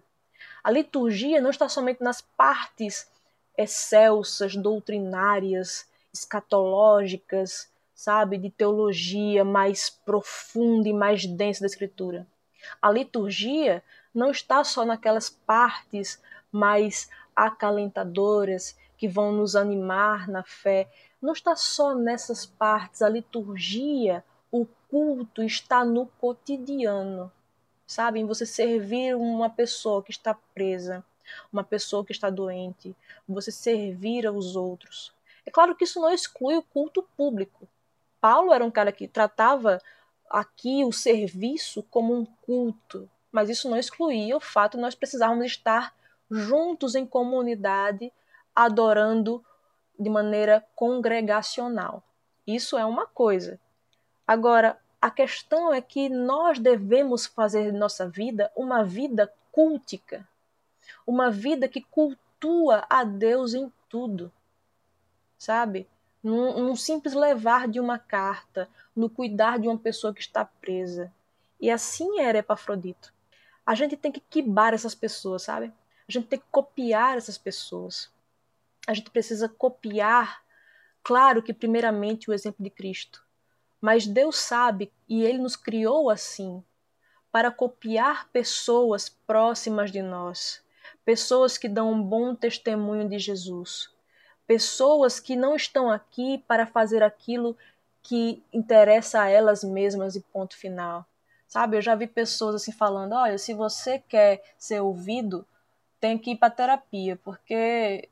A 0.62 0.70
liturgia 0.70 1.40
não 1.40 1.50
está 1.50 1.68
somente 1.68 2.00
nas 2.00 2.20
partes 2.20 3.10
excelsas, 3.58 4.54
doutrinárias, 4.54 5.90
escatológicas, 6.12 7.71
sabe, 8.02 8.36
de 8.36 8.50
teologia 8.50 9.44
mais 9.44 9.88
profunda 9.88 10.88
e 10.88 10.92
mais 10.92 11.24
densa 11.24 11.60
da 11.60 11.68
Escritura. 11.68 12.26
A 12.80 12.90
liturgia 12.90 13.80
não 14.12 14.32
está 14.32 14.64
só 14.64 14.84
naquelas 14.84 15.30
partes 15.30 16.20
mais 16.50 17.08
acalentadoras 17.34 18.76
que 18.98 19.06
vão 19.06 19.30
nos 19.30 19.54
animar 19.54 20.26
na 20.26 20.42
fé. 20.42 20.90
Não 21.20 21.32
está 21.32 21.54
só 21.54 21.94
nessas 21.94 22.44
partes. 22.44 23.02
A 23.02 23.08
liturgia, 23.08 24.24
o 24.50 24.66
culto 24.90 25.40
está 25.40 25.84
no 25.84 26.06
cotidiano. 26.18 27.30
Sabe, 27.86 28.18
em 28.18 28.26
você 28.26 28.44
servir 28.44 29.14
uma 29.14 29.48
pessoa 29.48 30.02
que 30.02 30.10
está 30.10 30.34
presa, 30.52 31.04
uma 31.52 31.62
pessoa 31.62 32.04
que 32.04 32.10
está 32.10 32.28
doente, 32.30 32.96
você 33.28 33.52
servir 33.52 34.26
aos 34.26 34.56
outros. 34.56 35.14
É 35.46 35.52
claro 35.52 35.76
que 35.76 35.84
isso 35.84 36.00
não 36.00 36.12
exclui 36.12 36.56
o 36.56 36.64
culto 36.64 37.04
público. 37.16 37.68
Paulo 38.22 38.54
era 38.54 38.64
um 38.64 38.70
cara 38.70 38.92
que 38.92 39.06
tratava 39.06 39.78
aqui 40.30 40.84
o 40.84 40.92
serviço 40.92 41.82
como 41.90 42.14
um 42.14 42.24
culto, 42.24 43.10
mas 43.32 43.50
isso 43.50 43.68
não 43.68 43.76
excluía 43.76 44.36
o 44.36 44.40
fato 44.40 44.76
de 44.76 44.82
nós 44.82 44.94
precisarmos 44.94 45.44
estar 45.44 45.94
juntos 46.30 46.94
em 46.94 47.04
comunidade, 47.04 48.10
adorando 48.54 49.44
de 49.98 50.08
maneira 50.08 50.64
congregacional. 50.74 52.02
Isso 52.46 52.78
é 52.78 52.86
uma 52.86 53.06
coisa. 53.06 53.60
Agora, 54.26 54.78
a 55.00 55.10
questão 55.10 55.74
é 55.74 55.80
que 55.80 56.08
nós 56.08 56.58
devemos 56.60 57.26
fazer 57.26 57.72
de 57.72 57.76
nossa 57.76 58.08
vida 58.08 58.50
uma 58.56 58.84
vida 58.84 59.30
cultica, 59.50 60.26
uma 61.04 61.30
vida 61.30 61.68
que 61.68 61.82
cultua 61.82 62.86
a 62.88 63.04
Deus 63.04 63.52
em 63.52 63.70
tudo 63.88 64.32
sabe? 65.42 65.88
Num, 66.22 66.66
num 66.66 66.76
simples 66.76 67.14
levar 67.14 67.66
de 67.66 67.80
uma 67.80 67.98
carta, 67.98 68.68
no 68.94 69.10
cuidar 69.10 69.58
de 69.58 69.66
uma 69.66 69.78
pessoa 69.78 70.14
que 70.14 70.20
está 70.20 70.44
presa. 70.44 71.12
E 71.60 71.70
assim 71.70 72.20
era 72.20 72.38
Epafrodito. 72.38 73.12
A 73.64 73.74
gente 73.74 73.96
tem 73.96 74.10
que 74.10 74.20
quibar 74.20 74.74
essas 74.74 74.94
pessoas, 74.94 75.42
sabe? 75.42 75.72
A 76.08 76.12
gente 76.12 76.26
tem 76.26 76.38
que 76.38 76.46
copiar 76.50 77.16
essas 77.16 77.38
pessoas. 77.38 78.10
A 78.86 78.94
gente 78.94 79.10
precisa 79.10 79.48
copiar, 79.48 80.42
claro 81.02 81.42
que 81.42 81.54
primeiramente 81.54 82.28
o 82.28 82.32
exemplo 82.32 82.62
de 82.62 82.70
Cristo. 82.70 83.24
Mas 83.80 84.06
Deus 84.06 84.36
sabe 84.36 84.92
e 85.08 85.24
Ele 85.24 85.38
nos 85.38 85.56
criou 85.56 86.10
assim, 86.10 86.62
para 87.30 87.50
copiar 87.50 88.28
pessoas 88.28 89.08
próximas 89.08 89.90
de 89.90 90.02
nós, 90.02 90.62
pessoas 91.04 91.56
que 91.56 91.68
dão 91.68 91.92
um 91.92 92.02
bom 92.02 92.34
testemunho 92.34 93.08
de 93.08 93.18
Jesus, 93.18 93.91
pessoas 94.52 95.18
que 95.18 95.34
não 95.34 95.56
estão 95.56 95.90
aqui 95.90 96.44
para 96.46 96.66
fazer 96.66 97.02
aquilo 97.02 97.56
que 98.02 98.42
interessa 98.52 99.22
a 99.22 99.30
elas 99.30 99.64
mesmas 99.64 100.14
e 100.14 100.20
ponto 100.20 100.54
final. 100.54 101.06
Sabe, 101.48 101.78
eu 101.78 101.80
já 101.80 101.94
vi 101.94 102.06
pessoas 102.06 102.56
assim 102.56 102.70
falando, 102.70 103.14
olha, 103.14 103.38
se 103.38 103.54
você 103.54 103.98
quer 103.98 104.42
ser 104.58 104.80
ouvido, 104.80 105.46
tem 105.98 106.18
que 106.18 106.32
ir 106.32 106.36
para 106.36 106.50
terapia, 106.50 107.16
porque 107.24 108.10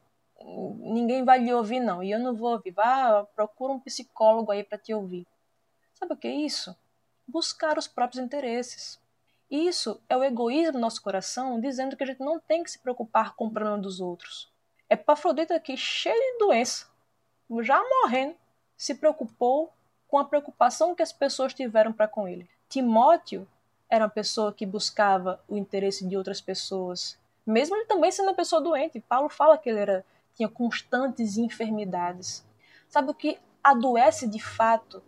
ninguém 0.78 1.26
vai 1.26 1.40
lhe 1.40 1.52
ouvir 1.52 1.78
não, 1.78 2.02
e 2.02 2.10
eu 2.10 2.18
não 2.18 2.34
vou 2.34 2.52
ouvir. 2.52 2.70
Vá, 2.70 3.22
procura 3.36 3.74
um 3.74 3.80
psicólogo 3.80 4.50
aí 4.50 4.64
para 4.64 4.78
te 4.78 4.94
ouvir. 4.94 5.26
Sabe 5.92 6.14
o 6.14 6.16
que 6.16 6.28
é 6.28 6.34
isso? 6.34 6.74
Buscar 7.28 7.76
os 7.76 7.86
próprios 7.86 8.24
interesses. 8.24 8.98
Isso 9.50 10.00
é 10.08 10.16
o 10.16 10.24
egoísmo 10.24 10.72
do 10.72 10.78
nosso 10.78 11.02
coração 11.02 11.60
dizendo 11.60 11.98
que 11.98 12.02
a 12.02 12.06
gente 12.06 12.20
não 12.20 12.40
tem 12.40 12.64
que 12.64 12.70
se 12.70 12.78
preocupar 12.78 13.34
com 13.34 13.44
o 13.44 13.50
problema 13.50 13.76
dos 13.76 14.00
outros. 14.00 14.49
Epafrodito 14.90 15.54
aqui, 15.54 15.76
cheio 15.76 16.20
de 16.32 16.38
doença, 16.38 16.86
já 17.62 17.80
morrendo, 17.80 18.34
se 18.76 18.92
preocupou 18.96 19.72
com 20.08 20.18
a 20.18 20.24
preocupação 20.24 20.96
que 20.96 21.02
as 21.02 21.12
pessoas 21.12 21.54
tiveram 21.54 21.92
para 21.92 22.08
com 22.08 22.26
ele. 22.26 22.50
Timóteo 22.68 23.46
era 23.88 24.04
uma 24.04 24.10
pessoa 24.10 24.52
que 24.52 24.66
buscava 24.66 25.40
o 25.48 25.56
interesse 25.56 26.04
de 26.04 26.16
outras 26.16 26.40
pessoas, 26.40 27.16
mesmo 27.46 27.76
ele 27.76 27.84
também 27.84 28.10
sendo 28.10 28.30
uma 28.30 28.34
pessoa 28.34 28.60
doente. 28.60 28.98
Paulo 28.98 29.28
fala 29.28 29.56
que 29.56 29.70
ele 29.70 29.78
era, 29.78 30.04
tinha 30.34 30.48
constantes 30.48 31.36
enfermidades. 31.36 32.44
Sabe 32.88 33.12
o 33.12 33.14
que 33.14 33.38
adoece 33.62 34.26
de 34.26 34.42
fato 34.42 35.00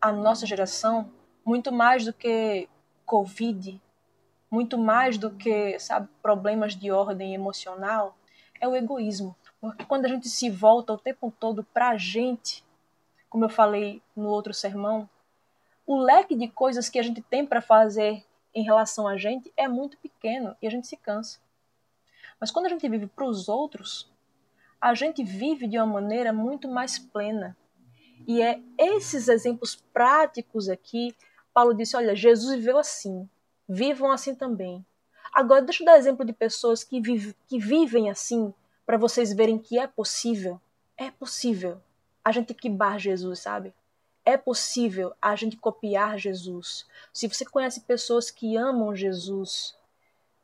a 0.00 0.10
nossa 0.10 0.44
geração? 0.44 1.08
Muito 1.44 1.70
mais 1.70 2.04
do 2.04 2.12
que 2.12 2.68
Covid, 3.06 3.80
muito 4.50 4.76
mais 4.76 5.16
do 5.16 5.30
que, 5.30 5.78
sabe, 5.78 6.08
problemas 6.20 6.74
de 6.74 6.90
ordem 6.90 7.32
emocional, 7.32 8.16
é 8.60 8.68
o 8.68 8.76
egoísmo. 8.76 9.36
Porque 9.60 9.84
quando 9.84 10.04
a 10.04 10.08
gente 10.08 10.28
se 10.28 10.50
volta 10.50 10.92
o 10.92 10.98
tempo 10.98 11.32
todo 11.38 11.64
para 11.64 11.90
a 11.90 11.96
gente, 11.96 12.64
como 13.28 13.44
eu 13.44 13.48
falei 13.48 14.02
no 14.14 14.28
outro 14.28 14.54
sermão, 14.54 15.08
o 15.86 15.98
leque 15.98 16.34
de 16.34 16.48
coisas 16.48 16.88
que 16.88 16.98
a 16.98 17.02
gente 17.02 17.20
tem 17.22 17.44
para 17.44 17.60
fazer 17.60 18.24
em 18.54 18.62
relação 18.62 19.06
a 19.08 19.16
gente 19.16 19.52
é 19.56 19.66
muito 19.66 19.96
pequeno 19.98 20.56
e 20.60 20.66
a 20.66 20.70
gente 20.70 20.86
se 20.86 20.96
cansa. 20.96 21.38
Mas 22.40 22.50
quando 22.50 22.66
a 22.66 22.68
gente 22.68 22.88
vive 22.88 23.06
para 23.06 23.24
os 23.24 23.48
outros, 23.48 24.10
a 24.80 24.94
gente 24.94 25.22
vive 25.24 25.66
de 25.66 25.76
uma 25.78 25.86
maneira 25.86 26.32
muito 26.32 26.68
mais 26.68 26.98
plena. 26.98 27.56
E 28.26 28.42
é 28.42 28.60
esses 28.78 29.28
exemplos 29.28 29.76
práticos 29.92 30.68
aqui 30.68 31.14
Paulo 31.52 31.74
disse: 31.74 31.96
Olha, 31.96 32.14
Jesus 32.14 32.56
viveu 32.56 32.78
assim, 32.78 33.28
vivam 33.68 34.10
assim 34.10 34.34
também. 34.34 34.84
Agora, 35.32 35.62
deixa 35.62 35.82
eu 35.82 35.86
dar 35.86 35.98
exemplo 35.98 36.24
de 36.24 36.32
pessoas 36.32 36.82
que, 36.82 37.00
vive, 37.00 37.34
que 37.46 37.58
vivem 37.58 38.10
assim, 38.10 38.52
para 38.84 38.96
vocês 38.96 39.32
verem 39.32 39.58
que 39.58 39.78
é 39.78 39.86
possível. 39.86 40.60
É 40.96 41.10
possível 41.10 41.80
a 42.24 42.32
gente 42.32 42.52
quibar 42.52 42.98
Jesus, 42.98 43.40
sabe? 43.40 43.72
É 44.24 44.36
possível 44.36 45.14
a 45.20 45.34
gente 45.34 45.56
copiar 45.56 46.18
Jesus. 46.18 46.86
Se 47.12 47.26
você 47.26 47.44
conhece 47.44 47.80
pessoas 47.80 48.30
que 48.30 48.56
amam 48.56 48.94
Jesus, 48.94 49.74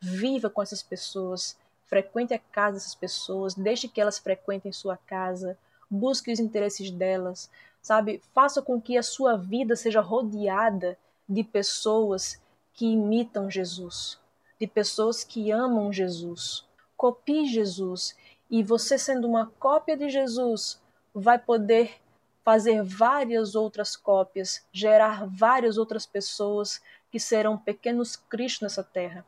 viva 0.00 0.48
com 0.48 0.62
essas 0.62 0.82
pessoas, 0.82 1.56
frequente 1.84 2.34
a 2.34 2.38
casa 2.38 2.74
dessas 2.74 2.94
pessoas, 2.94 3.54
deixe 3.54 3.88
que 3.88 4.00
elas 4.00 4.18
frequentem 4.18 4.72
sua 4.72 4.96
casa, 4.96 5.58
busque 5.90 6.32
os 6.32 6.40
interesses 6.40 6.90
delas, 6.90 7.50
sabe? 7.80 8.22
Faça 8.34 8.60
com 8.62 8.80
que 8.80 8.96
a 8.96 9.02
sua 9.02 9.36
vida 9.36 9.76
seja 9.76 10.00
rodeada 10.00 10.98
de 11.28 11.44
pessoas 11.44 12.40
que 12.72 12.86
imitam 12.86 13.50
Jesus, 13.50 14.18
de 14.58 14.66
pessoas 14.66 15.22
que 15.22 15.50
amam 15.50 15.92
Jesus. 15.92 16.66
Copie 16.96 17.46
Jesus 17.46 18.16
e 18.50 18.62
você, 18.62 18.96
sendo 18.96 19.26
uma 19.26 19.46
cópia 19.58 19.96
de 19.96 20.08
Jesus, 20.08 20.80
vai 21.14 21.38
poder 21.38 22.00
fazer 22.44 22.82
várias 22.82 23.56
outras 23.56 23.96
cópias, 23.96 24.64
gerar 24.72 25.26
várias 25.26 25.76
outras 25.76 26.06
pessoas 26.06 26.80
que 27.10 27.18
serão 27.18 27.58
pequenos 27.58 28.14
Cristos 28.14 28.62
nessa 28.62 28.84
terra. 28.84 29.26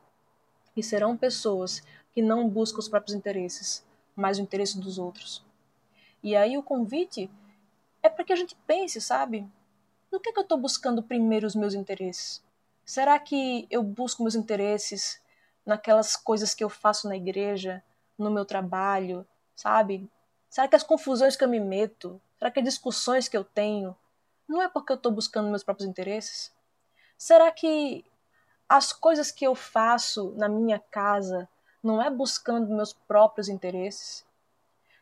E 0.75 0.81
serão 0.81 1.17
pessoas 1.17 1.83
que 2.13 2.21
não 2.21 2.47
buscam 2.47 2.79
os 2.79 2.87
próprios 2.87 3.15
interesses, 3.15 3.85
mas 4.15 4.39
o 4.39 4.41
interesse 4.41 4.79
dos 4.79 4.97
outros. 4.97 5.43
E 6.23 6.35
aí 6.35 6.57
o 6.57 6.63
convite 6.63 7.29
é 8.01 8.09
para 8.09 8.23
que 8.23 8.33
a 8.33 8.35
gente 8.35 8.55
pense, 8.65 9.01
sabe? 9.01 9.45
No 10.11 10.19
que, 10.19 10.29
é 10.29 10.33
que 10.33 10.39
eu 10.39 10.43
estou 10.43 10.57
buscando 10.57 11.03
primeiro 11.03 11.45
os 11.45 11.55
meus 11.55 11.73
interesses? 11.73 12.41
Será 12.89 13.19
que 13.19 13.67
eu 13.69 13.83
busco 13.83 14.23
meus 14.23 14.33
interesses 14.33 15.21
naquelas 15.63 16.15
coisas 16.15 16.55
que 16.55 16.63
eu 16.63 16.69
faço 16.69 17.07
na 17.07 17.15
igreja, 17.15 17.83
no 18.17 18.31
meu 18.31 18.43
trabalho, 18.43 19.27
sabe? 19.55 20.09
Será 20.49 20.67
que 20.67 20.75
as 20.75 20.81
confusões 20.81 21.35
que 21.35 21.43
eu 21.43 21.47
me 21.47 21.59
meto, 21.59 22.19
será 22.39 22.49
que 22.49 22.59
as 22.59 22.65
discussões 22.65 23.27
que 23.27 23.37
eu 23.37 23.43
tenho, 23.43 23.95
não 24.47 24.59
é 24.59 24.67
porque 24.67 24.91
eu 24.91 24.95
estou 24.95 25.11
buscando 25.11 25.51
meus 25.51 25.63
próprios 25.63 25.87
interesses? 25.87 26.51
Será 27.15 27.51
que 27.51 28.03
as 28.67 28.91
coisas 28.91 29.29
que 29.29 29.45
eu 29.45 29.53
faço 29.53 30.33
na 30.35 30.49
minha 30.49 30.79
casa 30.79 31.47
não 31.83 32.01
é 32.01 32.09
buscando 32.09 32.75
meus 32.75 32.91
próprios 32.91 33.49
interesses? 33.49 34.25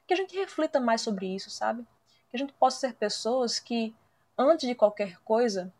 Que 0.06 0.14
a 0.14 0.18
gente 0.18 0.36
reflita 0.36 0.78
mais 0.82 1.00
sobre 1.00 1.34
isso, 1.34 1.50
sabe? 1.50 1.88
que 2.30 2.36
a 2.36 2.38
gente 2.40 2.52
possa 2.52 2.80
ser 2.80 2.96
pessoas 2.96 3.60
que, 3.60 3.96
antes 4.38 4.68
de 4.68 4.76
qualquer 4.76 5.18
coisa, 5.22 5.74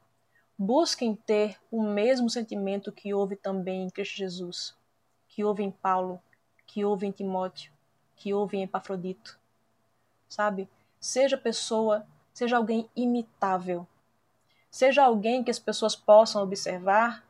busquem 0.58 1.16
ter 1.16 1.58
o 1.72 1.84
mesmo 1.84 2.30
sentimento 2.30 2.92
que 2.92 3.14
houve 3.14 3.36
também 3.36 3.84
em 3.84 3.90
Cristo 3.90 4.18
Jesus, 4.18 4.76
que 5.28 5.44
houve 5.44 5.64
em 5.64 5.70
Paulo, 5.70 6.20
que 6.66 6.84
houve 6.84 7.06
em 7.06 7.12
Timóteo, 7.12 7.72
que 8.16 8.34
houve 8.34 8.58
em 8.58 8.64
Epafrodito. 8.64 9.40
Sabe? 10.28 10.68
Seja 11.00 11.38
pessoa, 11.38 12.06
seja 12.34 12.58
alguém 12.58 12.90
imitável. 12.96 13.88
Seja 14.70 15.04
alguém 15.04 15.44
que 15.44 15.52
as 15.52 15.60
pessoas 15.60 15.96
possam 15.96 16.44
observar 16.44 17.24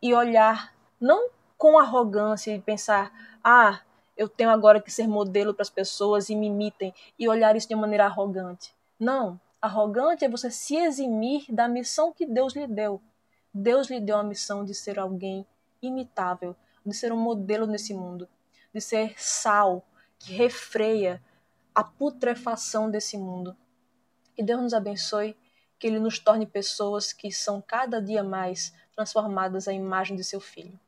e 0.00 0.14
olhar 0.14 0.74
não 1.00 1.30
com 1.56 1.78
arrogância 1.78 2.54
e 2.54 2.60
pensar: 2.60 3.12
"Ah, 3.42 3.80
eu 4.16 4.28
tenho 4.28 4.50
agora 4.50 4.80
que 4.80 4.90
ser 4.90 5.08
modelo 5.08 5.54
para 5.54 5.62
as 5.62 5.70
pessoas 5.70 6.28
e 6.28 6.36
me 6.36 6.46
imitem 6.46 6.94
e 7.18 7.28
olhar 7.28 7.56
isso 7.56 7.68
de 7.68 7.74
maneira 7.74 8.04
arrogante. 8.04 8.74
Não, 8.98 9.40
arrogante 9.60 10.24
é 10.24 10.28
você 10.28 10.50
se 10.50 10.76
eximir 10.76 11.44
da 11.48 11.68
missão 11.68 12.12
que 12.12 12.26
Deus 12.26 12.54
lhe 12.54 12.66
deu. 12.66 13.00
Deus 13.52 13.88
lhe 13.88 14.00
deu 14.00 14.16
a 14.16 14.22
missão 14.22 14.64
de 14.64 14.74
ser 14.74 14.98
alguém 14.98 15.46
imitável, 15.82 16.56
de 16.84 16.94
ser 16.94 17.12
um 17.12 17.16
modelo 17.16 17.66
nesse 17.66 17.92
mundo, 17.92 18.28
de 18.72 18.80
ser 18.80 19.20
sal 19.20 19.84
que 20.18 20.32
refreia 20.32 21.22
a 21.74 21.84
putrefação 21.84 22.90
desse 22.90 23.18
mundo. 23.18 23.56
Que 24.34 24.42
Deus 24.42 24.60
nos 24.60 24.74
abençoe, 24.74 25.36
que 25.78 25.86
Ele 25.86 25.98
nos 25.98 26.18
torne 26.18 26.46
pessoas 26.46 27.12
que 27.12 27.32
são 27.32 27.60
cada 27.60 28.00
dia 28.00 28.22
mais 28.22 28.72
transformadas 28.94 29.66
à 29.66 29.72
imagem 29.72 30.16
de 30.16 30.24
seu 30.24 30.40
Filho. 30.40 30.78